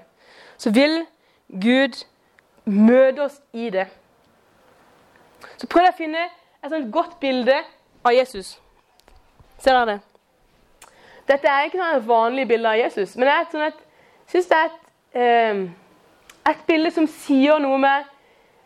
så 0.58 0.72
vil 0.74 1.06
Gud 1.62 2.06
møte 2.66 3.22
oss 3.22 3.42
i 3.54 3.70
det. 3.70 3.86
Så 5.58 5.68
prøv 5.68 5.86
å 5.86 5.98
finne 5.98 6.24
et 6.64 6.72
sånt 6.72 6.90
godt 6.94 7.20
bilde 7.22 7.60
av 8.06 8.16
Jesus. 8.16 8.56
Ser 9.60 9.78
dere 9.78 9.86
det? 9.92 10.00
Dette 11.30 11.52
er 11.52 11.68
ikke 11.68 11.78
sånn 11.78 12.00
et 12.00 12.08
vanlig 12.08 12.48
bilde 12.50 12.72
av 12.72 12.80
Jesus, 12.80 13.14
men 13.18 13.30
jeg 13.30 13.50
sånn 13.52 13.78
syns 14.32 14.50
det 14.50 14.58
er 14.58 14.70
et, 14.70 14.80
eh, 15.14 15.62
et 16.48 16.62
bilde 16.68 16.92
som 16.94 17.08
sier 17.10 17.60
noe 17.62 17.78
med, 17.82 18.06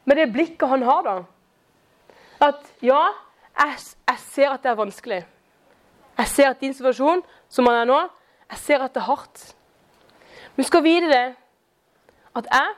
med, 0.06 0.18
det 0.18 0.32
blikket 0.34 0.70
han 0.70 0.84
har. 0.88 1.04
da. 1.08 1.16
At 2.50 2.62
ja, 2.84 3.02
jeg, 3.60 3.80
jeg 4.10 4.22
ser 4.28 4.54
at 4.54 4.64
det 4.64 4.72
er 4.72 4.80
vanskelig. 4.80 5.22
Jeg 6.18 6.28
ser 6.30 6.50
at 6.50 6.62
din 6.62 6.74
situasjon, 6.74 7.24
som 7.50 7.68
han 7.68 7.82
er 7.82 7.90
nå, 7.90 8.00
jeg 8.54 8.62
ser 8.62 8.86
at 8.86 8.94
det 8.94 9.02
er 9.02 9.10
hardt. 9.10 9.56
Men 10.56 10.64
du 10.64 10.68
skal 10.68 10.86
vite 10.86 11.10
det, 11.10 11.26
at 12.36 12.50
jeg, 12.52 12.76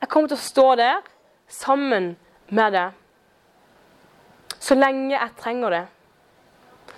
jeg 0.00 0.08
kommer 0.08 0.30
til 0.30 0.38
å 0.38 0.46
stå 0.46 0.66
der 0.80 1.04
sammen 1.48 2.14
med 2.48 2.72
deg. 2.72 2.96
Så 4.58 4.76
lenge 4.76 5.14
jeg 5.14 5.36
trenger 5.38 5.74
det. 5.74 5.84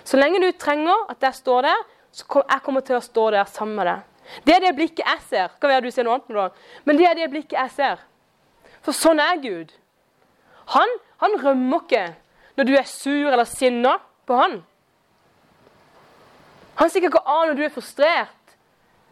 Så 0.03 0.17
lenge 0.17 0.41
du 0.41 0.51
trenger 0.59 1.05
at 1.11 1.23
jeg 1.23 1.35
står 1.35 1.67
der, 1.67 1.83
så 2.11 2.25
kommer 2.27 2.81
jeg 2.81 2.89
til 2.89 2.97
å 2.97 3.03
stå 3.03 3.27
der 3.35 3.51
sammen 3.51 3.77
med 3.79 3.87
deg. 3.87 4.10
Det 4.45 4.55
er 4.55 4.63
det 4.63 4.75
blikket 4.77 5.05
jeg 5.05 5.21
ser. 5.29 5.53
Kan 5.59 5.71
være 5.71 5.85
du 5.85 5.91
ser 5.91 6.07
noe 6.07 6.19
annet. 6.19 6.57
Men 6.85 6.99
det 6.99 7.07
er 7.09 7.17
det 7.17 7.29
blikket 7.31 7.57
jeg 7.57 7.73
ser. 7.75 8.03
For 8.81 8.95
sånn 8.95 9.21
er 9.21 9.39
Gud. 9.43 9.71
Han, 10.75 10.97
han 11.21 11.37
rømmer 11.41 11.83
ikke 11.83 12.05
når 12.57 12.67
du 12.67 12.75
er 12.77 12.87
sur 12.89 13.31
eller 13.31 13.47
sinna 13.49 13.97
på 14.27 14.37
han. 14.37 14.61
Han 16.79 16.89
stikker 16.89 17.11
ikke 17.11 17.25
av 17.25 17.47
når 17.49 17.57
du 17.57 17.65
er 17.65 17.73
frustrert. 17.73 18.55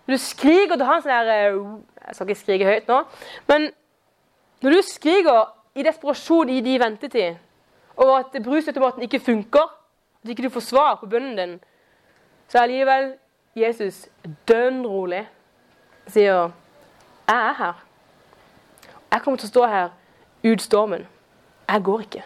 Når 0.07 0.17
du 0.17 0.23
skriker 0.23 0.77
til 0.79 0.87
han 0.89 1.03
sånn 1.03 1.11
der 1.13 1.31
eh, 1.35 1.57
Jeg 2.07 2.15
skal 2.15 2.29
ikke 2.29 2.41
skrike 2.41 2.69
høyt 2.69 2.87
nå. 2.89 3.03
Men 3.49 3.69
når 4.63 4.75
du 4.75 4.81
skriker 4.87 5.51
i 5.77 5.85
desperasjon 5.85 6.49
i 6.49 6.61
din 6.65 6.79
ventetid 6.81 7.37
over 7.99 8.23
at 8.23 8.37
brusautomaten 8.43 9.03
ikke 9.05 9.19
funker, 9.21 9.67
at 10.23 10.31
ikke 10.31 10.47
du 10.47 10.53
får 10.53 10.65
svar 10.65 10.95
på 10.99 11.07
bønnen 11.11 11.35
din, 11.37 11.53
så 12.49 12.57
er 12.57 12.65
allikevel 12.65 13.11
Jesus 13.55 14.07
dønn 14.47 14.85
rolig 14.87 15.27
sier 16.07 16.51
'Jeg 17.27 17.49
er 17.49 17.53
her. 17.53 17.73
Jeg 19.11 19.21
kommer 19.21 19.37
til 19.37 19.47
å 19.47 19.53
stå 19.53 19.65
her 19.65 19.89
ut 20.43 20.61
stormen. 20.61 21.07
Jeg 21.69 21.83
går 21.83 21.99
ikke.' 21.99 22.23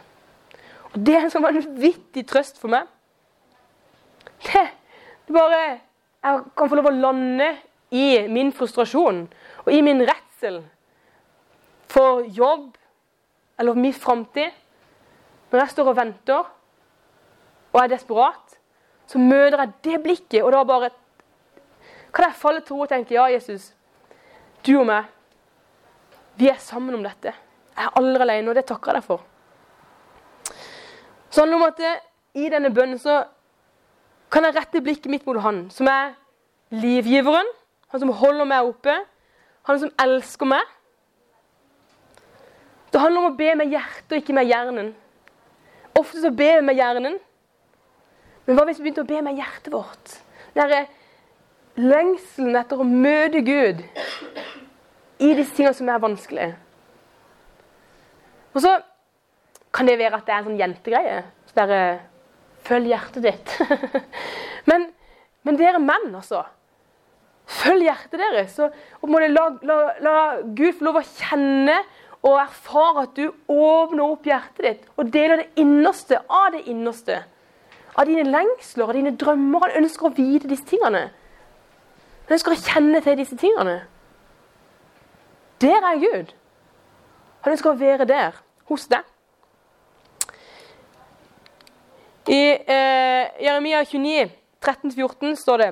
Og 0.93 1.05
Det 1.05 1.15
er 1.15 1.23
en 1.23 1.31
sånn 1.31 1.43
vanvittig 1.43 2.27
trøst 2.27 2.59
for 2.59 2.67
meg. 2.67 2.87
Det, 4.43 4.67
det 5.27 5.33
bare 5.33 5.79
Jeg 6.23 6.43
kan 6.57 6.69
få 6.69 6.75
lov 6.75 6.85
å 6.85 6.95
lande 6.95 7.57
i 7.91 8.27
min 8.27 8.51
frustrasjon 8.55 9.27
og 9.65 9.73
i 9.73 9.81
min 9.81 9.99
redsel 10.07 10.61
for 11.91 12.23
jobb 12.23 12.77
eller 13.59 13.73
min 13.73 13.93
framtid. 13.93 14.51
Når 15.51 15.59
jeg 15.59 15.69
står 15.69 15.89
og 15.91 15.97
venter 15.97 16.45
og 17.73 17.81
er 17.81 17.91
desperat, 17.91 18.55
så 19.07 19.19
møter 19.19 19.59
jeg 19.59 19.73
det 19.83 19.99
blikket, 20.03 20.43
og 20.43 20.51
da 20.51 20.63
bare 20.63 20.89
kan 22.13 22.29
jeg 22.29 22.37
falle 22.37 22.61
til 22.61 22.77
ro 22.77 22.85
og 22.85 22.91
tenke 22.91 23.15
ja, 23.15 23.25
Jesus, 23.33 23.71
du 24.65 24.75
og 24.77 24.87
meg, 24.87 25.09
vi 26.37 26.49
er 26.49 26.59
sammen 26.61 26.95
om 26.97 27.03
dette. 27.05 27.33
Jeg 27.73 27.87
er 27.87 27.97
aldri 27.99 28.25
alene, 28.25 28.51
og 28.51 28.57
det 28.57 28.65
takker 28.69 28.91
jeg 28.93 29.01
deg 29.01 29.07
for. 29.07 29.23
Så 31.33 31.41
handler 31.41 31.57
det 31.57 31.61
om 31.61 31.67
at 31.67 31.81
det, 31.81 31.93
i 32.43 32.49
denne 32.49 32.69
bønnen 32.73 33.01
så 33.01 33.23
kan 34.33 34.45
jeg 34.47 34.55
rette 34.55 34.81
blikket 34.81 35.11
mitt 35.13 35.25
mot 35.29 35.37
Han 35.41 35.67
som 35.73 35.89
er 35.89 36.15
livgiveren, 36.73 37.49
Han 37.93 38.01
som 38.01 38.13
holder 38.17 38.49
meg 38.49 38.69
oppe, 38.69 38.95
Han 39.69 39.79
som 39.81 39.91
elsker 40.01 40.49
meg. 40.49 40.71
Det 42.93 43.01
handler 43.01 43.23
om 43.23 43.31
å 43.31 43.37
be 43.37 43.53
med 43.57 43.73
hjertet 43.73 44.11
og 44.13 44.21
ikke 44.21 44.35
med 44.37 44.49
hjernen. 44.49 44.91
Ofte 45.97 46.21
så 46.21 46.29
ber 46.33 46.59
vi 46.59 46.65
med 46.65 46.77
hjernen, 46.77 47.19
men 48.45 48.57
hva 48.57 48.65
hvis 48.67 48.81
vi 48.81 48.87
begynte 48.87 49.05
å 49.05 49.09
be 49.09 49.21
med 49.23 49.37
hjertet 49.39 49.71
vårt? 49.73 50.17
Den 50.53 50.69
lengselen 51.79 52.57
etter 52.59 52.79
å 52.79 52.87
møte 52.87 53.41
Gud 53.45 53.83
i 55.23 55.33
disse 55.33 55.55
tingene 55.55 55.75
som 55.77 55.89
er 55.89 56.01
vanskelige. 56.03 56.55
Og 58.53 58.61
så 58.61 58.73
kan 59.73 59.89
det 59.89 59.97
være 59.97 60.19
at 60.19 60.27
det 60.27 60.33
er 60.33 60.41
en 60.41 60.49
sånn 60.49 60.59
jentegreie. 60.59 61.21
Så 61.49 61.57
dere 61.57 61.83
Følg 62.63 62.93
hjertet 62.93 63.25
ditt. 63.25 63.53
men, 64.69 64.85
men, 65.43 65.57
dere 65.59 65.81
menn, 65.83 66.13
altså. 66.15 66.45
Følg 67.59 67.89
hjertet 67.89 68.21
deres. 68.21 68.55
Og 69.01 69.11
må 69.11 69.19
la, 69.19 69.49
la, 69.67 69.79
la 69.99 70.13
Gud 70.55 70.77
få 70.77 70.87
lov 70.87 71.01
å 71.01 71.03
kjenne 71.09 71.75
og 72.23 72.37
erfare 72.39 73.03
at 73.03 73.19
du 73.19 73.25
åpner 73.51 74.05
opp 74.05 74.29
hjertet 74.29 74.63
ditt 74.63 74.85
og 74.95 75.09
deler 75.11 75.41
det 75.41 75.49
innerste 75.59 76.21
av 76.23 76.53
det 76.55 76.63
innerste. 76.71 77.19
Av 77.99 78.07
dine 78.07 78.23
lengsler, 78.29 78.87
av 78.87 78.95
dine 78.95 79.11
drømmer. 79.19 79.67
Han 79.67 79.83
ønsker 79.83 80.07
å 80.07 80.15
vite 80.15 80.47
disse 80.47 80.69
tingene. 80.71 81.09
Han 82.27 82.37
ønsker 82.37 82.55
å 82.55 82.59
kjenne 82.59 83.01
til 83.03 83.17
disse 83.19 83.37
tingene. 83.39 83.81
Der 85.63 85.85
er 85.87 85.99
Gud. 86.01 86.31
Han 87.43 87.55
ønsker 87.55 87.73
å 87.73 87.79
være 87.79 88.07
der, 88.07 88.37
hos 88.71 88.87
deg. 88.91 89.03
I 92.31 92.39
eh, 92.55 93.33
Jeremia 93.43 93.83
29, 93.83 94.29
13-14 94.63 95.35
står 95.35 95.59
det 95.59 95.71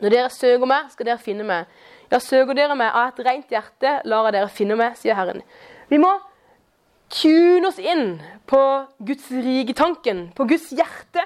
Når 0.00 0.14
dere 0.14 0.30
søker 0.32 0.70
meg, 0.70 0.88
skal 0.94 1.10
dere 1.10 1.20
finne 1.20 1.44
meg. 1.44 1.68
Ja, 2.08 2.20
søker 2.24 2.56
dere 2.56 2.76
meg 2.78 2.94
av 2.96 3.10
et 3.10 3.20
rent 3.26 3.52
hjerte, 3.52 3.98
lar 4.08 4.28
jeg 4.28 4.38
dere 4.38 4.52
finne 4.52 4.78
meg, 4.80 4.96
sier 4.96 5.18
Herren. 5.18 5.42
Vi 5.90 6.00
må 6.00 6.14
tune 7.12 7.68
oss 7.68 7.80
inn 7.80 8.16
på 8.48 8.60
Guds 9.04 9.28
rike 9.32 9.76
tanken, 9.76 10.30
på 10.36 10.46
Guds 10.48 10.70
hjerte. 10.72 11.24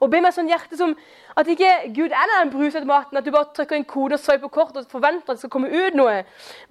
Og 0.00 0.10
be 0.12 0.20
med 0.20 0.34
sånn 0.34 0.50
hjerte 0.50 0.76
som 0.78 0.92
at 1.36 1.48
ikke 1.48 1.72
Gud 1.96 2.12
er 2.12 2.30
den 2.32 2.52
brusautomaten, 2.52 3.18
at 3.18 3.24
du 3.24 3.32
bare 3.34 3.52
trykker 3.56 3.78
en 3.78 3.88
kode 3.88 4.18
og 4.18 4.22
sveiper 4.22 4.52
kort 4.52 4.76
og 4.76 4.88
forventer 4.92 5.32
at 5.32 5.38
det 5.38 5.44
skal 5.44 5.52
komme 5.56 5.72
ut 5.72 5.96
noe. 5.98 6.22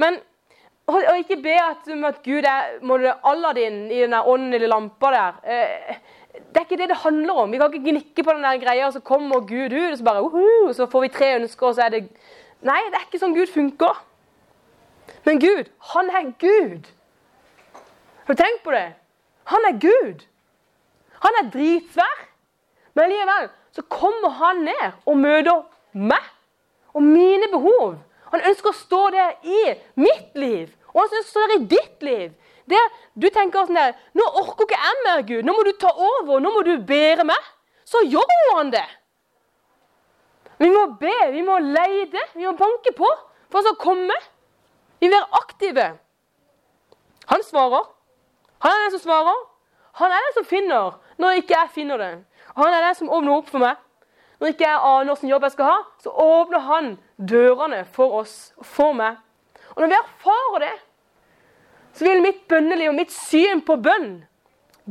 Men 0.01 0.19
og, 0.85 0.99
og 0.99 1.17
ikke 1.17 1.39
be 1.41 1.55
at, 1.57 1.88
at 1.89 2.19
Gud 2.25 2.45
er 2.45 2.75
må 2.85 2.99
Aladdin 3.25 3.88
i 3.89 4.03
den 4.03 4.13
åndelige 4.13 4.69
lampa 4.69 5.11
der. 5.15 5.39
Eh, 5.43 5.95
det 6.35 6.61
er 6.61 6.67
ikke 6.67 6.77
det 6.77 6.89
det 6.91 6.97
handler 7.01 7.33
om. 7.41 7.51
Vi 7.51 7.57
kan 7.57 7.73
ikke 7.73 7.89
gnikke 7.89 8.23
på 8.23 8.33
den 8.35 8.43
der 8.43 8.59
greia, 8.61 8.88
og 8.88 8.93
så 8.93 8.99
kommer 8.99 9.39
Gud 9.39 9.73
ut, 9.73 9.91
og 9.91 9.97
så 9.97 10.03
bare 10.03 10.23
uhu, 10.23 10.73
så 10.73 10.85
får 10.91 11.01
vi 11.01 11.13
tre 11.15 11.35
ønsker, 11.39 11.67
og 11.67 11.75
så 11.75 11.88
er 11.88 11.89
det 11.89 12.03
Nei, 12.65 12.79
det 12.89 12.97
er 12.97 13.03
ikke 13.05 13.19
sånn 13.21 13.35
Gud 13.35 13.49
funker. 13.51 13.97
Men 15.25 15.39
Gud, 15.41 15.67
han 15.93 16.07
er 16.09 16.29
Gud. 16.41 16.88
Har 18.25 18.33
du 18.33 18.39
tenkt 18.39 18.63
på 18.63 18.73
det? 18.73 18.88
Han 19.51 19.67
er 19.69 19.75
Gud. 19.81 20.23
Han 21.21 21.38
er 21.41 21.51
dritsvær. 21.53 22.23
Men 22.95 23.12
likevel 23.12 23.49
så 23.75 23.84
kommer 23.91 24.38
han 24.39 24.63
ned 24.63 25.05
og 25.05 25.17
møter 25.19 25.63
meg 25.93 26.31
og 26.95 27.03
mine 27.03 27.49
behov. 27.51 27.97
Han 28.31 28.43
ønsker 28.49 28.71
å 28.71 28.77
stå 28.77 29.01
der 29.15 29.36
i 29.43 29.62
mitt 29.99 30.36
liv, 30.39 30.71
og 30.93 31.01
han 31.01 31.10
ønsker 31.10 31.25
å 31.25 31.31
stå 31.31 31.43
der 31.45 31.55
i 31.58 31.67
ditt 31.75 32.05
liv. 32.08 32.29
Der 32.71 32.86
du 33.13 33.27
tenker 33.29 33.67
sånn 33.67 33.77
der 33.77 33.93
Nå 34.17 34.25
orker 34.41 34.65
ikke 34.65 34.79
jeg 34.79 35.01
mer, 35.05 35.19
Gud. 35.27 35.45
Nå 35.45 35.53
må 35.53 35.65
du 35.67 35.75
ta 35.77 35.91
over. 35.93 36.39
Nå 36.41 36.49
må 36.49 36.63
du 36.65 36.71
bære 36.81 37.25
meg. 37.27 37.51
Så 37.86 38.01
gjør 38.10 38.55
han 38.55 38.71
det. 38.73 38.88
Vi 40.58 40.71
må 40.71 40.88
be, 40.97 41.13
vi 41.36 41.43
må 41.45 41.60
leide, 41.62 42.23
vi 42.34 42.47
må 42.47 42.55
banke 42.58 42.95
på 42.97 43.10
for 43.53 43.69
å 43.69 43.75
komme. 43.77 44.15
Vi 45.03 45.12
må 45.12 45.19
være 45.19 45.41
aktive. 45.43 45.86
Han 47.29 47.43
svarer. 47.45 47.86
Han 48.65 48.71
er 48.71 48.86
den 48.86 48.95
som 48.95 49.03
svarer. 49.03 49.43
Han 50.01 50.12
er 50.12 50.25
den 50.25 50.36
som 50.39 50.47
finner 50.47 50.97
når 51.21 51.41
ikke 51.43 51.55
jeg 51.55 51.73
finner 51.75 52.01
det. 52.01 52.13
Han 52.55 52.73
er 52.73 52.87
den 52.87 52.97
som 52.97 53.11
åpner 53.11 53.35
opp 53.35 53.51
for 53.51 53.63
meg. 53.63 53.79
Når 54.39 54.51
ikke 54.51 54.65
jeg 54.65 54.81
aner 54.83 55.11
hvilken 55.11 55.31
jobb 55.31 55.45
jeg 55.47 55.55
skal 55.55 55.69
ha, 55.69 55.77
så 56.03 56.11
åpner 56.11 56.65
han 56.67 56.89
dørene 57.17 57.83
for 57.95 58.19
oss 58.21 58.35
og 58.59 58.67
for 58.67 58.97
meg. 58.97 59.21
Og 59.75 59.83
når 59.83 59.91
vi 59.91 59.97
erfarer 59.99 60.65
det, 60.65 60.73
så 61.95 62.07
vil 62.07 62.23
mitt 62.23 62.43
bønneliv 62.51 62.91
og 62.91 62.97
mitt 62.97 63.13
syn 63.15 63.63
på 63.63 63.77
bønn 63.79 64.09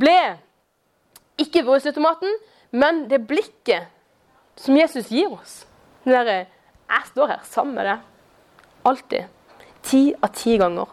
bli 0.00 0.16
ikke 1.40 1.64
brødautomaten, 1.66 2.33
men 2.70 3.05
det 3.11 3.27
blikket 3.29 3.90
som 4.57 4.77
Jesus 4.77 5.11
gir 5.12 5.32
oss. 5.34 5.64
Den 6.05 6.16
derre 6.16 6.45
Jeg 6.84 7.07
står 7.09 7.26
her 7.26 7.41
sammen 7.49 7.74
med 7.74 7.86
deg. 7.89 8.01
Alltid. 8.84 9.24
Ti 9.82 10.03
av 10.22 10.30
ti 10.36 10.59
ganger. 10.61 10.91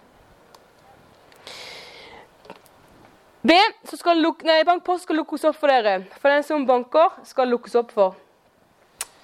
B, 3.42 3.56
så 3.89 3.98
skal 3.98 4.20
luk, 4.22 4.44
nei, 4.46 4.60
bankpost 4.68 5.08
skal 5.08 5.18
lukkes 5.18 5.48
opp 5.50 5.58
for 5.58 5.72
dere. 5.72 6.04
For 6.22 6.30
den 6.30 6.44
som 6.46 6.66
banker, 6.68 7.16
skal 7.26 7.50
lukkes 7.50 7.74
opp 7.80 7.94
for. 7.96 8.20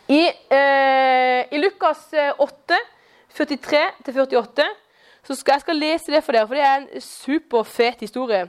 I, 0.10 0.24
eh, 0.50 1.46
i 1.54 1.60
Lukas 1.62 2.08
8, 2.40 2.80
43-48 3.38 4.66
så 5.28 5.36
skal 5.36 5.58
jeg 5.58 5.64
skal 5.66 5.76
lese 5.82 6.14
det 6.14 6.22
for 6.24 6.34
dere, 6.34 6.48
for 6.48 6.56
det 6.56 6.64
er 6.64 6.78
en 6.80 7.04
superfet 7.04 8.02
historie. 8.06 8.46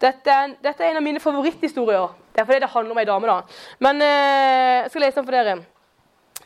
Dette 0.00 0.32
er, 0.32 0.54
dette 0.64 0.80
er, 0.80 0.90
en 0.90 1.02
av 1.02 1.04
mine 1.04 1.20
favoritthistorier. 1.20 2.14
Det 2.32 2.40
er 2.40 2.48
fordi 2.48 2.62
det 2.64 2.72
handler 2.72 2.96
om 2.96 3.00
ei 3.02 3.06
dame, 3.08 3.28
da. 3.28 3.66
Men 3.84 4.00
eh, 4.00 4.78
jeg 4.80 4.90
skal 4.94 5.04
lese 5.04 5.20
den 5.20 5.28
for 5.28 5.36
dere. 5.36 5.56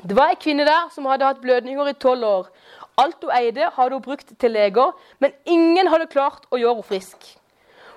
Det 0.02 0.18
var 0.18 0.34
ei 0.34 0.40
kvinne 0.42 0.66
der 0.66 0.90
som 0.92 1.06
hadde 1.06 1.28
hatt 1.28 1.40
blødninger 1.40 1.92
i 1.92 1.96
tolv 2.02 2.26
år. 2.26 2.52
Alt 2.98 3.22
hun 3.22 3.32
eide, 3.38 3.70
hadde 3.76 3.94
hun 3.94 4.02
brukt 4.02 4.34
til 4.40 4.56
leger, 4.56 4.92
men 5.22 5.36
ingen 5.46 5.88
hadde 5.92 6.10
klart 6.10 6.50
å 6.50 6.58
gjøre 6.58 6.80
henne 6.80 6.90
frisk. 6.90 7.30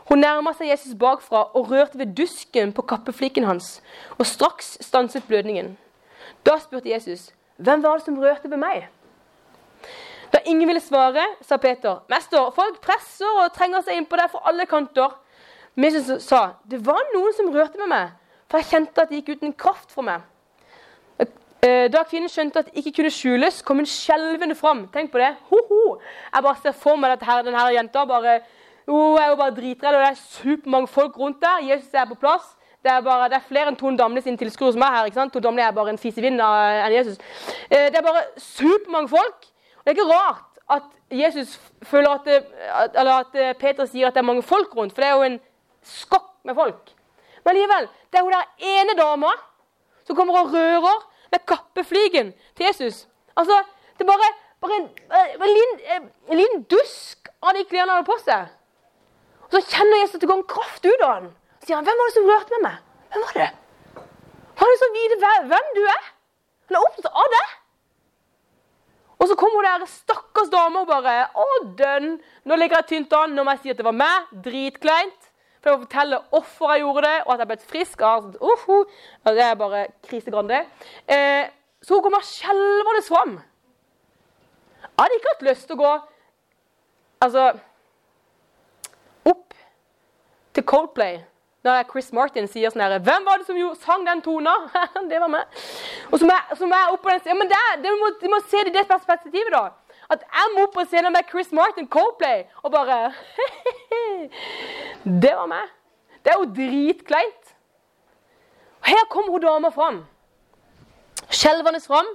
Hun 0.09 0.23
nærma 0.23 0.55
seg 0.57 0.71
Jesus 0.71 0.95
bakfra 0.97 1.43
og 1.53 1.69
rørte 1.71 1.99
ved 1.99 2.15
dusken 2.17 2.73
på 2.73 2.81
kappeflikken 2.89 3.45
hans. 3.45 3.77
Og 4.17 4.25
straks 4.25 4.77
stanset 4.81 5.23
blødningen. 5.27 5.77
Da 6.45 6.57
spurte 6.57 6.89
Jesus, 6.89 7.29
'Hvem 7.57 7.83
var 7.83 7.97
det 7.97 8.05
som 8.05 8.19
rørte 8.19 8.49
ved 8.49 8.57
meg?' 8.57 8.87
Da 10.33 10.37
ingen 10.45 10.67
ville 10.67 10.79
svare, 10.81 11.25
sa 11.41 11.57
Peter, 11.57 12.03
'Mester, 12.09 12.51
folk 12.55 12.81
presser 12.81 13.43
og 13.43 13.53
trenger 13.53 13.81
seg 13.81 13.97
innpå 13.97 14.15
deg 14.15 14.29
fra 14.31 14.41
alle 14.45 14.65
kanter.' 14.65 15.17
Men 15.75 15.93
Jesus 15.93 16.23
sa, 16.23 16.49
'Det 16.69 16.85
var 16.85 17.01
noen 17.13 17.33
som 17.33 17.53
rørte 17.53 17.77
med 17.77 17.87
meg, 17.87 18.09
for 18.47 18.57
jeg 18.57 18.65
kjente 18.65 19.01
at 19.01 19.09
det 19.09 19.15
gikk 19.23 19.37
uten 19.37 19.53
kraft 19.53 19.91
fra 19.91 20.01
meg.' 20.01 20.21
Eh, 21.59 21.89
da 21.91 22.05
kvinnen 22.07 22.31
skjønte 22.31 22.61
at 22.61 22.69
det 22.69 22.79
ikke 22.79 23.01
kunne 23.01 23.11
skjules, 23.11 23.57
kom 23.67 23.81
hun 23.81 23.85
skjelvende 23.85 24.55
fram. 24.55 24.85
Tenk 24.93 25.11
på 25.11 25.19
det. 25.19 25.33
Ho, 25.49 25.57
ho. 25.67 25.97
Jeg 26.33 26.43
bare 26.45 26.61
ser 26.63 26.71
for 26.71 26.95
meg 26.95 27.17
at 27.17 27.25
denne 27.43 27.65
jenta 27.75 28.05
bare, 28.07 28.37
hun 28.89 29.19
er 29.21 29.27
jo 29.29 29.35
bare 29.39 29.55
dritredd, 29.55 29.95
og 29.95 30.01
det 30.01 30.09
er 30.09 30.21
supermange 30.23 30.87
folk 30.87 31.17
rundt 31.19 31.41
der. 31.41 31.65
Jesus 31.69 31.93
er 31.93 32.07
på 32.09 32.17
plass. 32.19 32.55
Det 32.83 32.91
er, 32.91 33.01
bare, 33.03 33.27
det 33.29 33.35
er 33.35 33.47
flere 33.47 33.67
enn 33.67 33.75
Ton 33.75 33.97
Damli 33.99 34.21
sine 34.23 34.39
tilskuere 34.39 34.73
som 34.73 34.81
er 34.81 34.93
her. 34.95 35.09
ikke 35.09 35.19
sant? 35.19 35.33
Ton 35.33 35.43
Damli 35.43 35.61
er 35.61 35.75
bare 35.75 35.91
en 35.91 35.99
fisevind 35.99 36.39
enn 36.41 36.95
Jesus. 36.95 37.17
Eh, 37.67 37.89
det 37.91 37.99
er 37.99 38.05
bare 38.05 38.23
supermange 38.39 39.11
folk. 39.11 39.49
Og 39.79 39.83
Det 39.83 39.91
er 39.91 39.97
ikke 39.97 40.13
rart 40.13 40.61
at 40.69 40.87
Jesus 41.11 41.59
føler 41.83 42.09
at, 42.09 42.25
det, 42.25 42.45
eller 42.95 43.25
at 43.25 43.35
eh, 43.35 43.53
Peter 43.59 43.85
sier 43.89 44.07
at 44.07 44.15
det 44.15 44.23
er 44.23 44.29
mange 44.29 44.45
folk 44.45 44.75
rundt, 44.77 44.93
for 44.93 45.01
det 45.03 45.09
er 45.09 45.17
jo 45.17 45.27
en 45.27 45.39
skokk 45.83 46.31
med 46.45 46.55
folk. 46.55 46.93
Men 47.45 47.57
likevel, 47.57 47.87
det 48.11 48.19
er 48.19 48.23
hun 48.23 48.35
der 48.35 48.69
ene 48.71 48.95
dama 48.97 49.31
som 50.05 50.15
kommer 50.15 50.39
og 50.39 50.53
rører 50.53 51.07
med 51.31 51.45
kappeflygen 51.47 52.33
til 52.55 52.65
Jesus. 52.65 53.07
Altså, 53.35 53.63
Det 53.97 54.07
er 54.07 54.11
bare, 54.11 54.29
bare 54.61 54.75
en, 54.79 54.87
en, 54.87 55.41
en, 55.95 56.09
en, 56.31 56.37
liten, 56.37 56.63
dusk 56.71 57.27
av 57.43 57.51
de 57.57 57.65
klærne 57.67 57.91
han 57.91 57.99
har 57.99 58.07
på 58.07 58.15
seg. 58.23 58.47
Og 59.49 59.55
Så 59.57 59.61
kjenner 59.73 60.01
Jesus 60.01 60.15
at 60.15 60.21
det 60.21 60.29
går 60.29 60.41
en 60.41 60.51
kraft 60.55 60.85
ut 60.85 61.01
av 61.01 61.13
han. 61.13 61.31
Så 61.59 61.65
sier 61.65 61.75
han, 61.75 61.85
'Hvem 61.85 61.99
var 61.99 62.05
det 62.07 62.13
som 62.17 62.29
rørte 62.29 62.53
med 62.55 62.61
meg?' 62.67 62.81
Hvem 63.11 63.21
var 63.25 63.33
det? 63.41 63.51
Han 64.59 64.67
har 64.69 64.77
så 64.77 64.89
vite 64.97 65.15
hvem 65.49 65.67
du 65.75 65.83
er. 65.97 66.03
Han 66.67 66.75
er 66.77 66.85
opptatt 66.87 67.17
av 67.23 67.29
det. 67.35 67.47
Og 69.19 69.27
så 69.27 69.35
kommer 69.35 69.55
hun 69.59 69.81
der 69.81 69.85
stakkars 69.85 70.51
dame 70.51 70.79
og 70.79 70.87
bare 70.87 71.27
'Å, 71.35 71.47
dønn, 71.77 72.21
nå 72.45 72.55
ligger 72.55 72.77
jeg 72.77 72.87
tynt 72.87 73.13
an.' 73.13 73.35
Nå 73.35 73.43
må 73.43 73.51
jeg 73.51 73.59
si 73.63 73.69
at 73.69 73.77
det 73.77 73.85
var 73.85 73.97
meg. 73.97 74.29
Dritkleint. 74.43 75.21
For 75.59 75.69
jeg 75.69 75.79
må 75.79 75.85
fortelle 75.85 76.21
hvorfor 76.31 76.71
jeg 76.71 76.83
gjorde 76.85 77.01
det, 77.07 77.17
og 77.25 77.33
at 77.33 77.39
jeg 77.39 77.47
ble 77.47 77.57
frisk. 77.57 78.01
Uh, 78.01 78.31
-huh. 78.39 78.83
det 79.25 79.43
er 79.43 79.55
bare 79.55 79.87
krisegrande. 80.07 80.65
Eh, 81.07 81.49
så 81.81 81.93
hun 81.93 82.03
kommer 82.03 82.21
skjelvende 82.21 83.03
fram. 83.07 83.41
Jeg 84.81 84.89
hadde 84.99 85.15
ikke 85.15 85.33
hatt 85.33 85.47
lyst 85.49 85.67
til 85.67 85.75
å 85.75 85.83
gå 85.83 85.91
altså, 87.21 87.59
til 90.59 90.67
Coldplay 90.67 91.19
når 91.63 91.83
Chris 91.91 92.13
Martin 92.15 92.47
sier 92.47 92.71
sånn 92.71 92.83
her 92.83 92.99
'Hvem 92.99 93.25
var 93.25 93.37
det 93.37 93.47
som 93.47 93.75
sang 93.75 94.05
den 94.07 94.21
tona?' 94.21 94.71
det 95.11 95.19
var 95.19 95.27
meg. 95.27 95.43
Og 96.11 96.19
som 96.19 96.29
er, 96.29 96.55
som 96.55 96.71
er 96.71 96.93
oppe 96.93 97.09
den, 97.09 97.21
ja, 97.25 97.33
men 97.33 97.49
det, 97.51 97.59
det 97.83 97.91
må, 97.99 98.11
De 98.21 98.31
må 98.31 98.39
se 98.47 98.63
det 98.63 98.71
i 98.73 98.77
det 98.77 98.87
perspektivet, 98.87 99.51
da. 99.51 99.69
At 100.09 100.23
jeg 100.23 100.53
må 100.55 100.63
opp 100.63 100.73
på 100.73 100.85
scenen 100.85 101.13
med 101.13 101.27
Chris 101.31 101.51
Martin, 101.51 101.87
Coldplay, 101.87 102.45
og 102.63 102.71
bare 102.71 103.13
Det 105.23 105.33
var 105.35 105.45
meg. 105.51 105.67
Det 106.23 106.31
er 106.31 106.39
jo 106.39 106.47
dritkleint. 106.55 107.55
Her 108.81 109.05
kom 109.09 109.31
hun 109.31 109.41
dama 109.41 109.69
fram. 109.69 110.05
Skjelvende 111.29 111.81
fram. 111.87 112.07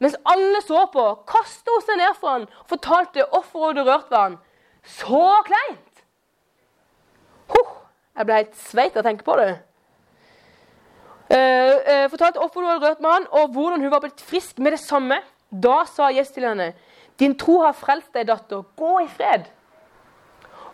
Mens 0.00 0.16
alle 0.24 0.60
så 0.62 0.86
på, 0.92 1.04
kasta 1.28 1.70
hun 1.70 1.84
seg 1.84 2.00
ned 2.00 2.16
for 2.20 2.32
han 2.32 2.48
og 2.48 2.68
fortalte 2.68 3.28
offer 3.32 3.58
hun 3.58 3.68
hadde 3.68 3.90
rørt 3.90 4.10
ved 4.10 4.18
han. 4.18 4.38
Så 4.84 5.28
kleint! 5.48 5.83
Jeg 8.14 8.26
ble 8.26 8.40
helt 8.40 8.58
sveit 8.58 8.96
av 8.96 9.02
å 9.02 9.06
tenke 9.08 9.26
på 9.26 9.36
det. 9.40 9.52
Uh, 11.24 11.34
uh, 11.34 12.04
fortalte 12.12 12.38
hvorfor 12.38 12.62
hun 12.62 12.70
hadde 12.70 12.86
rørt 12.86 13.00
med 13.02 13.10
han, 13.10 13.26
og 13.32 13.54
hvordan 13.56 13.82
hun 13.82 13.90
var 13.90 14.04
blitt 14.04 14.22
frisk 14.22 14.60
med 14.62 14.76
det 14.76 14.82
samme. 14.82 15.18
Da 15.50 15.84
sa 15.86 16.10
Jesus 16.10 16.34
til 16.34 16.46
henne, 16.48 16.74
'Din 17.18 17.38
tro 17.38 17.60
har 17.62 17.72
frelst 17.72 18.12
deg, 18.14 18.26
datter. 18.26 18.62
Gå 18.76 18.98
i 19.04 19.08
fred.' 19.08 19.50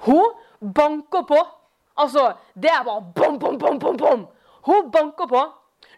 Hun 0.00 0.32
banker 0.74 1.22
på. 1.28 1.40
Altså, 1.96 2.32
det 2.54 2.70
er 2.70 2.84
bare 2.84 3.02
bom, 3.14 3.38
bom, 3.38 3.58
bom, 3.58 3.78
bom, 3.78 3.96
bom. 3.96 4.28
Hun 4.64 4.90
banker 4.90 5.26
på. 5.26 5.42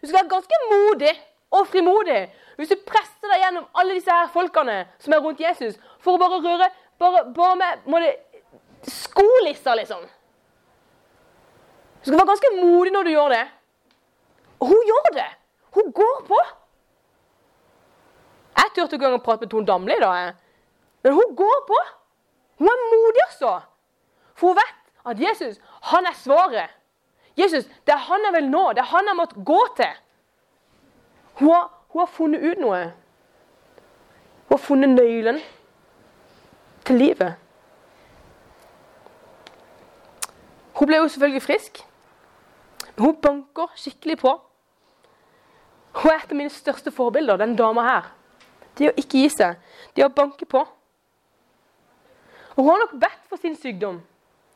Du 0.01 0.07
skal 0.07 0.19
være 0.19 0.29
ganske 0.35 0.55
modig 0.71 1.13
og 1.51 1.67
frimodig 1.67 2.31
hvis 2.55 2.69
du 2.69 2.75
presser 2.85 3.31
deg 3.31 3.41
gjennom 3.41 3.65
alle 3.73 3.95
disse 3.97 4.11
her 4.11 4.27
folkene 4.33 4.75
som 5.01 5.13
er 5.13 5.21
rundt 5.23 5.41
Jesus, 5.41 5.77
for 5.99 6.15
å 6.15 6.21
bare 6.21 6.41
røre 6.43 6.67
bare, 6.99 7.23
bare 7.33 7.55
med 7.55 7.87
må 7.89 8.01
det, 8.03 8.13
skolisser, 8.87 9.75
liksom. 9.79 10.03
Du 12.03 12.09
skal 12.09 12.19
være 12.19 12.27
ganske 12.27 12.51
modig 12.59 12.91
når 12.91 13.03
du 13.03 13.09
gjør 13.09 13.29
det. 13.29 13.43
Og 14.59 14.67
hun 14.67 14.87
gjør 14.91 15.09
det. 15.13 15.29
Hun 15.71 15.91
går 15.91 16.23
på. 16.27 16.39
Jeg 18.57 18.71
turte 18.75 18.95
ikke 18.95 19.05
engang 19.05 19.21
å 19.21 19.23
prate 19.23 19.45
med 19.45 19.51
Tone 19.51 19.67
Damli, 19.67 19.95
da. 20.01 20.11
Men 21.03 21.15
hun 21.15 21.35
går 21.35 21.61
på. 21.67 21.79
Hun 22.59 22.67
er 22.67 22.83
modig, 22.91 23.23
altså. 23.27 23.53
For 24.35 24.51
hun 24.51 24.59
vet 24.59 24.79
at 25.05 25.19
Jesus, 25.19 25.59
han 25.91 26.05
er 26.05 26.17
svaret. 26.19 26.75
Jesus, 27.37 27.65
det 27.87 27.95
er 27.95 28.03
han 28.09 28.27
jeg 28.27 28.33
vil 28.33 28.49
nå. 28.49 28.65
Det 28.75 28.83
er 28.83 28.91
han 28.91 29.07
jeg 29.07 29.15
måtte 29.15 29.45
gå 29.45 29.59
til. 29.79 29.95
Hun 31.39 31.53
har, 31.53 31.71
hun 31.89 31.99
har 32.03 32.11
funnet 32.11 32.43
ut 32.43 32.61
noe. 32.61 32.83
Hun 34.43 34.57
har 34.57 34.61
funnet 34.61 34.89
nøkkelen 34.89 35.39
til 36.85 36.99
livet. 36.99 37.39
Hun 40.73 40.87
ble 40.87 40.99
jo 40.99 41.07
selvfølgelig 41.07 41.41
frisk, 41.41 41.83
hun 42.97 43.15
banker 43.21 43.71
skikkelig 43.79 44.19
på. 44.21 44.33
Hun 45.93 46.11
er 46.11 46.21
et 46.21 46.31
av 46.31 46.37
mine 46.37 46.53
største 46.53 46.93
forbilder, 46.93 47.37
den 47.41 47.55
dama 47.57 47.85
her. 47.85 48.09
Det 48.77 48.89
å 48.89 48.95
ikke 48.97 49.21
gi 49.21 49.29
seg. 49.33 49.59
Det 49.93 50.05
å 50.05 50.13
banke 50.13 50.45
på. 50.49 50.63
Og 52.53 52.61
Hun 52.61 52.69
har 52.69 52.81
nok 52.83 52.95
bedt 53.01 53.29
for 53.29 53.41
sin 53.41 53.55
sykdom. 53.57 54.01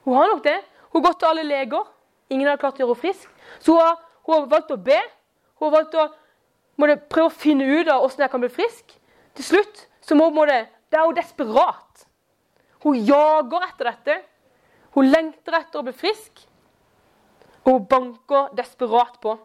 Hun 0.06 0.18
har 0.18 0.30
nok 0.32 0.44
det. 0.46 0.58
Hun 0.92 1.02
har 1.02 1.10
gått 1.10 1.20
til 1.22 1.30
alle 1.32 1.46
leger. 1.46 1.90
Ingen 2.30 2.50
har 2.50 2.60
klart 2.62 2.78
å 2.78 2.84
gjøre 2.84 2.94
henne 2.94 3.02
frisk. 3.02 3.30
Så 3.60 3.74
hun 3.74 3.82
har, 3.82 4.00
hun 4.26 4.34
har, 4.36 4.48
valgt 4.52 4.74
å 4.74 4.78
be. 4.78 4.98
Hun 5.58 5.68
har 5.68 5.76
valgt 5.78 5.98
å 5.98 6.08
prøve 7.10 7.28
å 7.30 7.34
finne 7.34 7.66
ut 7.66 7.90
av 7.90 8.02
hvordan 8.04 8.26
jeg 8.26 8.34
kan 8.34 8.44
bli 8.44 8.52
frisk. 8.54 8.98
Til 9.38 9.46
slutt 9.46 9.86
så 10.02 10.18
må, 10.18 10.30
må 10.34 10.46
det, 10.50 10.66
det 10.90 11.00
er 11.00 11.06
hun 11.08 11.18
desperat. 11.18 12.06
Hun 12.86 13.00
jager 13.06 13.66
etter 13.70 13.92
dette. 13.92 14.20
Hun 14.98 15.10
lengter 15.10 15.58
etter 15.60 15.82
å 15.82 15.86
bli 15.88 15.96
frisk. 15.98 16.46
Og 17.68 17.74
hun 17.74 17.86
banker 17.92 18.54
desperat 18.56 19.20
på. 19.22 19.36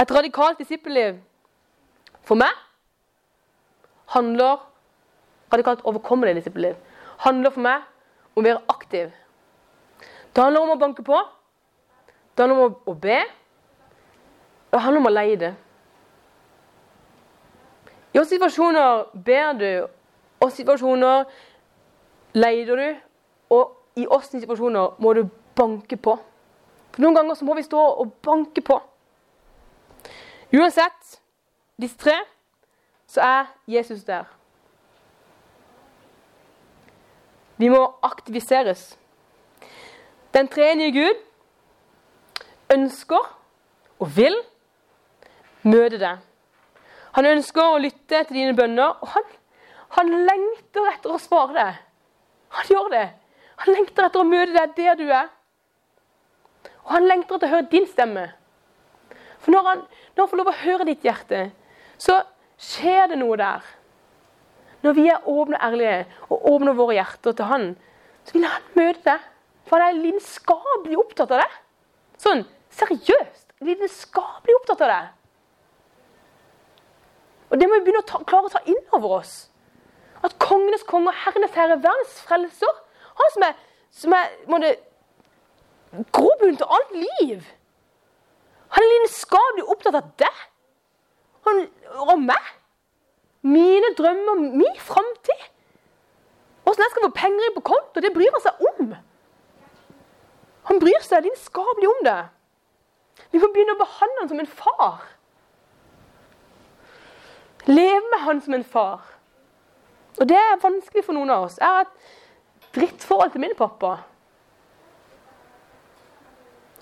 Et 0.00 0.12
radikalt 0.16 0.58
disippelliv 0.58 1.18
for 2.24 2.40
meg 2.40 2.52
handler 4.14 4.62
radikalt 5.52 5.84
overkommelig 5.84 6.38
disippelliv 6.38 6.78
handler 7.20 7.52
for 7.54 7.64
meg 7.64 7.84
om 8.34 8.40
å 8.40 8.46
være 8.46 8.62
aktiv. 8.72 9.10
Det 10.32 10.42
handler 10.42 10.64
om 10.64 10.74
å 10.74 10.80
banke 10.80 11.04
på. 11.04 11.18
Det 12.34 12.44
handler 12.44 12.62
om 12.64 12.76
å 12.88 12.94
be. 12.94 13.18
Det 14.70 14.80
handler 14.80 15.02
om 15.02 15.10
å 15.10 15.12
leie 15.12 15.40
det. 15.40 15.50
I 18.10 18.18
hvilke 18.18 18.30
situasjoner 18.32 19.10
ber 19.26 19.58
du, 19.58 19.70
og 20.40 20.52
situasjoner 20.54 21.28
leier 22.34 22.70
du, 22.80 22.86
og 23.54 23.76
i 23.98 24.06
hvilke 24.06 24.40
situasjoner 24.40 24.96
må 25.02 25.12
du 25.18 25.24
banke 25.60 26.00
på. 26.00 26.16
For 26.90 27.04
Noen 27.04 27.20
ganger 27.20 27.38
så 27.38 27.46
må 27.46 27.54
vi 27.58 27.66
stå 27.66 27.80
og 28.02 28.14
banke 28.24 28.64
på. 28.64 28.80
Uansett 30.56 31.20
disse 31.80 31.98
tre, 32.00 32.16
så 33.06 33.20
er 33.22 33.50
Jesus 33.70 34.02
der. 34.04 34.24
Vi 37.60 37.68
må 37.68 37.82
aktiviseres. 38.02 38.98
Den 40.34 40.48
tredje 40.48 40.90
Gud 40.94 41.18
ønsker 42.72 43.26
og 43.98 44.16
vil 44.16 44.36
møte 45.62 45.98
deg. 46.00 46.22
Han 47.18 47.26
ønsker 47.26 47.66
å 47.66 47.80
lytte 47.82 48.22
til 48.24 48.38
dine 48.38 48.54
bønner, 48.56 48.94
og 49.02 49.12
han, 49.14 49.26
han 49.98 50.12
lengter 50.28 50.86
etter 50.92 51.12
å 51.12 51.20
svare 51.20 51.56
deg. 51.56 51.82
Han 52.56 52.70
gjør 52.70 52.88
det. 52.94 53.06
Han 53.64 53.74
lengter 53.76 54.06
etter 54.06 54.22
å 54.22 54.28
møte 54.30 54.54
deg 54.56 54.76
der 54.78 54.98
du 54.98 55.06
er. 55.10 55.28
Og 56.90 56.96
han 56.96 57.06
lengter 57.06 57.38
etter 57.38 57.46
å 57.46 57.54
høre 57.54 57.70
din 57.70 57.84
stemme. 57.86 58.24
For 59.38 59.54
når 59.54 59.66
han, 59.68 59.82
når 60.16 60.24
han 60.24 60.30
får 60.32 60.40
lov 60.40 60.48
å 60.50 60.60
høre 60.64 60.86
ditt 60.88 61.04
hjerte, 61.06 61.44
så 62.02 62.16
skjer 62.58 63.12
det 63.12 63.20
noe 63.20 63.36
der. 63.38 63.68
Når 64.82 64.96
vi 64.96 65.04
er 65.12 65.28
åpne 65.30 65.60
og 65.60 65.68
ærlige 65.68 66.00
og 66.26 66.48
åpner 66.50 66.74
våre 66.74 66.96
hjerter 66.96 67.36
til 67.36 67.46
Han, 67.46 67.66
så 68.26 68.34
vil 68.34 68.48
Han 68.48 68.66
møte 68.74 69.04
deg. 69.06 69.28
For 69.68 69.78
han 69.78 69.92
er 69.92 70.02
lidenskapelig 70.02 70.98
opptatt 70.98 71.30
av 71.30 71.44
det. 71.44 71.50
Sånn 72.18 72.42
seriøst 72.74 73.52
lidenskapelig 73.62 74.56
opptatt 74.58 74.82
av 74.82 74.90
det. 74.90 75.02
Og 77.52 77.60
det 77.60 77.68
må 77.68 77.78
vi 77.78 77.84
begynne 77.86 78.02
å 78.02 78.08
ta, 78.08 78.18
klare 78.26 78.50
å 78.50 78.54
ta 78.56 78.64
inn 78.66 78.80
over 78.96 79.20
oss. 79.20 79.34
At 80.26 80.34
kongenes 80.42 80.82
konge 80.88 81.12
og 81.12 81.22
herrenes 81.22 81.54
herre, 81.54 81.78
verdens 81.78 82.18
frelser, 82.26 82.82
han 83.20 83.32
som 83.36 83.46
er, 83.46 83.54
som 83.94 84.16
er 84.58 84.80
grobunn 86.14 86.56
til 86.56 86.70
alt 86.76 86.92
liv 86.94 87.42
Han 88.70 88.84
er 88.84 88.92
lidenskapelig 88.92 89.64
opptatt 89.72 89.98
av 89.98 90.10
deg 90.20 90.42
han, 91.46 91.62
og 92.04 92.18
meg. 92.22 92.50
Mine 93.40 93.94
drømmer, 93.98 94.42
min 94.60 94.76
framtid. 94.78 95.46
Åssen 96.68 96.84
jeg 96.84 96.92
skal 96.92 97.06
få 97.06 97.12
penger 97.16 97.54
på 97.54 97.62
konto, 97.72 98.02
det 98.04 98.12
bryr 98.14 98.34
han 98.34 98.44
seg 98.44 98.60
om. 98.68 98.92
Han 100.68 100.82
bryr 100.82 101.00
seg 101.06 101.24
lidenskapelig 101.24 101.88
om 101.88 102.04
det. 102.06 102.18
Vi 103.32 103.40
må 103.40 103.48
begynne 103.50 103.74
å 103.74 103.80
behandle 103.80 104.22
han 104.22 104.30
som 104.30 104.42
en 104.42 104.52
far. 104.60 105.08
Leve 107.68 108.12
med 108.12 108.22
han 108.26 108.44
som 108.44 108.54
en 108.56 108.66
far. 108.76 109.08
Og 110.20 110.28
det 110.28 110.36
er 110.36 110.62
vanskelig 110.62 111.04
for 111.06 111.16
noen 111.16 111.32
av 111.32 111.48
oss. 111.48 111.58
Jeg 111.60 111.66
har 111.66 111.86
et 111.88 112.70
drittforhold 112.76 113.34
til 113.34 113.44
min 113.44 113.56
pappa. 113.56 113.96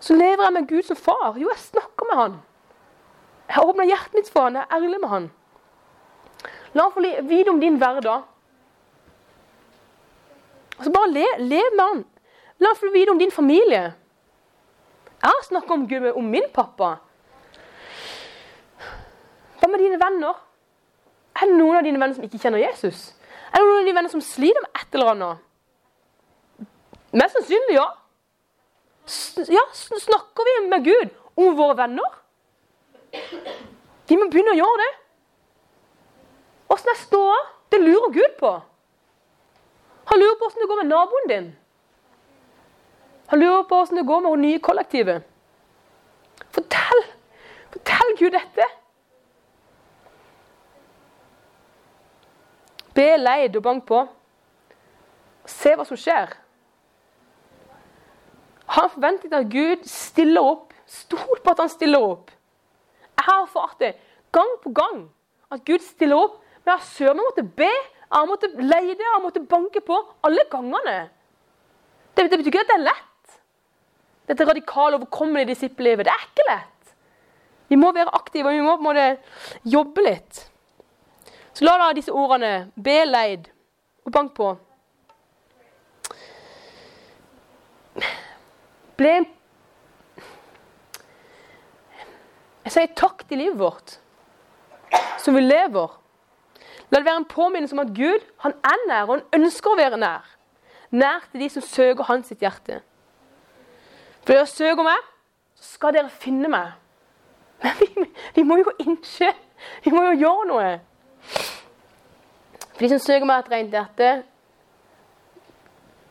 Så 0.01 0.15
lever 0.15 0.45
jeg 0.45 0.53
med 0.53 0.69
Gud 0.69 0.83
som 0.87 0.97
far. 0.97 1.35
Jo, 1.37 1.49
jeg 1.49 1.59
snakker 1.59 2.09
med 2.11 2.21
han. 2.23 2.37
Jeg 3.49 3.65
åpner 3.65 3.89
hjertet 3.89 4.15
mitt 4.15 4.31
for 4.31 4.47
han, 4.47 4.59
jeg 4.59 4.67
er 4.69 4.77
ærlig 4.77 5.01
med 5.01 5.09
han. 5.09 5.31
La 6.77 6.85
han 6.85 6.93
få 6.93 7.03
vite 7.29 7.51
om 7.51 7.61
din 7.61 7.79
hverdag. 7.81 8.27
Så 10.79 10.93
bare 10.95 11.11
lev, 11.11 11.39
lev 11.39 11.77
med 11.77 11.85
han. 11.85 12.05
La 12.61 12.73
han 12.73 12.79
få 12.79 12.93
vite 12.93 13.11
om 13.15 13.19
din 13.19 13.33
familie. 13.35 13.83
Jeg 15.19 15.31
har 15.31 15.47
snakka 15.49 15.75
om 15.75 15.89
Gud 15.89 16.11
om 16.13 16.25
min 16.31 16.47
pappa. 16.55 16.97
Hva 19.59 19.71
med 19.71 19.83
dine 19.83 19.99
venner? 19.99 20.37
Er 21.39 21.47
det 21.47 21.57
noen 21.59 21.79
av 21.79 21.87
dine 21.87 21.99
venner 21.99 22.15
som 22.15 22.27
ikke 22.27 22.39
kjenner 22.43 22.63
Jesus? 22.63 23.15
Er 23.51 23.59
det 23.59 23.67
noen 23.67 23.81
av 23.81 23.89
dine 23.89 23.99
venner 23.99 24.13
som 24.13 24.23
sliter 24.23 24.63
med 24.63 24.79
et 24.79 24.95
eller 24.95 25.13
annet? 25.15 25.45
Mest 27.17 27.39
sannsynlig 27.39 27.79
ja. 27.79 27.89
Ja, 29.49 29.65
snakker 29.73 30.49
vi 30.49 30.69
med 30.69 30.85
Gud 30.85 31.09
om 31.35 31.57
våre 31.57 31.75
venner? 31.75 32.17
Vi 34.09 34.17
må 34.17 34.27
begynne 34.29 34.53
å 34.53 34.59
gjøre 34.59 34.81
det. 34.83 34.91
Åssen 36.75 36.93
er 36.93 36.99
ståa? 37.01 37.39
Det 37.73 37.81
lurer 37.81 38.13
Gud 38.13 38.37
på. 38.41 38.51
Han 40.09 40.21
lurer 40.21 40.37
på 40.41 40.49
åssen 40.49 40.61
det 40.61 40.69
går 40.69 40.83
med 40.83 40.91
naboen 40.93 41.29
din. 41.29 41.49
Han 43.29 43.41
lurer 43.41 43.65
på 43.69 43.81
åssen 43.81 44.01
det 44.01 44.07
går 44.09 44.21
med 44.25 44.31
vårt 44.31 44.45
nye 44.45 44.61
kollektivet. 44.65 45.25
Fortell! 46.53 47.03
Fortell 47.73 48.15
Gud 48.19 48.37
dette. 48.37 48.69
Be 52.97 53.09
leid 53.17 53.57
og 53.57 53.65
bank 53.65 53.85
på. 53.89 54.03
Se 55.49 55.75
hva 55.77 55.85
som 55.89 56.01
skjer. 56.01 56.33
Ha 58.69 58.89
forventet 58.93 59.33
at 59.33 59.49
Gud 59.53 59.85
stiller 59.89 60.45
opp. 60.55 60.75
Stol 60.89 61.41
på 61.45 61.53
at 61.53 61.63
han 61.63 61.71
stiller 61.73 62.05
opp. 62.05 62.33
Jeg 63.19 63.27
har 63.27 63.43
erfart 63.45 63.81
det 63.81 63.95
gang 64.33 64.51
på 64.63 64.73
gang 64.77 65.07
at 65.53 65.65
Gud 65.65 65.85
stiller 65.85 66.21
opp. 66.21 66.39
Men 66.65 66.75
jeg 66.77 66.91
søren 66.93 67.21
måtte 67.21 67.45
be, 67.45 67.69
jeg 67.69 68.17
har 68.17 68.29
måttet 68.29 68.57
leide, 68.61 68.97
jeg 69.01 69.15
har 69.15 69.23
måttet 69.25 69.49
banke 69.49 69.81
på 69.85 69.97
alle 70.25 70.45
gangene. 70.51 70.97
Det, 72.17 72.31
det 72.31 72.39
betyr 72.39 72.53
ikke 72.53 72.65
at 72.65 72.73
det 72.73 72.77
er 72.79 72.87
lett. 72.89 73.39
Dette 74.29 74.47
radikale, 74.49 74.99
overkommelige 74.99 75.53
disippellivet. 75.55 76.09
Det 76.09 76.13
er 76.13 76.27
ikke 76.27 76.47
lett. 76.49 76.95
Vi 77.69 77.77
må 77.77 77.93
være 77.93 78.15
aktive, 78.17 78.49
og 78.49 78.57
vi 78.57 78.65
må 78.65 78.77
på 78.77 78.85
en 78.85 78.89
måte 78.89 79.69
jobbe 79.69 80.05
litt. 80.05 80.41
Så 81.57 81.67
la 81.67 81.77
da 81.81 81.93
disse 81.97 82.13
ordene 82.15 82.71
be 82.77 82.97
leid 83.09 83.49
og 84.07 84.13
bank 84.15 84.35
på. 84.37 84.53
Ble 88.99 89.15
Jeg 92.69 92.75
sier 92.75 92.91
takk 92.99 93.23
til 93.31 93.41
livet 93.41 93.57
vårt, 93.57 93.95
som 95.23 95.37
vi 95.39 95.41
lever. 95.41 95.95
La 96.91 96.99
det 96.99 97.07
være 97.07 97.23
en 97.23 97.31
påminnelse 97.31 97.73
om 97.73 97.81
at 97.81 97.95
Gud 97.97 98.27
han 98.45 98.53
er 98.61 98.83
nær, 98.91 99.07
og 99.07 99.15
han 99.15 99.41
ønsker 99.41 99.73
å 99.73 99.79
være 99.79 100.01
nær. 100.03 100.27
Nær 100.93 101.25
til 101.31 101.47
de 101.47 101.49
som 101.55 101.65
søker 101.65 102.05
hans 102.11 102.29
sitt 102.29 102.45
hjerte. 102.45 102.83
For 104.21 104.35
dere 104.35 104.51
søker 104.51 104.85
meg, 104.85 105.09
så 105.57 105.79
skal 105.79 105.97
dere 105.97 106.13
finne 106.13 106.53
meg. 106.53 106.77
Men 107.65 107.81
vi, 107.81 108.09
vi 108.37 108.45
må 108.47 108.61
jo 108.61 108.71
innse 108.85 109.33
Vi 109.83 109.91
må 109.91 110.05
jo 110.11 110.19
gjøre 110.21 110.49
noe. 110.53 110.69
For 112.75 112.85
de 112.85 112.93
som 112.93 113.01
søker 113.03 113.27
meg 113.27 113.47
et 113.47 113.55
rent 113.55 113.75
hjerte, 113.75 114.11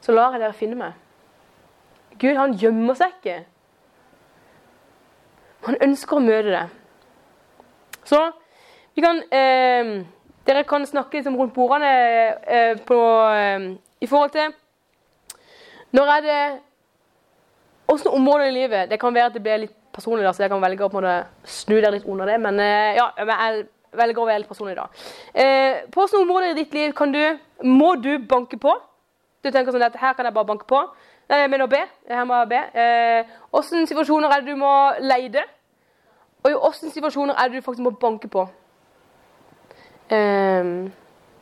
så 0.01 0.15
lar 0.15 0.33
jeg 0.33 0.41
dere 0.41 0.57
finne 0.57 0.79
meg. 0.81 1.06
Gud, 2.19 2.35
han 2.37 2.55
gjemmer 2.57 2.97
seg 2.97 3.15
ikke. 3.17 3.37
Han 5.67 5.79
ønsker 5.83 6.17
å 6.17 6.23
møte 6.23 6.53
deg. 6.53 6.75
Så 8.07 8.21
vi 8.95 9.03
kan 9.03 9.19
eh, 9.35 9.89
Dere 10.47 10.63
kan 10.63 10.85
snakke 10.87 11.19
liksom 11.19 11.35
rundt 11.35 11.51
bordene 11.53 11.89
eh, 12.47 12.77
på, 12.87 12.99
eh, 13.35 13.65
i 13.99 14.07
forhold 14.07 14.31
til 14.31 14.53
Når 15.97 16.11
er 16.13 16.23
det 16.23 16.37
Åssen 17.91 18.15
områder 18.15 18.47
i 18.47 18.55
livet 18.55 18.89
Det 18.89 18.99
kan 18.99 19.13
være 19.15 19.31
at 19.31 19.35
det 19.35 19.43
blir 19.43 19.65
litt 19.65 19.75
personlig, 19.97 20.23
da, 20.23 20.31
så 20.31 20.45
jeg 20.45 20.53
kan 20.53 20.61
velge 20.61 20.87
å 20.87 21.03
snu 21.47 21.75
dere 21.79 21.95
litt 21.95 22.05
under 22.05 22.29
det. 22.29 22.35
Men 22.37 22.59
eh, 22.61 22.97
ja, 22.99 23.07
jeg 23.17 23.63
velger 23.97 24.21
å 24.21 24.27
være 24.27 24.43
litt 24.43 24.51
personlig 24.51 24.75
da. 24.77 24.83
Eh, 25.33 25.87
på 25.89 26.03
hvilke 26.03 26.21
områder 26.21 26.51
i 26.51 26.57
ditt 26.59 26.75
liv 26.77 26.93
kan 26.93 27.13
du, 27.13 27.21
må 27.65 27.95
du 27.97 28.11
banke 28.29 28.59
på? 28.61 28.75
Du 29.41 29.49
tenker 29.49 29.73
sånn 29.73 29.87
at 29.87 29.97
her 29.97 30.13
kan 30.13 30.27
jeg 30.27 30.35
bare 30.35 30.49
banke 30.51 30.67
på. 30.69 30.83
Nei, 31.29 31.39
jeg 31.39 31.49
mener 31.49 31.67
B. 31.67 31.75
Her 32.07 32.23
må 32.23 32.35
jeg 32.35 32.49
be. 32.49 32.59
Hvilke 33.51 33.81
eh, 33.81 33.87
situasjoner 33.87 34.31
er 34.31 34.39
det 34.41 34.53
du 34.53 34.55
må 34.55 34.73
leide? 34.99 35.43
Og 36.43 36.51
i 36.51 36.53
hvilke 36.53 36.91
situasjoner 36.93 37.35
er 37.35 37.47
det 37.47 37.57
du 37.57 37.65
faktisk 37.65 37.83
må 37.83 37.91
banke 37.91 38.27
på? 38.31 38.45
Eh, 40.09 40.87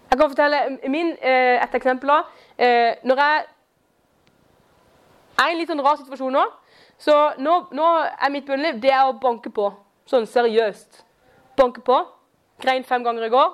jeg 0.10 0.20
kan 0.20 0.30
fortelle 0.30 0.78
min, 0.88 1.12
eh, 1.22 1.64
et 1.64 1.76
eksempel. 1.76 2.10
Eh, 2.58 2.96
når 3.04 3.16
jeg 3.16 3.44
er 5.40 5.48
i 5.48 5.52
en 5.52 5.58
litt 5.60 5.70
sånn 5.70 5.84
rar 5.86 6.00
situasjon 6.00 6.34
nå, 6.34 6.46
så 6.98 7.34
nå, 7.38 7.54
nå 7.76 7.90
er 8.08 8.32
mitt 8.32 8.48
bønneliv 8.48 8.80
det 8.82 8.94
er 8.96 9.06
å 9.06 9.20
banke 9.22 9.52
på. 9.54 9.70
Sånn 10.10 10.26
seriøst. 10.26 11.04
Banke 11.58 11.82
på. 11.86 12.00
Grein 12.64 12.84
fem 12.84 13.04
ganger 13.04 13.28
i 13.28 13.30
går. 13.30 13.54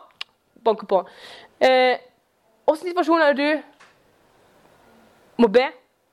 Banke 0.63 0.85
på. 0.87 1.03
Eh, 1.59 1.97
Åssen 2.69 2.87
situasjon 2.87 3.21
er 3.21 3.33
det 3.33 3.41
du 3.41 3.63
må 5.41 5.47
be, 5.51 5.65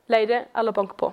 leide 0.09 0.45
eller 0.57 0.73
banke 0.73 0.97
på? 0.99 1.13